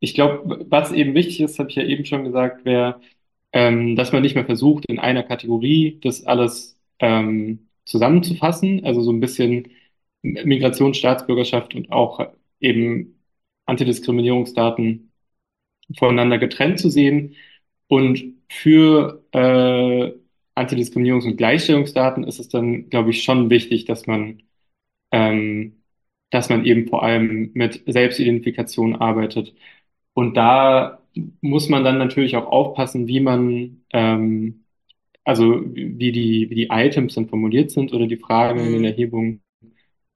Ich 0.00 0.14
glaube, 0.14 0.66
was 0.68 0.92
eben 0.92 1.14
wichtig 1.14 1.40
ist, 1.40 1.58
habe 1.58 1.70
ich 1.70 1.76
ja 1.76 1.84
eben 1.84 2.04
schon 2.04 2.24
gesagt, 2.24 2.64
wäre, 2.64 3.00
ähm, 3.52 3.96
dass 3.96 4.12
man 4.12 4.22
nicht 4.22 4.34
mehr 4.34 4.44
versucht, 4.44 4.86
in 4.86 4.98
einer 4.98 5.22
Kategorie 5.22 5.98
das 6.02 6.24
alles 6.26 6.78
ähm, 6.98 7.68
zusammenzufassen, 7.84 8.84
also 8.84 9.02
so 9.02 9.12
ein 9.12 9.20
bisschen 9.20 9.68
Migration, 10.22 10.94
Staatsbürgerschaft 10.94 11.74
und 11.74 11.92
auch 11.92 12.26
eben 12.60 13.13
Antidiskriminierungsdaten 13.66 15.12
voneinander 15.96 16.38
getrennt 16.38 16.78
zu 16.78 16.90
sehen. 16.90 17.36
Und 17.88 18.34
für 18.48 19.24
äh, 19.32 20.12
Antidiskriminierungs- 20.54 21.26
und 21.26 21.36
Gleichstellungsdaten 21.36 22.24
ist 22.24 22.38
es 22.38 22.48
dann, 22.48 22.88
glaube 22.90 23.10
ich, 23.10 23.22
schon 23.22 23.50
wichtig, 23.50 23.84
dass 23.84 24.06
man, 24.06 24.42
ähm, 25.12 25.82
dass 26.30 26.48
man 26.48 26.64
eben 26.64 26.88
vor 26.88 27.02
allem 27.02 27.50
mit 27.54 27.82
Selbstidentifikation 27.86 28.96
arbeitet. 28.96 29.54
Und 30.14 30.36
da 30.36 31.02
muss 31.40 31.68
man 31.68 31.84
dann 31.84 31.98
natürlich 31.98 32.36
auch 32.36 32.46
aufpassen, 32.46 33.06
wie 33.08 33.20
man, 33.20 33.84
ähm, 33.92 34.64
also 35.24 35.62
wie 35.64 36.12
die, 36.12 36.50
wie 36.50 36.54
die 36.54 36.68
Items 36.70 37.14
dann 37.14 37.28
formuliert 37.28 37.70
sind 37.70 37.92
oder 37.92 38.06
die 38.06 38.16
Fragen 38.16 38.60
in 38.60 38.72
den 38.72 38.78
mhm. 38.80 38.84
Erhebungen. 38.84 39.42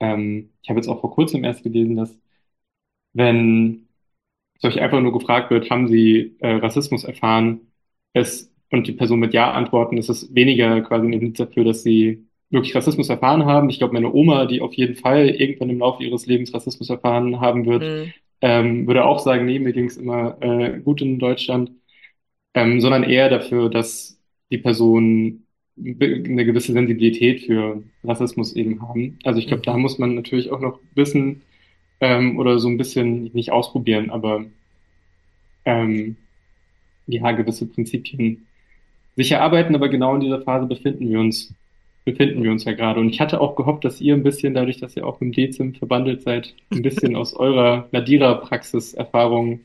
Ähm, 0.01 0.51
ich 0.63 0.71
habe 0.71 0.79
jetzt 0.79 0.89
auch 0.89 1.01
vor 1.01 1.11
kurzem 1.13 1.45
erst 1.45 1.63
gelesen, 1.63 1.97
dass 1.97 2.19
wenn 3.19 3.89
euch 4.63 4.81
einfach 4.81 5.01
nur 5.01 5.13
gefragt 5.13 5.51
wird, 5.51 5.71
haben 5.71 5.89
Sie 5.89 6.37
äh, 6.41 6.55
Rassismus 6.55 7.05
erfahren, 7.05 7.61
es, 8.13 8.53
und 8.71 8.87
die 8.87 8.93
Person 8.93 9.21
mit 9.21 9.35
Ja 9.35 9.53
antworten, 9.53 9.99
ist 9.99 10.09
es 10.09 10.35
weniger 10.35 10.81
quasi 10.83 11.07
ein 11.07 11.13
Indiz 11.13 11.39
dafür, 11.39 11.65
dass 11.65 11.83
sie 11.83 12.27
wirklich 12.51 12.75
Rassismus 12.75 13.09
erfahren 13.09 13.45
haben. 13.45 13.71
Ich 13.71 13.79
glaube, 13.79 13.95
meine 13.95 14.13
Oma, 14.13 14.47
die 14.47 14.61
auf 14.61 14.75
jeden 14.75 14.97
Fall 14.97 15.29
irgendwann 15.29 15.71
im 15.71 15.79
Laufe 15.79 16.03
ihres 16.03 16.27
Lebens 16.27 16.53
Rassismus 16.55 16.91
erfahren 16.91 17.41
haben 17.41 17.67
wird, 17.67 17.83
mhm. 17.83 18.13
ähm, 18.41 18.87
würde 18.87 19.05
auch 19.05 19.19
sagen, 19.19 19.47
nee, 19.47 19.59
mir 19.59 19.73
ging 19.73 19.87
es 19.87 19.97
immer 19.97 20.39
äh, 20.41 20.81
gut 20.81 21.03
in 21.03 21.19
Deutschland, 21.19 21.73
ähm, 22.55 22.81
sondern 22.81 23.05
eher 23.05 23.29
dafür, 23.29 23.69
dass 23.69 24.21
die 24.51 24.59
Person 24.59 25.45
eine 25.77 26.45
gewisse 26.45 26.73
Sensibilität 26.73 27.43
für 27.43 27.83
Rassismus 28.03 28.57
eben 28.57 28.83
haben. 28.83 29.19
Also 29.25 29.39
ich 29.39 29.47
glaube, 29.47 29.61
mhm. 29.61 29.67
da 29.67 29.77
muss 29.77 29.99
man 29.99 30.15
natürlich 30.15 30.51
auch 30.51 30.61
noch 30.61 30.81
wissen, 30.95 31.43
ähm, 32.01 32.39
oder 32.39 32.59
so 32.59 32.69
ein 32.69 32.79
bisschen 32.79 33.25
nicht 33.33 33.53
ausprobieren, 33.53 34.11
aber 34.11 34.45
ähm, 35.65 36.17
ja, 37.07 37.33
gewisse 37.33 37.67
Prinzipien 37.67 38.47
sicher 39.17 39.41
arbeiten, 39.41 39.75
aber 39.75 39.89
genau 39.89 40.15
in 40.15 40.21
dieser 40.21 40.43
Phase 40.43 40.67
befinden 40.67 41.09
wir 41.09 41.19
uns, 41.19 41.53
befinden 42.05 42.43
wir 42.43 42.53
uns 42.53 42.65
ja 42.65 42.73
gerade. 42.73 43.01
Und 43.01 43.09
ich 43.09 43.21
hatte 43.21 43.41
auch 43.41 43.57
gehofft, 43.57 43.85
dass 43.85 44.01
ihr 44.01 44.15
ein 44.15 44.23
bisschen, 44.23 44.55
dadurch, 44.55 44.79
dass 44.79 44.97
ihr 44.97 45.07
auch 45.07 45.21
im 45.21 45.33
DZIM 45.33 45.75
verbandelt 45.75 46.23
seid, 46.23 46.55
ein 46.71 46.83
bisschen 46.83 47.17
aus 47.17 47.35
eurer 47.35 47.89
Nadira-Praxis-Erfahrung 47.93 49.61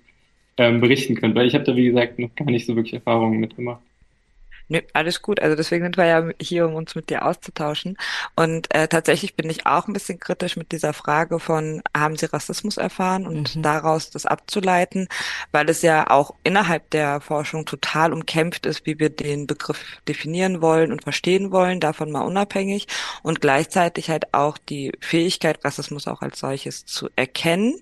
ähm, 0.58 0.82
berichten 0.82 1.16
könnt, 1.16 1.36
weil 1.36 1.48
ich 1.48 1.54
habe 1.54 1.64
da, 1.64 1.76
wie 1.76 1.86
gesagt, 1.86 2.20
noch 2.20 2.34
gar 2.36 2.46
nicht 2.46 2.66
so 2.66 2.76
wirklich 2.76 2.94
Erfahrungen 2.94 3.40
mitgemacht. 3.40 3.82
Nö, 4.74 4.82
alles 4.94 5.22
gut. 5.22 5.40
Also 5.40 5.56
deswegen 5.56 5.86
sind 5.86 5.98
wir 5.98 6.06
ja 6.06 6.30
hier, 6.42 6.66
um 6.66 6.74
uns 6.74 6.96
mit 6.96 7.12
dir 7.12 7.26
auszutauschen. 7.28 7.96
Und 8.36 8.74
äh, 8.74 8.88
tatsächlich 8.88 9.36
bin 9.36 9.48
ich 9.48 9.68
auch 9.68 9.88
ein 9.88 9.94
bisschen 9.94 10.20
kritisch 10.20 10.58
mit 10.58 10.72
dieser 10.72 10.94
Frage 10.94 11.40
von, 11.40 11.84
haben 11.96 12.16
Sie 12.16 12.26
Rassismus 12.26 12.78
erfahren 12.78 13.28
und 13.28 13.56
mhm. 13.56 13.62
daraus 13.62 14.10
das 14.10 14.26
abzuleiten, 14.26 15.10
weil 15.52 15.70
es 15.70 15.84
ja 15.84 16.10
auch 16.10 16.34
innerhalb 16.44 16.90
der 16.90 17.22
Forschung 17.22 17.68
total 17.68 18.14
umkämpft 18.14 18.66
ist, 18.66 18.88
wie 18.88 18.98
wir 18.98 19.12
den 19.12 19.46
Begriff 19.46 20.02
definieren 20.08 20.60
wollen 20.60 20.92
und 20.92 21.04
verstehen 21.04 21.52
wollen, 21.52 21.80
davon 21.80 22.10
mal 22.10 22.22
unabhängig. 22.22 22.88
Und 23.22 23.42
gleichzeitig 23.42 24.10
halt 24.10 24.34
auch 24.34 24.58
die 24.58 24.92
Fähigkeit, 25.02 25.64
Rassismus 25.64 26.08
auch 26.08 26.24
als 26.24 26.40
solches 26.40 26.88
zu 26.88 27.10
erkennen. 27.16 27.76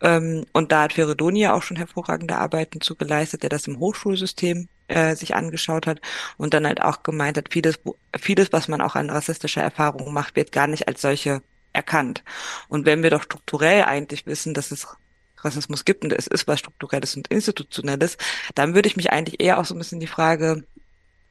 Ähm, 0.00 0.44
und 0.52 0.70
da 0.70 0.82
hat 0.82 0.92
Feredonia 0.92 1.52
auch 1.54 1.62
schon 1.64 1.78
hervorragende 1.78 2.36
Arbeiten 2.36 2.80
zugeleistet, 2.80 3.42
der 3.42 3.50
das 3.50 3.66
im 3.66 3.80
Hochschulsystem 3.80 4.68
äh, 4.88 5.14
sich 5.14 5.34
angeschaut 5.34 5.86
hat 5.86 6.00
und 6.36 6.54
dann 6.54 6.66
halt 6.66 6.82
auch 6.82 7.02
gemeint 7.02 7.36
hat, 7.36 7.52
vieles, 7.52 7.78
vieles, 8.18 8.52
was 8.52 8.68
man 8.68 8.80
auch 8.80 8.96
an 8.96 9.10
rassistischer 9.10 9.62
Erfahrung 9.62 10.12
macht, 10.12 10.36
wird 10.36 10.52
gar 10.52 10.66
nicht 10.66 10.88
als 10.88 11.00
solche 11.00 11.42
erkannt. 11.72 12.24
Und 12.68 12.86
wenn 12.86 13.02
wir 13.02 13.10
doch 13.10 13.22
strukturell 13.22 13.84
eigentlich 13.84 14.26
wissen, 14.26 14.54
dass 14.54 14.70
es 14.70 14.86
Rassismus 15.36 15.84
gibt 15.84 16.02
und 16.02 16.12
es 16.12 16.26
ist 16.26 16.48
was 16.48 16.58
Strukturelles 16.58 17.16
und 17.16 17.28
Institutionelles, 17.28 18.16
dann 18.54 18.74
würde 18.74 18.88
ich 18.88 18.96
mich 18.96 19.12
eigentlich 19.12 19.40
eher 19.40 19.58
auch 19.58 19.64
so 19.64 19.74
ein 19.74 19.78
bisschen 19.78 20.00
die 20.00 20.06
Frage 20.06 20.64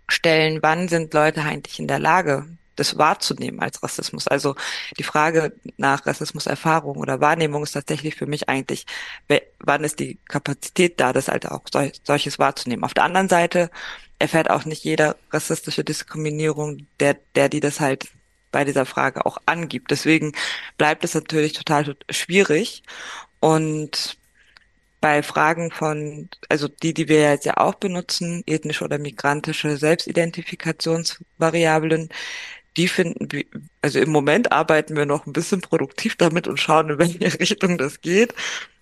stellen, 0.07 0.59
wann 0.61 0.87
sind 0.87 1.13
Leute 1.13 1.41
eigentlich 1.41 1.79
in 1.79 1.87
der 1.87 1.99
Lage, 1.99 2.45
das 2.77 2.97
wahrzunehmen 2.97 3.59
als 3.59 3.83
Rassismus. 3.83 4.27
Also 4.27 4.55
die 4.97 5.03
Frage 5.03 5.53
nach 5.77 6.05
Rassismuserfahrung 6.05 6.97
oder 6.97 7.19
Wahrnehmung 7.19 7.63
ist 7.63 7.73
tatsächlich 7.73 8.15
für 8.15 8.25
mich 8.25 8.49
eigentlich, 8.49 8.85
wann 9.59 9.83
ist 9.83 9.99
die 9.99 10.17
Kapazität 10.27 10.99
da, 10.99 11.13
das 11.13 11.27
halt 11.27 11.47
auch 11.47 11.63
solches 12.03 12.39
wahrzunehmen. 12.39 12.83
Auf 12.83 12.93
der 12.93 13.03
anderen 13.03 13.29
Seite 13.29 13.69
erfährt 14.19 14.49
auch 14.49 14.65
nicht 14.65 14.83
jeder 14.83 15.15
rassistische 15.31 15.83
Diskriminierung, 15.83 16.87
der, 16.99 17.17
der 17.35 17.49
die 17.49 17.59
das 17.59 17.79
halt 17.79 18.07
bei 18.51 18.63
dieser 18.63 18.85
Frage 18.85 19.25
auch 19.25 19.37
angibt. 19.45 19.91
Deswegen 19.91 20.31
bleibt 20.77 21.03
es 21.03 21.13
natürlich 21.13 21.53
total 21.53 21.95
schwierig. 22.09 22.83
Und 23.39 24.17
bei 24.99 25.21
Fragen 25.21 25.69
von, 25.71 26.27
also 26.49 26.67
die, 26.67 26.93
die 26.93 27.07
wir 27.07 27.31
jetzt 27.31 27.45
ja 27.45 27.57
auch 27.57 27.75
benutzen, 27.75 28.43
ethnische 28.47 28.83
oder 28.83 28.97
migrantische 28.97 29.77
Selbstidentifikationsvariablen, 29.77 32.09
die 32.77 32.87
finden 32.87 33.31
wir, 33.31 33.45
also 33.81 33.99
im 33.99 34.11
Moment 34.11 34.51
arbeiten 34.51 34.95
wir 34.95 35.05
noch 35.05 35.25
ein 35.25 35.33
bisschen 35.33 35.61
produktiv 35.61 36.15
damit 36.15 36.47
und 36.47 36.59
schauen, 36.59 36.91
in 36.91 36.99
welche 36.99 37.19
Richtung 37.39 37.77
das 37.77 38.01
geht. 38.01 38.33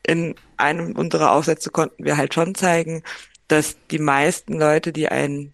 In 0.03 0.35
einem 0.57 0.95
unserer 0.95 1.31
Aufsätze 1.31 1.71
konnten 1.71 2.03
wir 2.03 2.17
halt 2.17 2.33
schon 2.33 2.53
zeigen, 2.53 3.03
dass 3.47 3.77
die 3.91 3.99
meisten 3.99 4.59
Leute, 4.59 4.91
die 4.91 5.07
ein, 5.07 5.53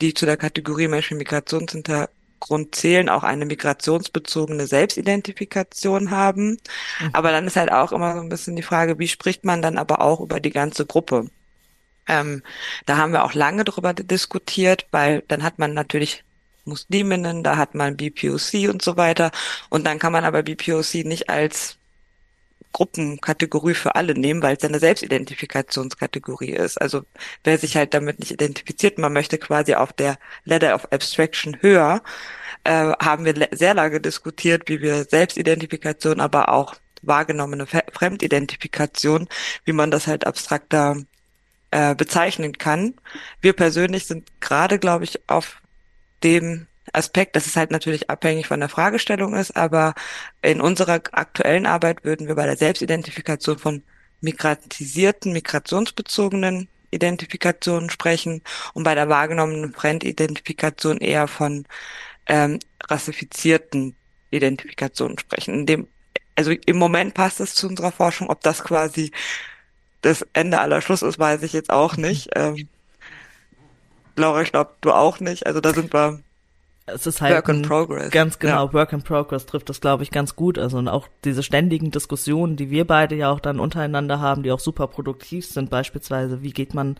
die 0.00 0.14
zu 0.14 0.26
der 0.26 0.36
Kategorie 0.36 0.88
Menschen 0.88 1.18
mit 1.18 1.26
Migrationshintergrund 1.26 2.74
zählen, 2.74 3.08
auch 3.08 3.22
eine 3.22 3.44
migrationsbezogene 3.44 4.66
Selbstidentifikation 4.66 6.10
haben. 6.10 6.58
Mhm. 7.00 7.10
Aber 7.12 7.30
dann 7.30 7.46
ist 7.46 7.56
halt 7.56 7.70
auch 7.70 7.92
immer 7.92 8.14
so 8.14 8.20
ein 8.22 8.28
bisschen 8.30 8.56
die 8.56 8.62
Frage, 8.62 8.98
wie 8.98 9.08
spricht 9.08 9.44
man 9.44 9.60
dann 9.60 9.76
aber 9.76 10.00
auch 10.00 10.20
über 10.20 10.40
die 10.40 10.50
ganze 10.50 10.86
Gruppe? 10.86 11.26
Ähm, 12.08 12.42
da 12.86 12.96
haben 12.96 13.12
wir 13.12 13.24
auch 13.24 13.34
lange 13.34 13.64
drüber 13.64 13.92
diskutiert, 13.92 14.86
weil 14.90 15.22
dann 15.28 15.42
hat 15.42 15.58
man 15.58 15.74
natürlich 15.74 16.24
Musliminnen, 16.64 17.42
da 17.42 17.56
hat 17.56 17.74
man 17.74 17.96
BPOC 17.96 18.68
und 18.68 18.82
so 18.82 18.96
weiter. 18.96 19.30
Und 19.68 19.86
dann 19.86 19.98
kann 19.98 20.12
man 20.12 20.24
aber 20.24 20.42
BPOC 20.42 21.04
nicht 21.04 21.28
als 21.30 21.76
Gruppenkategorie 22.72 23.74
für 23.74 23.94
alle 23.96 24.14
nehmen, 24.14 24.42
weil 24.42 24.56
es 24.56 24.64
eine 24.64 24.78
Selbstidentifikationskategorie 24.78 26.52
ist. 26.52 26.80
Also 26.80 27.02
wer 27.44 27.58
sich 27.58 27.76
halt 27.76 27.94
damit 27.94 28.20
nicht 28.20 28.30
identifiziert, 28.30 28.98
man 28.98 29.12
möchte 29.12 29.38
quasi 29.38 29.74
auf 29.74 29.92
der 29.92 30.18
Ladder 30.44 30.74
of 30.74 30.92
Abstraction 30.92 31.56
höher, 31.60 32.02
äh, 32.64 32.92
haben 33.00 33.24
wir 33.24 33.48
sehr 33.52 33.74
lange 33.74 34.00
diskutiert, 34.00 34.68
wie 34.68 34.80
wir 34.80 35.04
Selbstidentifikation, 35.04 36.20
aber 36.20 36.50
auch 36.50 36.76
wahrgenommene 37.02 37.66
Fremdidentifikation, 37.66 39.28
wie 39.64 39.72
man 39.72 39.90
das 39.90 40.06
halt 40.06 40.26
abstrakter 40.26 40.96
äh, 41.70 41.94
bezeichnen 41.94 42.58
kann. 42.58 42.94
Wir 43.40 43.54
persönlich 43.54 44.06
sind 44.06 44.28
gerade, 44.40 44.78
glaube 44.78 45.04
ich, 45.04 45.28
auf 45.28 45.60
dem 46.22 46.66
Aspekt, 46.92 47.36
dass 47.36 47.46
es 47.46 47.56
halt 47.56 47.70
natürlich 47.70 48.10
abhängig 48.10 48.46
von 48.48 48.60
der 48.60 48.68
Fragestellung 48.68 49.34
ist, 49.34 49.56
aber 49.56 49.94
in 50.42 50.60
unserer 50.60 51.00
aktuellen 51.12 51.66
Arbeit 51.66 52.04
würden 52.04 52.26
wir 52.26 52.34
bei 52.34 52.46
der 52.46 52.56
Selbstidentifikation 52.56 53.58
von 53.58 53.82
migratisierten, 54.20 55.32
migrationsbezogenen 55.32 56.68
Identifikationen 56.90 57.90
sprechen 57.90 58.42
und 58.74 58.82
bei 58.82 58.94
der 58.94 59.08
wahrgenommenen 59.08 59.72
Fremdidentifikation 59.72 60.98
eher 60.98 61.28
von 61.28 61.66
ähm, 62.26 62.58
rassifizierten 62.88 63.94
Identifikationen 64.30 65.18
sprechen. 65.18 65.54
In 65.54 65.66
dem, 65.66 65.88
also 66.34 66.50
im 66.50 66.76
Moment 66.76 67.14
passt 67.14 67.40
es 67.40 67.54
zu 67.54 67.68
unserer 67.68 67.92
Forschung, 67.92 68.28
ob 68.30 68.40
das 68.42 68.64
quasi 68.64 69.12
das 70.02 70.26
Ende 70.32 70.60
aller 70.60 70.80
Schluss 70.80 71.02
ist, 71.02 71.18
weiß 71.18 71.42
ich 71.42 71.52
jetzt 71.52 71.70
auch 71.70 71.96
nicht. 71.96 72.30
Ähm, 72.34 72.68
Laura, 74.16 74.42
ich 74.42 74.52
glaube, 74.52 74.70
du 74.80 74.92
auch 74.92 75.20
nicht. 75.20 75.46
Also 75.46 75.60
da 75.60 75.72
sind 75.72 75.92
wir 75.92 76.20
es 76.86 77.06
ist 77.06 77.20
halt 77.20 77.34
Work 77.34 77.48
in 77.48 77.62
Progress. 77.62 78.10
Ganz 78.10 78.38
genau, 78.38 78.66
ja. 78.66 78.72
Work 78.72 78.92
in 78.92 79.02
Progress 79.02 79.46
trifft 79.46 79.68
das, 79.68 79.80
glaube 79.80 80.02
ich, 80.02 80.10
ganz 80.10 80.36
gut. 80.36 80.58
Also 80.58 80.78
und 80.78 80.88
auch 80.88 81.08
diese 81.24 81.42
ständigen 81.42 81.90
Diskussionen, 81.90 82.56
die 82.56 82.70
wir 82.70 82.86
beide 82.86 83.14
ja 83.14 83.30
auch 83.30 83.40
dann 83.40 83.60
untereinander 83.60 84.20
haben, 84.20 84.42
die 84.42 84.52
auch 84.52 84.60
super 84.60 84.86
produktiv 84.86 85.46
sind, 85.46 85.70
beispielsweise, 85.70 86.42
wie 86.42 86.52
geht 86.52 86.74
man 86.74 86.96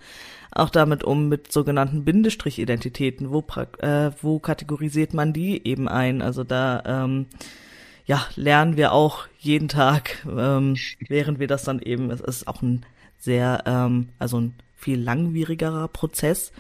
auch 0.52 0.70
damit 0.70 1.04
um 1.04 1.28
mit 1.28 1.52
sogenannten 1.52 2.04
Bindestrich-Identitäten, 2.04 3.30
wo, 3.30 3.44
äh, 3.78 4.11
wo 4.20 4.38
kategorisiert 4.38 5.14
man 5.14 5.32
die 5.32 5.66
eben 5.66 5.88
ein? 5.88 6.22
Also 6.22 6.44
da 6.44 6.82
ähm, 6.86 7.26
ja, 8.06 8.26
lernen 8.34 8.76
wir 8.76 8.92
auch 8.92 9.26
jeden 9.38 9.68
Tag, 9.68 10.26
ähm, 10.28 10.76
während 11.08 11.38
wir 11.38 11.46
das 11.46 11.62
dann 11.62 11.80
eben, 11.80 12.11
es 12.11 12.20
ist 12.20 12.48
auch 12.48 12.62
ein 12.62 12.84
sehr, 13.18 13.62
ähm, 13.66 14.08
also 14.18 14.40
ein 14.40 14.54
viel 14.76 15.00
langwierigerer 15.00 15.88
Prozess. 15.88 16.52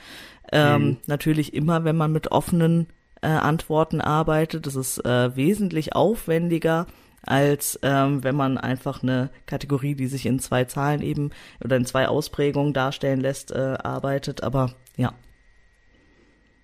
Ähm, 0.52 0.82
mhm. 0.82 0.96
Natürlich 1.06 1.54
immer, 1.54 1.84
wenn 1.84 1.96
man 1.96 2.12
mit 2.12 2.32
offenen 2.32 2.88
äh, 3.22 3.28
Antworten 3.28 4.00
arbeitet. 4.00 4.66
Das 4.66 4.76
ist 4.76 5.04
äh, 5.04 5.36
wesentlich 5.36 5.94
aufwendiger 5.94 6.86
als 7.22 7.78
ähm, 7.82 8.24
wenn 8.24 8.34
man 8.34 8.58
einfach 8.58 9.02
eine 9.02 9.30
Kategorie, 9.46 9.94
die 9.94 10.06
sich 10.06 10.26
in 10.26 10.38
zwei 10.38 10.64
Zahlen 10.64 11.02
eben 11.02 11.30
oder 11.62 11.76
in 11.76 11.84
zwei 11.84 12.08
Ausprägungen 12.08 12.72
darstellen 12.72 13.20
lässt, 13.20 13.52
äh, 13.52 13.76
arbeitet. 13.82 14.42
Aber 14.42 14.72
ja. 14.96 15.12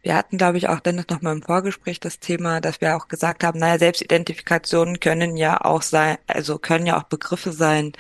Wir 0.03 0.15
hatten, 0.15 0.39
glaube 0.39 0.57
ich, 0.57 0.69
auch 0.69 0.81
Dennis 0.81 1.07
noch 1.11 1.21
mal 1.21 1.33
im 1.33 1.43
Vorgespräch 1.43 2.01
das 2.01 2.21
Thema, 2.21 2.61
dass 2.61 2.81
wir 2.81 2.97
auch 2.97 3.09
gesagt 3.09 3.43
haben, 3.43 3.59
naja, 3.59 3.79
Selbstidentifikationen 3.79 5.01
können 5.01 5.37
ja 5.37 5.61
auch 5.63 5.83
sein, 5.83 6.17
also 6.27 6.59
können 6.59 6.87
ja 6.87 6.99
auch 6.99 7.05
Begriffe 7.05 7.53
sein, 7.53 7.93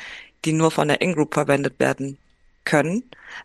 die 0.44 0.52
nur 0.52 0.70
von 0.70 0.88
der 0.88 1.00
In-Group 1.00 1.34
verwendet 1.34 1.80
werden 1.80 2.18
können. 2.64 3.02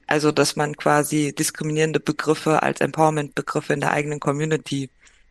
Also, 0.08 0.32
dass 0.32 0.56
man 0.56 0.76
quasi 0.76 1.34
diskriminierende 1.34 2.00
Begriffe 2.00 2.64
als 2.64 2.82
Empowerment-Begriffe 2.82 3.74
in 3.74 3.82
der 3.82 3.92
eigenen 3.92 4.20
Community 4.20 4.90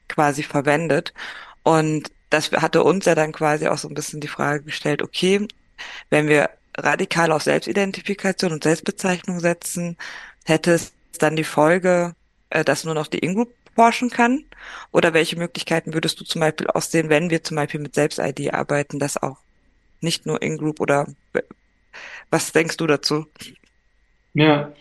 quasi 0.09 0.43
verwendet. 0.43 1.15
Und 1.63 2.11
das 2.31 2.53
hatte 2.53 2.85
uns 2.85 3.05
ja 3.07 3.15
dann 3.15 3.33
quasi 3.33 3.69
auch 3.69 3.79
so 3.79 3.89
ein 3.89 3.95
bisschen 3.95 4.21
die 4.21 4.29
Frage 4.29 4.65
gestellt, 4.65 5.03
okay, 5.03 5.47
wenn 6.11 6.29
wir 6.29 6.51
radikal 6.77 7.33
auf 7.33 7.43
Selbstidentifikation 7.43 8.53
und 8.53 8.65
Selbstbezeichnung 8.65 9.41
setzen, 9.41 9.97
hätte 10.45 10.73
es 10.73 10.93
dann 11.19 11.37
die 11.37 11.45
Folge, 11.45 12.15
äh, 12.51 12.65
dass 12.65 12.85
nur 12.85 12.95
noch 12.95 13.07
die 13.07 13.19
In-Group 13.19 13.53
forschen 13.75 14.11
kann? 14.11 14.45
Oder 14.93 15.15
welche 15.15 15.37
Möglichkeiten 15.37 15.95
würdest 15.95 16.21
du 16.21 16.25
zum 16.25 16.41
Beispiel 16.41 16.67
aussehen, 16.69 17.09
wenn 17.09 17.31
wir 17.31 17.43
zum 17.43 17.57
Beispiel 17.57 17.81
mit 17.81 17.95
Selbst-ID 17.95 18.53
arbeiten, 18.55 18.99
dass 18.99 19.23
auch 19.23 19.39
nicht 20.01 20.27
nur 20.27 20.43
In-Group 20.43 20.81
oder 20.81 21.07
was 22.31 22.53
denkst 22.53 22.77
du 22.77 22.87
dazu? 22.87 23.27
Ja, 24.35 24.73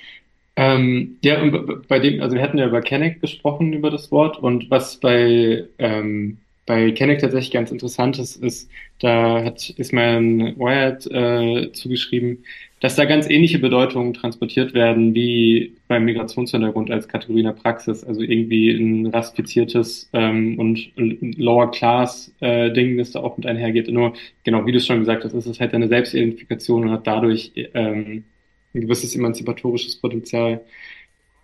ähm, 0.55 1.17
ja, 1.23 1.41
und 1.41 1.87
bei 1.87 1.99
dem, 1.99 2.21
also 2.21 2.35
wir 2.35 2.43
hatten 2.43 2.57
ja 2.57 2.67
über 2.67 2.81
Kenneck 2.81 3.21
gesprochen, 3.21 3.73
über 3.73 3.91
das 3.91 4.11
Wort, 4.11 4.39
und 4.39 4.69
was 4.71 4.99
bei, 4.99 5.65
ähm, 5.79 6.39
bei 6.65 6.91
Kenneck 6.91 7.19
tatsächlich 7.19 7.51
ganz 7.51 7.71
interessant 7.71 8.19
ist, 8.19 8.37
ist, 8.37 8.69
da 8.99 9.43
hat 9.43 9.69
Ismail 9.71 10.55
Wyatt 10.57 11.07
äh, 11.11 11.71
zugeschrieben, 11.73 12.45
dass 12.81 12.95
da 12.95 13.05
ganz 13.05 13.29
ähnliche 13.29 13.59
Bedeutungen 13.59 14.13
transportiert 14.13 14.73
werden 14.73 15.15
wie 15.15 15.75
beim 15.87 16.05
Migrationshintergrund 16.05 16.91
als 16.91 17.07
Kategorie 17.07 17.39
in 17.41 17.45
der 17.45 17.53
Praxis. 17.53 18.03
Also 18.03 18.21
irgendwie 18.21 18.71
ein 18.71 19.07
rassifiziertes 19.07 20.09
ähm, 20.13 20.59
und 20.59 20.91
Lower 21.37 21.71
Class 21.71 22.33
äh, 22.41 22.71
Ding, 22.71 22.97
das 22.97 23.11
da 23.11 23.21
auch 23.21 23.37
mit 23.37 23.45
einhergeht. 23.47 23.89
Nur, 23.89 24.13
genau, 24.43 24.65
wie 24.65 24.71
du 24.73 24.79
schon 24.81 24.99
gesagt 24.99 25.23
hast, 25.25 25.33
ist 25.33 25.47
es 25.47 25.59
halt 25.59 25.73
eine 25.73 25.87
Selbstidentifikation 25.87 26.83
und 26.83 26.91
hat 26.91 27.07
dadurch 27.07 27.51
ähm, 27.73 28.25
ein 28.73 28.81
gewisses 28.81 29.15
emanzipatorisches 29.15 29.99
Potenzial. 29.99 30.61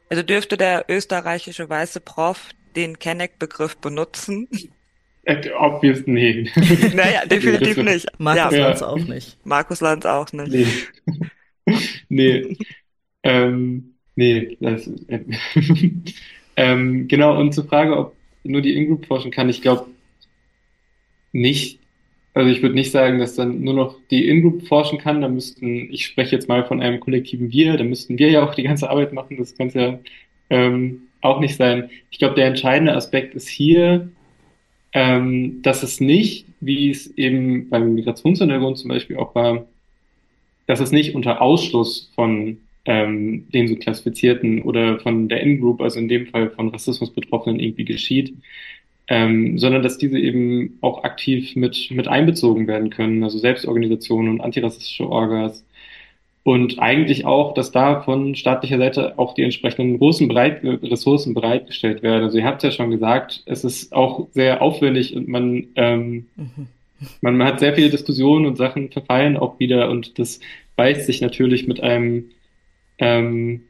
Also 0.09 0.23
dürfte 0.23 0.57
der 0.57 0.86
österreichische 0.88 1.69
weiße 1.69 1.99
Prof 1.99 2.49
den 2.76 2.99
Kenneck-Begriff 2.99 3.78
benutzen? 3.78 4.47
Äh, 5.23 5.49
obvious, 5.57 6.03
nee. 6.05 6.51
naja, 6.93 7.26
definitiv 7.26 7.78
nicht. 7.78 8.07
Markus 8.19 8.57
ja. 8.57 8.67
Lanz 8.67 8.82
auch 8.84 8.97
nicht. 8.97 9.38
Markus 9.43 9.82
Lanz 9.82 10.05
auch 10.05 10.32
nicht. 10.34 10.51
Nee. 10.51 11.78
nee. 12.09 12.57
ähm, 13.23 13.95
nee, 14.15 14.55
das, 14.59 14.88
äh, 15.07 15.21
ähm, 16.55 17.07
genau, 17.07 17.39
und 17.39 17.53
zur 17.53 17.65
Frage, 17.65 17.97
ob 17.97 18.15
nur 18.43 18.61
die 18.61 18.76
In-Group 18.76 19.07
forschen 19.07 19.32
kann, 19.32 19.49
ich 19.49 19.63
glaube 19.63 19.88
nicht, 21.32 21.80
also 22.36 22.49
ich 22.49 22.61
würde 22.61 22.75
nicht 22.75 22.91
sagen, 22.91 23.19
dass 23.19 23.36
dann 23.36 23.61
nur 23.61 23.73
noch 23.73 23.97
die 24.11 24.27
In-Group 24.27 24.67
forschen 24.67 24.99
kann. 24.99 25.21
Da 25.21 25.29
müssten, 25.29 25.89
ich 25.91 26.05
spreche 26.05 26.36
jetzt 26.36 26.49
mal 26.49 26.65
von 26.65 26.81
einem 26.81 26.99
kollektiven 26.99 27.49
Wir, 27.51 27.77
da 27.77 27.86
müssten 27.86 28.19
wir 28.19 28.29
ja 28.29 28.43
auch 28.45 28.53
die 28.53 28.63
ganze 28.63 28.89
Arbeit 28.89 29.13
machen. 29.13 29.38
Das 29.38 29.55
kann 29.55 29.67
es 29.67 29.73
ja 29.73 29.99
ähm, 30.49 31.03
auch 31.21 31.39
nicht 31.39 31.55
sein. 31.55 31.89
Ich 32.11 32.19
glaube, 32.19 32.36
der 32.36 32.47
entscheidende 32.47 32.93
Aspekt 32.93 33.36
ist 33.36 33.47
hier, 33.47 34.09
ähm, 34.91 35.61
dass 35.61 35.81
es 35.81 36.01
nicht, 36.01 36.45
wie 36.59 36.89
es 36.89 37.07
eben 37.17 37.69
beim 37.69 37.95
Migrationshintergrund 37.95 38.77
zum 38.79 38.89
Beispiel 38.89 39.15
auch 39.15 39.33
war, 39.33 39.65
dass 40.67 40.81
es 40.81 40.91
nicht 40.91 41.15
unter 41.15 41.41
Ausschluss 41.41 42.11
von 42.15 42.57
ähm, 42.83 43.47
den 43.53 43.69
so 43.69 43.77
klassifizierten 43.77 44.61
oder 44.61 44.99
von 44.99 45.29
der 45.29 45.39
In-Group, 45.39 45.81
also 45.81 45.99
in 45.99 46.09
dem 46.09 46.27
Fall 46.27 46.49
von 46.49 46.67
Rassismusbetroffenen 46.67 47.61
irgendwie 47.61 47.86
geschieht, 47.86 48.33
ähm, 49.08 49.58
sondern 49.60 49.84
dass 49.84 49.97
diese 49.97 50.18
eben 50.18 50.78
auch 50.82 51.03
aktiv 51.03 51.56
mit, 51.56 51.89
mit 51.91 52.08
einbezogen 52.08 52.68
werden 52.68 52.89
können, 52.89 53.24
also 53.24 53.38
Selbstorganisationen 53.38 54.32
und 54.32 54.41
antirassistische 54.41 55.08
Orgas. 55.10 55.64
Und 56.43 56.80
eigentlich 56.80 57.26
auch, 57.26 57.56
dass 57.56 57.72
da 57.72 58.01
von 58.01 58.36
staatlicher 58.36 58.78
Seite 58.78 59.18
auch 59.18 59.34
die 59.34 59.41
entsprechenden 59.41 59.97
großen 59.97 60.28
Bereit 60.28 60.62
Ressourcen 60.64 61.34
bereitgestellt 61.34 62.03
werden. 62.03 62.24
Also 62.24 62.38
ihr 62.38 62.45
habt 62.45 62.62
ja 62.62 62.70
schon 62.70 62.91
gesagt, 62.91 63.41
es 63.47 63.64
ist 63.64 63.93
auch 63.93 64.28
sehr 64.32 64.62
aufwendig 64.62 65.16
und 65.16 65.28
man, 65.28 65.68
ähm, 65.76 66.28
mhm. 66.36 66.68
man, 67.22 67.38
man 67.38 67.47
hat 67.47 67.60
sehr 67.60 67.74
viele 67.74 67.89
Diskussionen 67.89 68.45
und 68.45 68.58
Sachen 68.58 68.91
verfallen 68.91 69.38
auch 69.38 69.60
wieder 69.60 69.89
und 69.89 70.20
das 70.20 70.39
beißt 70.76 71.08
sich 71.08 71.22
natürlich 71.22 71.68
mit 71.68 71.82
einem 71.82 72.26
ähm, 72.99 73.62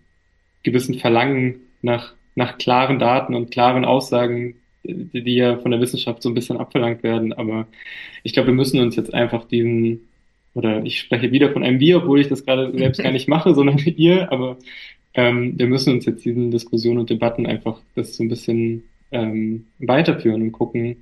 gewissen 0.64 0.96
Verlangen 0.96 1.62
nach, 1.82 2.14
nach 2.36 2.58
klaren 2.58 3.00
Daten 3.00 3.36
und 3.36 3.52
klaren 3.52 3.86
Aussagen 3.86 4.56
die, 4.88 5.24
die 5.24 5.36
ja 5.36 5.58
von 5.58 5.72
der 5.72 5.82
Wissenschaft 5.82 6.22
so 6.22 6.30
ein 6.30 6.36
bisschen 6.36 6.58
abverlangt 6.58 7.04
werden. 7.04 7.34
Aber 7.34 7.68
ich 8.24 8.34
glaube, 8.34 8.48
wir 8.48 8.54
müssen 8.54 8.80
uns 8.80 8.96
jetzt 8.96 9.14
einfach 9.14 9.46
diesen, 9.46 10.08
oder 10.54 10.84
ich 10.84 11.00
spreche 11.00 11.32
wieder 11.32 11.52
von 11.52 11.64
einem 11.64 11.80
Wir, 11.80 11.98
obwohl 11.98 12.22
ich 12.22 12.28
das 12.28 12.46
gerade 12.46 12.72
selbst 12.78 13.02
gar 13.02 13.12
nicht 13.12 13.28
mache, 13.28 13.54
sondern 13.56 13.78
ihr, 13.78 14.32
aber 14.32 14.58
ähm, 15.14 15.54
wir 15.58 15.68
müssen 15.68 15.94
uns 15.94 16.06
jetzt 16.06 16.26
diesen 16.26 16.52
Diskussionen 16.52 17.00
und 17.00 17.10
Debatten 17.10 17.46
einfach 17.46 17.80
das 17.96 18.16
so 18.16 18.24
ein 18.24 18.30
bisschen 18.30 18.84
ähm, 19.12 19.68
weiterführen 19.80 20.42
und 20.42 20.52
gucken, 20.52 20.98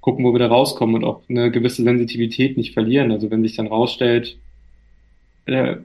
gucken, 0.00 0.24
wo 0.24 0.32
wir 0.32 0.40
da 0.40 0.48
rauskommen 0.48 0.96
und 0.96 1.04
auch 1.04 1.22
eine 1.28 1.50
gewisse 1.50 1.84
Sensitivität 1.84 2.56
nicht 2.56 2.74
verlieren. 2.74 3.12
Also 3.12 3.30
wenn 3.30 3.42
sich 3.42 3.56
dann 3.56 3.68
rausstellt, 3.68 4.36
äh, 5.46 5.76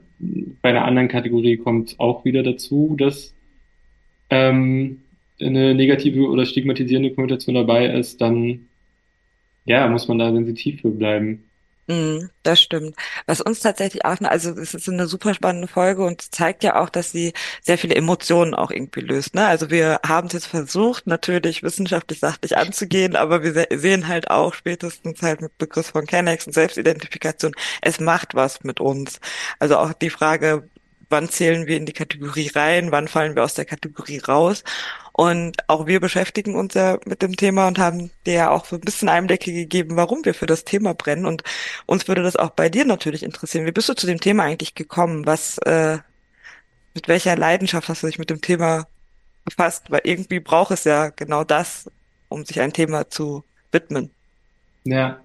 bei 0.62 0.70
einer 0.70 0.84
anderen 0.84 1.08
Kategorie 1.08 1.56
kommt 1.56 1.98
auch 1.98 2.24
wieder 2.24 2.42
dazu, 2.42 2.96
dass 2.98 3.34
ähm, 4.30 5.02
eine 5.40 5.74
negative 5.74 6.28
oder 6.28 6.46
stigmatisierende 6.46 7.14
Konnotation 7.14 7.54
dabei 7.54 7.86
ist, 7.86 8.20
dann 8.20 8.68
ja, 9.64 9.86
muss 9.88 10.08
man 10.08 10.18
da 10.18 10.32
sensitiv 10.32 10.80
für 10.80 10.90
bleiben. 10.90 11.44
Mm, 11.88 12.28
das 12.42 12.60
stimmt. 12.60 12.94
Was 13.26 13.40
uns 13.40 13.60
tatsächlich 13.60 14.04
auch, 14.04 14.20
also 14.20 14.50
es 14.50 14.74
ist 14.74 14.88
eine 14.90 15.06
super 15.06 15.32
spannende 15.32 15.68
Folge 15.68 16.04
und 16.04 16.20
zeigt 16.34 16.62
ja 16.62 16.78
auch, 16.80 16.90
dass 16.90 17.12
sie 17.12 17.32
sehr 17.62 17.78
viele 17.78 17.94
Emotionen 17.94 18.54
auch 18.54 18.70
irgendwie 18.70 19.00
löst. 19.00 19.34
Ne? 19.34 19.46
Also 19.46 19.70
wir 19.70 20.00
haben 20.06 20.26
es 20.26 20.34
jetzt 20.34 20.46
versucht, 20.46 21.06
natürlich 21.06 21.62
wissenschaftlich 21.62 22.18
sachlich 22.20 22.58
anzugehen, 22.58 23.16
aber 23.16 23.42
wir 23.42 23.52
se 23.54 23.66
sehen 23.70 24.06
halt 24.06 24.30
auch 24.30 24.52
spätestens 24.52 25.22
halt 25.22 25.40
mit 25.40 25.56
Begriff 25.56 25.86
von 25.86 26.06
Kennex 26.06 26.46
und 26.46 26.52
Selbstidentifikation, 26.52 27.54
es 27.80 28.00
macht 28.00 28.34
was 28.34 28.64
mit 28.64 28.80
uns. 28.80 29.18
Also 29.58 29.78
auch 29.78 29.94
die 29.94 30.10
Frage, 30.10 30.68
wann 31.08 31.30
zählen 31.30 31.66
wir 31.66 31.76
in 31.78 31.86
die 31.86 31.92
Kategorie 31.94 32.50
rein, 32.54 32.92
wann 32.92 33.08
fallen 33.08 33.34
wir 33.34 33.44
aus 33.44 33.54
der 33.54 33.64
Kategorie 33.64 34.18
raus. 34.18 34.62
Und 35.18 35.68
auch 35.68 35.88
wir 35.88 35.98
beschäftigen 35.98 36.54
uns 36.54 36.74
ja 36.74 37.00
mit 37.04 37.22
dem 37.22 37.34
Thema 37.34 37.66
und 37.66 37.80
haben 37.80 38.12
dir 38.24 38.34
ja 38.34 38.50
auch 38.50 38.64
so 38.64 38.76
ein 38.76 38.82
bisschen 38.82 39.08
Einblicke 39.08 39.52
gegeben, 39.52 39.96
warum 39.96 40.24
wir 40.24 40.32
für 40.32 40.46
das 40.46 40.64
Thema 40.64 40.94
brennen. 40.94 41.26
Und 41.26 41.42
uns 41.86 42.06
würde 42.06 42.22
das 42.22 42.36
auch 42.36 42.50
bei 42.50 42.68
dir 42.68 42.84
natürlich 42.84 43.24
interessieren. 43.24 43.66
Wie 43.66 43.72
bist 43.72 43.88
du 43.88 43.94
zu 43.94 44.06
dem 44.06 44.20
Thema 44.20 44.44
eigentlich 44.44 44.76
gekommen? 44.76 45.26
Was, 45.26 45.58
äh, 45.58 45.98
mit 46.94 47.08
welcher 47.08 47.36
Leidenschaft 47.36 47.88
hast 47.88 48.04
du 48.04 48.06
dich 48.06 48.20
mit 48.20 48.30
dem 48.30 48.40
Thema 48.40 48.86
befasst? 49.44 49.90
Weil 49.90 50.02
irgendwie 50.04 50.38
braucht 50.38 50.70
es 50.70 50.84
ja 50.84 51.08
genau 51.08 51.42
das, 51.42 51.90
um 52.28 52.44
sich 52.44 52.60
ein 52.60 52.72
Thema 52.72 53.10
zu 53.10 53.42
widmen. 53.72 54.12
Ja, 54.84 55.18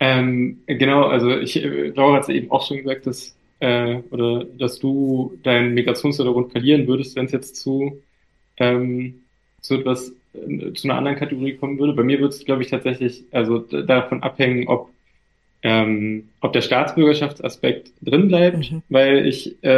ähm, 0.00 0.62
genau, 0.66 1.04
also 1.04 1.36
ich, 1.36 1.62
äh, 1.62 1.88
Laura 1.88 2.16
hat 2.16 2.22
es 2.22 2.28
eben 2.30 2.50
auch 2.50 2.66
schon 2.66 2.78
gesagt, 2.78 3.06
dass, 3.06 3.36
äh, 3.60 3.96
oder 4.10 4.46
dass 4.46 4.78
du 4.78 5.38
deinen 5.42 5.74
Migrationshintergrund 5.74 6.50
verlieren 6.50 6.86
würdest, 6.86 7.14
wenn 7.14 7.26
es 7.26 7.32
jetzt 7.32 7.56
zu 7.56 8.00
ähm, 8.58 9.14
zu 9.60 9.74
etwas, 9.76 10.12
äh, 10.34 10.72
zu 10.74 10.88
einer 10.88 10.98
anderen 10.98 11.16
Kategorie 11.18 11.54
kommen 11.54 11.78
würde. 11.78 11.92
Bei 11.94 12.02
mir 12.02 12.18
würde 12.20 12.34
es, 12.34 12.44
glaube 12.44 12.62
ich, 12.62 12.68
tatsächlich 12.70 13.24
also 13.32 13.58
davon 13.58 14.22
abhängen, 14.22 14.68
ob 14.68 14.90
ähm, 15.64 16.24
ob 16.40 16.52
der 16.54 16.60
Staatsbürgerschaftsaspekt 16.60 17.92
drin 18.02 18.26
bleibt, 18.26 18.72
Mhm. 18.72 18.82
weil 18.88 19.26
ich, 19.28 19.62
äh, 19.62 19.68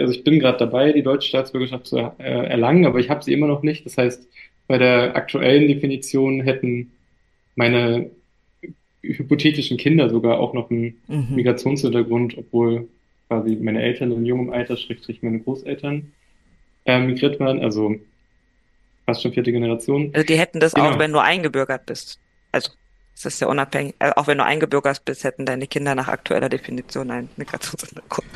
also 0.00 0.12
ich 0.12 0.24
bin 0.24 0.40
gerade 0.40 0.58
dabei, 0.58 0.92
die 0.92 1.02
deutsche 1.04 1.28
Staatsbürgerschaft 1.28 1.86
zu 1.86 1.96
äh, 1.98 2.12
erlangen, 2.18 2.86
aber 2.86 2.98
ich 2.98 3.08
habe 3.08 3.22
sie 3.22 3.32
immer 3.32 3.46
noch 3.46 3.62
nicht. 3.62 3.86
Das 3.86 3.96
heißt, 3.96 4.26
bei 4.66 4.78
der 4.78 5.14
aktuellen 5.14 5.68
Definition 5.68 6.40
hätten 6.40 6.90
meine 7.54 8.10
hypothetischen 9.02 9.76
Kinder 9.78 10.10
sogar 10.10 10.40
auch 10.40 10.54
noch 10.54 10.70
einen 10.70 10.96
Mhm. 11.06 11.36
Migrationshintergrund, 11.36 12.36
obwohl 12.36 12.88
quasi 13.28 13.56
meine 13.56 13.80
Eltern 13.82 14.10
in 14.12 14.26
jungem 14.26 14.50
Alter, 14.50 14.76
schrägstrich 14.76 15.22
meine 15.22 15.38
Großeltern, 15.38 16.10
äh, 16.84 16.98
migriert 17.00 17.38
waren. 17.38 17.60
Also 17.60 17.94
fast 19.08 19.22
schon 19.22 19.32
vierte 19.32 19.52
Generation. 19.52 20.10
Also 20.12 20.26
die 20.26 20.38
hätten 20.38 20.60
das 20.60 20.74
auch, 20.74 20.84
Genau. 20.88 20.98
wenn 20.98 21.12
du 21.12 21.18
eingebürgert 21.18 21.86
bist. 21.86 22.20
Also 22.52 22.70
es 23.14 23.24
ist 23.24 23.40
ja 23.40 23.48
unabhängig, 23.48 23.94
äh, 24.00 24.10
auch 24.14 24.26
wenn 24.26 24.36
du 24.36 24.44
eingebürgert 24.44 25.02
bist, 25.06 25.24
hätten 25.24 25.46
deine 25.46 25.66
Kinder 25.66 25.94
nach 25.94 26.08
aktueller 26.08 26.50
Definition 26.50 27.10
einen 27.10 27.30
Migrationshintergrund. 27.38 28.26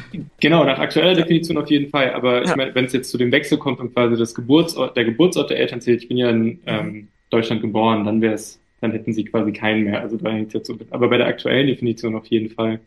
Genau, 0.41 0.65
nach 0.65 0.79
aktueller 0.79 1.15
Definition 1.15 1.59
auf 1.59 1.69
jeden 1.71 1.91
Fall. 1.91 2.15
Aber 2.15 2.43
ich 2.43 2.49
Ja. 2.49 2.57
meine, 2.57 2.75
wenn 2.75 2.87
es 2.87 2.95
jetzt 2.95 3.11
zu 3.11 3.19
dem 3.19 3.31
Wechsel 3.33 3.59
kommt 3.59 3.81
und 3.81 3.93
quasi 3.95 4.17
das 4.17 4.35
Geburtsort, 4.35 4.97
der 4.97 5.05
Geburtsort 5.05 5.51
der 5.51 5.59
Eltern 5.59 5.83
zählt, 5.83 6.03
ich 6.03 6.09
bin 6.09 6.17
ja 6.17 6.31
in 6.31 6.61
ähm, 6.67 7.09
Deutschland 7.29 7.61
geboren, 7.61 8.05
dann 8.05 8.23
wäre 8.23 8.33
es, 8.35 8.59
dann 8.81 8.93
hätten 8.93 9.13
sie 9.13 9.25
quasi 9.25 9.53
keinen 9.53 9.85
mehr. 9.85 10.01
Also 10.01 10.17
da 10.17 10.31
hängt 10.31 10.55
jetzt 10.55 10.67
so. 10.69 10.79
Aber 10.91 11.09
bei 11.11 11.19
der 11.19 11.27
aktuellen 11.27 11.67
Definition 11.67 12.17
auf 12.17 12.27
jeden 12.27 12.49
Fall. 12.51 12.81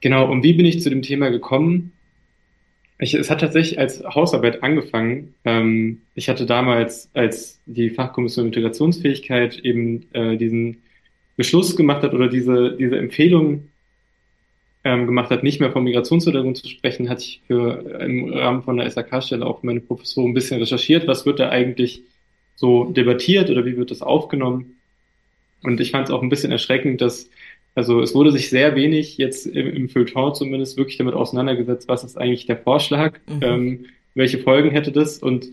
Genau, 0.00 0.30
und 0.30 0.42
wie 0.42 0.52
bin 0.52 0.66
ich 0.66 0.82
zu 0.82 0.90
dem 0.90 1.02
Thema 1.02 1.30
gekommen? 1.30 1.92
Ich, 2.98 3.14
es 3.14 3.30
hat 3.30 3.40
tatsächlich 3.40 3.78
als 3.78 4.04
Hausarbeit 4.04 4.62
angefangen. 4.62 5.34
Ähm, 5.44 6.02
ich 6.14 6.28
hatte 6.28 6.46
damals, 6.46 7.10
als 7.12 7.60
die 7.66 7.90
Fachkommission 7.90 8.46
Integrationsfähigkeit 8.46 9.58
eben 9.58 10.06
äh, 10.12 10.36
diesen 10.36 10.82
Beschluss 11.36 11.76
gemacht 11.76 12.02
hat 12.02 12.14
oder 12.14 12.28
diese, 12.28 12.76
diese 12.76 12.96
Empfehlung 12.96 13.68
ähm, 14.84 15.06
gemacht 15.06 15.30
hat, 15.30 15.42
nicht 15.42 15.60
mehr 15.60 15.72
vom 15.72 15.84
Migrationshintergrund 15.84 16.58
zu 16.58 16.68
sprechen, 16.68 17.08
hatte 17.08 17.22
ich 17.22 17.40
für 17.46 18.00
im 18.00 18.32
Rahmen 18.32 18.62
von 18.62 18.76
der 18.76 18.88
SAK-Stelle 18.90 19.44
auch 19.44 19.62
meine 19.62 19.80
Professur 19.80 20.24
ein 20.24 20.34
bisschen 20.34 20.60
recherchiert, 20.60 21.08
was 21.08 21.26
wird 21.26 21.40
da 21.40 21.48
eigentlich 21.48 22.02
so 22.54 22.84
debattiert 22.84 23.50
oder 23.50 23.64
wie 23.64 23.76
wird 23.76 23.90
das 23.90 24.02
aufgenommen. 24.02 24.76
Und 25.62 25.80
ich 25.80 25.90
fand 25.90 26.08
es 26.08 26.14
auch 26.14 26.22
ein 26.22 26.28
bisschen 26.28 26.52
erschreckend, 26.52 27.00
dass, 27.00 27.30
also 27.74 28.00
es 28.00 28.14
wurde 28.14 28.30
sich 28.32 28.50
sehr 28.50 28.76
wenig 28.76 29.18
jetzt 29.18 29.46
im, 29.46 29.66
im 29.68 29.88
Feuilleton 29.88 30.34
zumindest 30.34 30.76
wirklich 30.76 30.96
damit 30.96 31.14
auseinandergesetzt, 31.14 31.88
was 31.88 32.04
ist 32.04 32.16
eigentlich 32.18 32.46
der 32.46 32.56
Vorschlag, 32.58 33.18
Mhm. 33.28 33.40
ähm, 33.42 33.86
welche 34.14 34.38
Folgen 34.38 34.70
hätte 34.70 34.92
das 34.92 35.18
und 35.18 35.46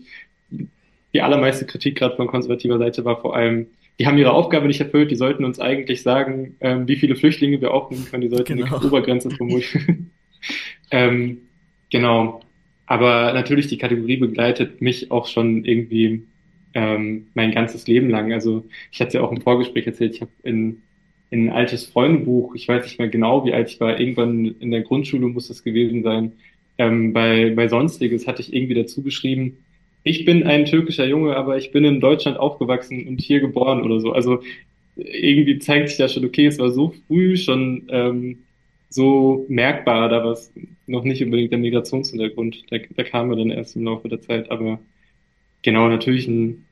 die 1.14 1.20
allermeiste 1.20 1.66
Kritik 1.66 1.96
gerade 1.98 2.16
von 2.16 2.26
konservativer 2.26 2.78
Seite 2.78 3.04
war 3.04 3.20
vor 3.20 3.36
allem, 3.36 3.66
die 3.98 4.06
haben 4.06 4.16
ihre 4.18 4.32
Aufgabe 4.32 4.66
nicht 4.66 4.80
erfüllt, 4.80 5.10
die 5.10 5.16
sollten 5.16 5.44
uns 5.44 5.60
eigentlich 5.60 6.02
sagen, 6.02 6.56
ähm, 6.60 6.88
wie 6.88 6.96
viele 6.96 7.16
Flüchtlinge 7.16 7.60
wir 7.60 7.72
aufnehmen 7.74 8.06
können, 8.10 8.22
die 8.22 8.28
sollten 8.28 8.56
Genau. 8.56 8.76
eine 8.76 8.86
Obergrenze 8.86 9.30
formulieren. 9.30 10.10
ähm, 10.90 11.38
genau. 11.90 12.40
Aber 12.86 13.32
natürlich, 13.32 13.68
die 13.68 13.78
Kategorie 13.78 14.16
begleitet 14.16 14.80
mich 14.80 15.10
auch 15.10 15.26
schon 15.26 15.64
irgendwie 15.64 16.22
ähm, 16.74 17.26
mein 17.34 17.52
ganzes 17.52 17.86
Leben 17.86 18.08
lang. 18.10 18.32
Also 18.32 18.64
ich 18.90 19.00
hatte 19.00 19.18
ja 19.18 19.22
auch 19.22 19.32
im 19.32 19.40
Vorgespräch 19.42 19.86
erzählt, 19.86 20.14
ich 20.14 20.20
habe 20.22 20.30
in, 20.42 20.82
in 21.32 21.48
ein 21.48 21.52
altes 21.52 21.86
Freundebuch, 21.86 22.54
ich 22.54 22.68
weiß 22.68 22.84
nicht 22.84 22.98
mehr 22.98 23.08
genau, 23.08 23.46
wie 23.46 23.54
alt 23.54 23.70
ich 23.70 23.80
war, 23.80 23.98
irgendwann 23.98 24.54
in 24.60 24.70
der 24.70 24.82
Grundschule 24.82 25.26
muss 25.28 25.48
das 25.48 25.64
gewesen 25.64 26.02
sein, 26.02 26.32
ähm, 26.76 27.14
bei, 27.14 27.54
bei 27.56 27.68
Sonstiges 27.68 28.26
hatte 28.26 28.42
ich 28.42 28.52
irgendwie 28.52 28.74
dazu 28.74 29.02
geschrieben, 29.02 29.56
ich 30.02 30.26
bin 30.26 30.42
ein 30.44 30.66
türkischer 30.66 31.06
Junge, 31.06 31.34
aber 31.36 31.56
ich 31.56 31.72
bin 31.72 31.84
in 31.84 32.00
Deutschland 32.00 32.36
aufgewachsen 32.36 33.08
und 33.08 33.20
hier 33.20 33.40
geboren 33.40 33.82
oder 33.82 34.00
so. 34.00 34.12
Also 34.12 34.42
irgendwie 34.96 35.58
zeigt 35.58 35.88
sich 35.88 35.98
da 35.98 36.08
schon, 36.08 36.24
okay, 36.24 36.46
es 36.46 36.58
war 36.58 36.70
so 36.70 36.92
früh 37.06 37.36
schon 37.38 37.84
ähm, 37.88 38.38
so 38.90 39.46
merkbar, 39.48 40.10
da 40.10 40.24
war 40.24 40.32
es 40.32 40.52
noch 40.86 41.04
nicht 41.04 41.22
unbedingt 41.22 41.52
der 41.52 41.60
Migrationshintergrund. 41.60 42.64
Da, 42.70 42.76
da 42.94 43.04
kam 43.04 43.30
er 43.30 43.36
dann 43.36 43.50
erst 43.50 43.76
im 43.76 43.84
Laufe 43.84 44.08
der 44.08 44.20
Zeit, 44.20 44.50
aber 44.50 44.80
genau, 45.62 45.88
natürlich 45.88 46.28
einen 46.28 46.66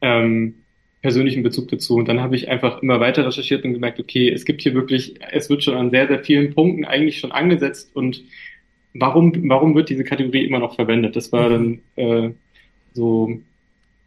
ähm, 0.00 0.54
persönlichen 1.02 1.42
Bezug 1.42 1.68
dazu. 1.68 1.96
Und 1.96 2.08
dann 2.08 2.20
habe 2.20 2.36
ich 2.36 2.48
einfach 2.48 2.82
immer 2.82 3.00
weiter 3.00 3.26
recherchiert 3.26 3.64
und 3.64 3.72
gemerkt, 3.72 3.98
okay, 3.98 4.30
es 4.30 4.44
gibt 4.44 4.62
hier 4.62 4.74
wirklich, 4.74 5.14
es 5.32 5.48
wird 5.48 5.64
schon 5.64 5.76
an 5.76 5.90
sehr, 5.90 6.08
sehr 6.08 6.22
vielen 6.22 6.54
Punkten 6.54 6.84
eigentlich 6.84 7.18
schon 7.18 7.32
angesetzt 7.32 7.90
und 7.94 8.22
warum, 8.94 9.32
warum 9.48 9.74
wird 9.74 9.88
diese 9.88 10.04
Kategorie 10.04 10.44
immer 10.44 10.58
noch 10.58 10.74
verwendet? 10.74 11.16
Das 11.16 11.32
war 11.32 11.48
dann 11.48 11.80
äh, 11.96 12.30
so, 12.92 13.38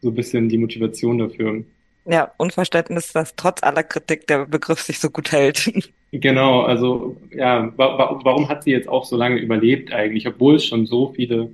so 0.01 0.09
ein 0.09 0.15
bisschen 0.15 0.49
die 0.49 0.57
Motivation 0.57 1.17
dafür. 1.17 1.63
Ja, 2.05 2.31
Unverständnis, 2.37 3.13
dass 3.13 3.35
trotz 3.35 3.63
aller 3.63 3.83
Kritik 3.83 4.27
der 4.27 4.45
Begriff 4.45 4.81
sich 4.81 4.99
so 4.99 5.09
gut 5.09 5.31
hält. 5.31 5.71
Genau, 6.15 6.61
also 6.61 7.17
ja, 7.31 7.73
wa 7.75 7.97
wa 7.97 8.19
warum 8.23 8.47
hat 8.47 8.65
sie 8.65 8.69
jetzt 8.69 8.87
auch 8.87 9.03
so 9.03 9.17
lange 9.17 9.39
überlebt 9.39 9.91
eigentlich, 9.91 10.27
obwohl 10.27 10.57
es 10.57 10.65
schon 10.65 10.85
so 10.85 11.11
viele, 11.15 11.49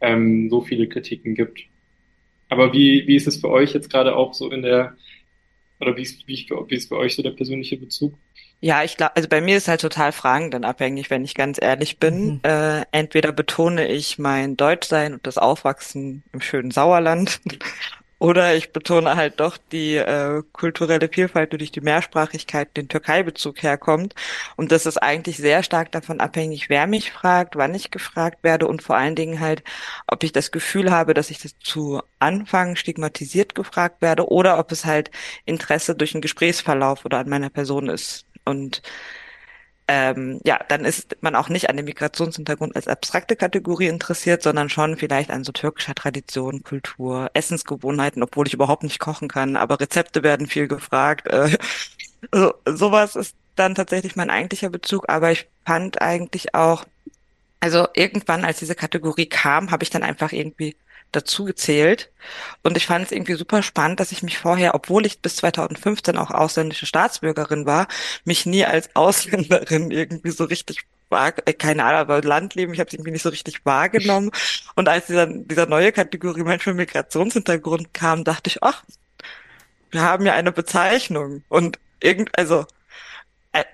ähm, 0.00 0.48
so 0.48 0.62
viele 0.62 0.88
Kritiken 0.88 1.34
gibt? 1.34 1.60
Aber 2.50 2.72
wie, 2.72 3.06
wie 3.06 3.16
ist 3.16 3.26
es 3.26 3.38
für 3.38 3.48
euch 3.48 3.72
jetzt 3.72 3.90
gerade 3.90 4.14
auch 4.14 4.34
so 4.34 4.50
in 4.50 4.62
der, 4.62 4.96
oder 5.80 5.96
wie 5.96 6.02
ist, 6.02 6.26
wie, 6.26 6.34
ist 6.34 6.48
für, 6.48 6.68
wie 6.68 6.74
ist 6.74 6.88
für 6.88 6.98
euch 6.98 7.14
so 7.14 7.22
der 7.22 7.30
persönliche 7.30 7.78
Bezug? 7.78 8.18
Ja, 8.60 8.84
ich 8.84 8.98
glaube, 8.98 9.16
also 9.16 9.26
bei 9.26 9.40
mir 9.40 9.56
ist 9.56 9.68
halt 9.68 9.80
total 9.80 10.12
Fragen 10.12 10.50
dann 10.50 10.64
abhängig, 10.64 11.08
wenn 11.08 11.24
ich 11.24 11.34
ganz 11.34 11.58
ehrlich 11.60 11.98
bin. 11.98 12.24
Mhm. 12.24 12.40
Äh, 12.42 12.82
entweder 12.92 13.32
betone 13.32 13.88
ich 13.88 14.18
mein 14.18 14.56
Deutschsein 14.56 15.14
und 15.14 15.26
das 15.26 15.38
Aufwachsen 15.38 16.24
im 16.32 16.42
schönen 16.42 16.70
Sauerland, 16.70 17.40
oder 18.20 18.54
ich 18.54 18.72
betone 18.72 19.16
halt 19.16 19.40
doch 19.40 19.56
die 19.72 19.96
äh, 19.96 20.42
kulturelle 20.52 21.08
Vielfalt, 21.08 21.54
die 21.54 21.56
durch 21.56 21.72
die 21.72 21.80
Mehrsprachigkeit, 21.80 22.76
den 22.76 22.86
Türkei-Bezug 22.86 23.62
herkommt. 23.62 24.14
Und 24.56 24.72
das 24.72 24.84
ist 24.84 24.98
eigentlich 24.98 25.38
sehr 25.38 25.62
stark 25.62 25.90
davon 25.90 26.20
abhängig, 26.20 26.68
wer 26.68 26.86
mich 26.86 27.12
fragt, 27.12 27.56
wann 27.56 27.74
ich 27.74 27.90
gefragt 27.90 28.44
werde 28.44 28.68
und 28.68 28.82
vor 28.82 28.96
allen 28.96 29.16
Dingen 29.16 29.40
halt, 29.40 29.64
ob 30.06 30.22
ich 30.22 30.32
das 30.32 30.50
Gefühl 30.52 30.90
habe, 30.90 31.14
dass 31.14 31.30
ich 31.30 31.38
das 31.38 31.58
zu 31.60 32.02
Anfang 32.18 32.76
stigmatisiert 32.76 33.54
gefragt 33.54 34.02
werde 34.02 34.28
oder 34.28 34.58
ob 34.58 34.70
es 34.70 34.84
halt 34.84 35.10
Interesse 35.46 35.94
durch 35.94 36.14
einen 36.14 36.20
Gesprächsverlauf 36.20 37.06
oder 37.06 37.18
an 37.20 37.28
meiner 37.30 37.48
Person 37.50 37.88
ist. 37.88 38.26
Und 38.44 38.82
ähm, 39.92 40.40
ja, 40.44 40.60
dann 40.68 40.84
ist 40.84 41.16
man 41.20 41.34
auch 41.34 41.48
nicht 41.48 41.68
an 41.68 41.76
dem 41.76 41.86
Migrationshintergrund 41.86 42.76
als 42.76 42.86
abstrakte 42.86 43.34
Kategorie 43.34 43.88
interessiert, 43.88 44.40
sondern 44.40 44.68
schon 44.68 44.96
vielleicht 44.96 45.30
an 45.32 45.42
so 45.42 45.50
türkischer 45.50 45.96
Tradition, 45.96 46.62
Kultur, 46.62 47.28
Essensgewohnheiten, 47.34 48.22
obwohl 48.22 48.46
ich 48.46 48.54
überhaupt 48.54 48.84
nicht 48.84 49.00
kochen 49.00 49.26
kann, 49.26 49.56
aber 49.56 49.80
Rezepte 49.80 50.22
werden 50.22 50.46
viel 50.46 50.68
gefragt. 50.68 51.26
Äh, 51.26 51.58
so, 52.32 52.54
sowas 52.66 53.16
ist 53.16 53.34
dann 53.56 53.74
tatsächlich 53.74 54.14
mein 54.14 54.30
eigentlicher 54.30 54.70
Bezug, 54.70 55.08
aber 55.08 55.32
ich 55.32 55.48
fand 55.66 56.00
eigentlich 56.00 56.54
auch, 56.54 56.84
also 57.58 57.88
irgendwann, 57.94 58.44
als 58.44 58.60
diese 58.60 58.76
Kategorie 58.76 59.26
kam, 59.26 59.72
habe 59.72 59.82
ich 59.82 59.90
dann 59.90 60.04
einfach 60.04 60.30
irgendwie 60.30 60.76
dazu 61.12 61.44
gezählt. 61.44 62.10
Und 62.62 62.76
ich 62.76 62.86
fand 62.86 63.06
es 63.06 63.12
irgendwie 63.12 63.34
super 63.34 63.62
spannend, 63.62 64.00
dass 64.00 64.12
ich 64.12 64.22
mich 64.22 64.38
vorher, 64.38 64.74
obwohl 64.74 65.06
ich 65.06 65.20
bis 65.20 65.36
2015 65.36 66.16
auch 66.16 66.30
ausländische 66.30 66.86
Staatsbürgerin 66.86 67.66
war, 67.66 67.88
mich 68.24 68.46
nie 68.46 68.64
als 68.64 68.94
Ausländerin 68.94 69.90
irgendwie 69.90 70.30
so 70.30 70.44
richtig 70.44 70.84
äh, 71.10 71.52
keine 71.54 71.84
Ahnung, 71.84 72.00
aber 72.00 72.22
Landleben, 72.22 72.72
ich 72.72 72.80
habe 72.80 72.88
es 72.88 72.94
irgendwie 72.94 73.10
nicht 73.10 73.22
so 73.22 73.30
richtig 73.30 73.64
wahrgenommen. 73.64 74.30
Und 74.76 74.88
als 74.88 75.06
dieser, 75.06 75.26
dieser 75.26 75.66
neue 75.66 75.92
Kategorie 75.92 76.42
Mensch 76.44 76.66
mit 76.66 76.76
Migrationshintergrund 76.76 77.92
kam, 77.92 78.24
dachte 78.24 78.48
ich, 78.48 78.62
ach, 78.62 78.84
wir 79.90 80.02
haben 80.02 80.24
ja 80.24 80.34
eine 80.34 80.52
Bezeichnung. 80.52 81.42
Und 81.48 81.78
irgend, 82.00 82.30
also 82.38 82.66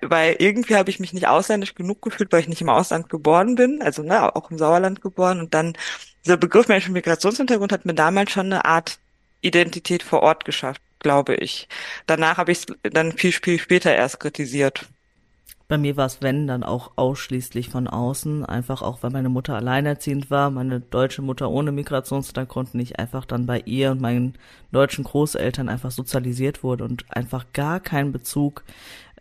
weil 0.00 0.36
irgendwie 0.38 0.76
habe 0.76 0.90
ich 0.90 1.00
mich 1.00 1.12
nicht 1.12 1.28
ausländisch 1.28 1.74
genug 1.74 2.02
gefühlt, 2.02 2.32
weil 2.32 2.40
ich 2.40 2.48
nicht 2.48 2.62
im 2.62 2.68
Ausland 2.68 3.08
geboren 3.08 3.56
bin, 3.56 3.82
also 3.82 4.02
ne, 4.02 4.34
auch 4.34 4.50
im 4.50 4.58
Sauerland 4.58 5.02
geboren. 5.02 5.40
Und 5.40 5.54
dann 5.54 5.74
dieser 6.24 6.36
Begriff 6.36 6.68
Menschen 6.68 6.92
Migrationshintergrund 6.92 7.72
hat 7.72 7.84
mir 7.84 7.94
damals 7.94 8.30
schon 8.30 8.46
eine 8.46 8.64
Art 8.64 8.98
Identität 9.42 10.02
vor 10.02 10.22
Ort 10.22 10.44
geschafft, 10.44 10.80
glaube 11.00 11.34
ich. 11.34 11.68
Danach 12.06 12.38
habe 12.38 12.52
ich 12.52 12.58
es 12.58 12.66
dann 12.92 13.12
viel, 13.12 13.32
viel 13.32 13.58
später 13.58 13.94
erst 13.94 14.20
kritisiert. 14.20 14.86
Bei 15.68 15.78
mir 15.78 15.96
war 15.96 16.06
es, 16.06 16.22
wenn, 16.22 16.46
dann 16.46 16.62
auch 16.62 16.92
ausschließlich 16.94 17.70
von 17.70 17.88
außen, 17.88 18.44
einfach 18.44 18.82
auch, 18.82 19.02
weil 19.02 19.10
meine 19.10 19.28
Mutter 19.28 19.56
alleinerziehend 19.56 20.30
war, 20.30 20.50
meine 20.50 20.78
deutsche 20.78 21.22
Mutter 21.22 21.50
ohne 21.50 21.72
Migrationshintergrund 21.72 22.74
nicht 22.74 23.00
einfach 23.00 23.24
dann 23.24 23.46
bei 23.46 23.60
ihr 23.64 23.90
und 23.90 24.00
meinen 24.00 24.36
deutschen 24.70 25.02
Großeltern 25.02 25.68
einfach 25.68 25.90
sozialisiert 25.90 26.62
wurde 26.62 26.84
und 26.84 27.04
einfach 27.08 27.46
gar 27.52 27.80
keinen 27.80 28.12
Bezug 28.12 28.62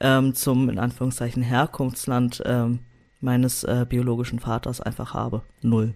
ähm, 0.01 0.33
zum, 0.35 0.69
in 0.69 0.79
Anführungszeichen, 0.79 1.43
Herkunftsland 1.43 2.41
ähm, 2.45 2.79
meines 3.21 3.63
äh, 3.63 3.85
biologischen 3.87 4.39
Vaters 4.39 4.81
einfach 4.81 5.13
habe. 5.13 5.41
Null. 5.61 5.93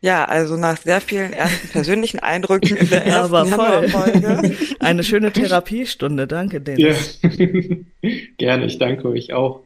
Ja, 0.00 0.26
also 0.26 0.58
nach 0.58 0.76
sehr 0.76 1.00
vielen 1.00 1.32
ersten 1.32 1.68
persönlichen 1.68 2.18
Eindrücken 2.20 2.76
in 2.76 2.90
der 2.90 3.06
ersten 3.06 3.34
ja, 3.34 3.44
Januarfolge. 3.44 4.56
Eine 4.80 5.02
schöne 5.02 5.32
Therapiestunde, 5.32 6.26
danke 6.26 6.60
Dennis. 6.60 7.20
Ja. 7.22 7.30
gerne, 8.36 8.66
ich 8.66 8.78
danke 8.78 9.08
euch 9.08 9.32
auch. 9.32 9.62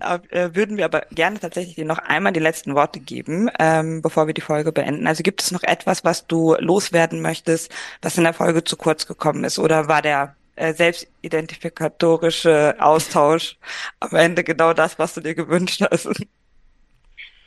Äh, 0.00 0.50
würden 0.54 0.76
wir 0.76 0.84
aber 0.84 1.02
gerne 1.12 1.38
tatsächlich 1.38 1.76
dir 1.76 1.84
noch 1.84 1.98
einmal 1.98 2.32
die 2.32 2.40
letzten 2.40 2.74
Worte 2.74 2.98
geben, 2.98 3.48
ähm, 3.60 4.02
bevor 4.02 4.26
wir 4.26 4.34
die 4.34 4.40
Folge 4.40 4.72
beenden. 4.72 5.06
Also 5.06 5.22
gibt 5.22 5.40
es 5.40 5.52
noch 5.52 5.62
etwas, 5.62 6.04
was 6.04 6.26
du 6.26 6.56
loswerden 6.58 7.22
möchtest, 7.22 7.72
was 8.02 8.18
in 8.18 8.24
der 8.24 8.34
Folge 8.34 8.64
zu 8.64 8.76
kurz 8.76 9.06
gekommen 9.06 9.44
ist? 9.44 9.60
Oder 9.60 9.86
war 9.86 10.02
der 10.02 10.36
äh, 10.56 10.74
selbstidentifikatorische 10.74 12.76
Austausch 12.78 13.56
am 14.00 14.16
Ende 14.16 14.44
genau 14.44 14.72
das, 14.72 14.98
was 14.98 15.14
du 15.14 15.20
dir 15.20 15.34
gewünscht 15.34 15.82
hast? 15.90 16.08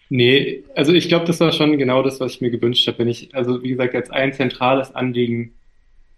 Nee, 0.09 0.63
also 0.75 0.93
ich 0.93 1.07
glaube, 1.07 1.25
das 1.25 1.39
war 1.39 1.51
schon 1.51 1.77
genau 1.77 2.03
das, 2.03 2.19
was 2.19 2.33
ich 2.33 2.41
mir 2.41 2.51
gewünscht 2.51 2.87
habe. 2.87 2.99
Wenn 2.99 3.07
ich, 3.07 3.33
also 3.33 3.63
wie 3.63 3.69
gesagt, 3.69 3.95
als 3.95 4.11
ein 4.11 4.33
zentrales 4.33 4.93
Anliegen 4.93 5.53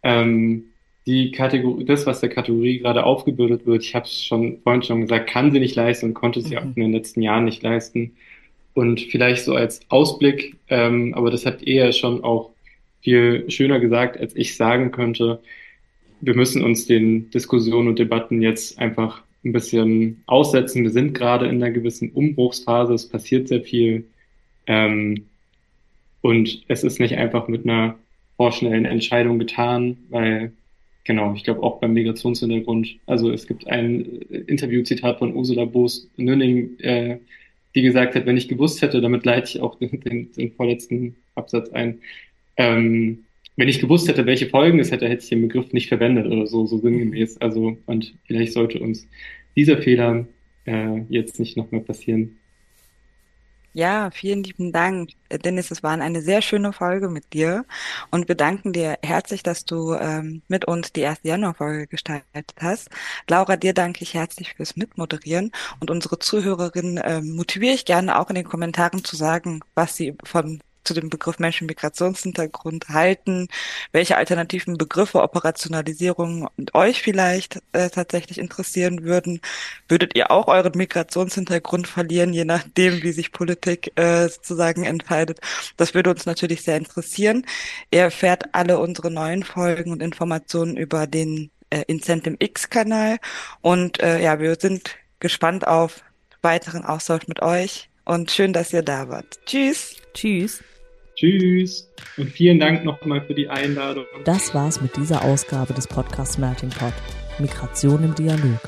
ähm, 0.04 0.66
die 1.06 1.32
Kategorie, 1.32 1.86
das, 1.86 2.06
was 2.06 2.20
der 2.20 2.30
Kategorie 2.30 2.80
gerade 2.80 3.06
aufgebürdet 3.06 3.66
wird, 3.66 3.84
ich 3.84 3.96
habe 3.96 4.06
es 4.06 4.26
schon 4.26 4.60
vorhin 4.62 4.84
schon 4.84 5.02
gesagt, 5.02 5.30
kann 5.30 5.52
sie 5.52 5.60
nicht 5.60 5.76
leisten 5.76 6.08
und 6.08 6.14
konnte 6.14 6.42
sie 6.42 6.56
mhm. 6.56 6.58
auch 6.58 6.64
in 6.64 6.76
den 6.76 6.92
letzten 6.92 7.22
Jahren 7.22 7.46
nicht 7.46 7.64
leisten. 7.64 8.18
Und 8.74 9.02
vielleicht 9.02 9.46
so 9.46 9.56
als 9.56 9.80
Ausblick, 9.90 10.58
ähm, 10.68 11.14
aber 11.16 11.32
das 11.32 11.46
hat 11.46 11.64
er 11.64 11.94
schon 11.94 12.24
auch 12.24 12.52
viel 13.02 13.50
schöner 13.50 13.80
gesagt, 13.80 14.20
als 14.20 14.36
ich 14.36 14.58
sagen 14.58 14.92
könnte, 14.92 15.40
wir 16.22 16.36
müssen 16.36 16.64
uns 16.64 16.86
den 16.86 17.30
Diskussionen 17.32 17.90
und 17.90 18.00
Debatten 18.00 18.42
jetzt 18.42 18.80
einfach 18.80 19.24
ein 19.44 19.54
bisschen 19.54 20.24
aussetzen. 20.26 20.84
Wir 20.84 20.92
sind 20.92 21.14
gerade 21.14 21.48
in 21.48 21.64
einer 21.64 21.72
gewissen 21.72 22.12
Umbruchsphase, 22.12 22.94
es 22.94 23.08
passiert 23.08 23.48
sehr 23.48 23.62
viel. 23.62 24.06
Ähm, 24.66 25.26
und 26.22 26.64
es 26.68 26.84
ist 26.84 27.00
nicht 27.00 27.16
einfach 27.16 27.48
mit 27.48 27.66
einer 27.66 27.98
vorschnellen 28.36 28.86
Entscheidung 28.86 29.40
getan, 29.40 29.98
weil, 30.10 30.52
genau, 31.04 31.34
ich 31.34 31.44
glaube 31.44 31.64
auch 31.64 31.80
beim 31.80 31.94
Migrationshintergrund, 31.94 32.98
also 33.06 33.32
es 33.32 33.48
gibt 33.48 33.68
ein 33.68 34.06
Interviewzitat 34.48 35.20
von 35.20 35.36
Ursula 35.36 35.66
Boos 35.66 36.10
Nünning, 36.18 36.80
äh, 36.80 37.18
die 37.76 37.82
gesagt 37.82 38.16
hat, 38.16 38.26
wenn 38.26 38.38
ich 38.38 38.48
gewusst 38.48 38.82
hätte, 38.82 39.02
damit 39.02 39.26
leite 39.26 39.50
ich 39.50 39.62
auch 39.62 39.76
den, 39.76 40.00
den, 40.02 40.32
den 40.34 40.52
vorletzten 40.52 41.16
Absatz 41.36 41.70
ein, 41.70 42.00
ähm, 42.58 43.24
wenn 43.58 43.68
ich 43.68 43.80
gewusst 43.80 44.08
hätte, 44.08 44.26
welche 44.26 44.48
Folgen 44.48 44.80
es 44.80 44.92
hätte, 44.92 45.10
hätte 45.10 45.24
ich 45.24 45.30
den 45.30 45.42
Begriff 45.42 45.74
nicht 45.74 45.90
verwendet 45.90 46.28
oder 46.28 46.48
so, 46.48 46.66
so 46.68 46.78
sinngemäß. 46.78 47.38
Also, 47.42 47.76
und 47.88 48.14
vielleicht 48.26 48.54
sollte 48.54 48.80
uns 48.80 49.08
dieser 49.56 49.80
Fehler 49.80 50.28
äh, 50.66 51.02
jetzt 51.10 51.40
nicht 51.40 51.58
nochmal 51.58 51.82
passieren. 51.82 52.38
Ja, 53.74 54.10
vielen 54.10 54.42
lieben 54.42 54.72
Dank, 54.72 55.12
Dennis. 55.30 55.70
Es 55.70 55.84
war 55.84 55.92
eine 55.92 56.22
sehr 56.22 56.42
schöne 56.42 56.74
Folge 56.74 57.10
mit 57.10 57.34
dir 57.34 57.64
und 58.10 58.28
wir 58.28 58.34
danken 58.34 58.74
dir 58.74 58.98
herzlich, 59.04 59.44
dass 59.44 59.66
du 59.66 59.94
ähm, 59.94 60.42
mit 60.48 60.66
uns 60.66 60.94
die 60.94 61.02
erste 61.02 61.28
Januarfolge 61.28 61.86
gestaltet 61.86 62.56
hast. 62.60 62.90
Laura, 63.30 63.56
dir 63.56 63.76
danke 63.76 64.02
ich 64.02 64.16
herzlich 64.16 64.56
fürs 64.56 64.78
Mitmoderieren 64.78 65.52
und 65.80 65.92
unsere 65.92 66.18
Zuhörerinnen 66.18 67.00
ähm, 67.04 67.36
motiviere 67.36 67.76
ich 67.76 67.86
gerne 67.86 68.20
auch 68.20 68.30
in 68.30 68.36
den 68.36 68.46
Kommentaren 68.46 69.04
zu 69.04 69.16
sagen, 69.16 69.60
was 69.76 69.96
sie 69.96 70.16
von 70.24 70.60
zu 70.88 70.94
dem 70.94 71.10
Begriff 71.10 71.40
Menschen 71.40 71.68
Migrationshintergrund 71.68 72.90
halten, 72.90 73.48
welche 73.92 74.18
alternativen 74.18 74.78
Begriffe, 74.78 75.22
Operationalisierungen 75.22 76.48
euch 76.74 77.02
vielleicht 77.02 77.62
äh, 77.74 77.90
tatsächlich 77.90 78.38
interessieren 78.40 79.04
würden. 79.04 79.42
Würdet 79.88 80.16
ihr 80.16 80.32
auch 80.32 80.48
euren 80.48 80.74
Migrationshintergrund 80.76 81.88
verlieren, 81.88 82.34
je 82.34 82.46
nachdem, 82.46 83.04
wie 83.04 83.12
sich 83.12 83.32
Politik 83.32 83.92
äh, 83.96 84.28
sozusagen 84.30 84.86
entscheidet? 84.86 85.40
Das 85.76 85.94
würde 85.94 86.10
uns 86.10 86.26
natürlich 86.26 86.64
sehr 86.64 86.78
interessieren. 86.78 87.46
Ihr 87.92 88.02
erfährt 88.02 88.46
alle 88.54 88.80
unsere 88.80 89.12
neuen 89.12 89.44
Folgen 89.44 89.92
und 89.92 90.02
Informationen 90.02 90.78
über 90.78 91.06
den 91.06 91.52
äh, 91.70 91.84
Incentive 91.88 92.38
X-Kanal. 92.40 93.18
Und 93.62 94.00
äh, 94.02 94.22
ja, 94.22 94.40
wir 94.40 94.56
sind 94.56 94.96
gespannt 95.20 95.68
auf 95.68 96.04
weiteren 96.42 96.86
Austausch 96.86 97.28
mit 97.28 97.42
euch 97.42 97.90
und 98.06 98.32
schön, 98.32 98.54
dass 98.54 98.72
ihr 98.72 98.84
da 98.84 99.10
wart. 99.10 99.40
Tschüss. 99.46 99.96
Tschüss. 100.14 100.64
Tschüss 101.18 101.90
und 102.18 102.30
vielen 102.30 102.60
Dank 102.60 102.86
nochmal 102.86 103.26
für 103.26 103.34
die 103.34 103.50
Einladung. 103.50 104.06
Das 104.24 104.54
war's 104.54 104.80
mit 104.82 104.96
dieser 104.96 105.24
Ausgabe 105.24 105.74
des 105.74 105.88
Podcasts 105.88 106.38
Melting 106.38 106.70
Pot. 106.70 106.94
Migration 107.40 108.04
im 108.04 108.16
Dialog. 108.16 108.60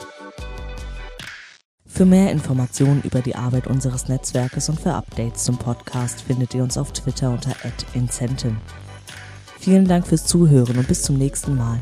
Für 1.86 2.06
mehr 2.06 2.32
Informationen 2.32 3.04
über 3.04 3.22
die 3.22 3.36
Arbeit 3.36 3.68
unseres 3.68 4.08
Netzwerkes 4.08 4.70
und 4.70 4.80
für 4.80 4.94
Updates 4.94 5.44
zum 5.44 5.58
Podcast 5.58 6.22
findet 6.22 6.56
ihr 6.56 6.64
uns 6.64 6.78
auf 6.78 6.92
Twitter 6.92 7.32
unter 7.32 7.56
@incenten. 7.94 8.58
Vielen 9.60 9.88
Dank 9.88 10.08
fürs 10.08 10.26
Zuhören 10.26 10.78
und 10.78 10.88
bis 10.88 11.04
zum 11.04 11.18
nächsten 11.18 11.56
Mal. 11.56 11.80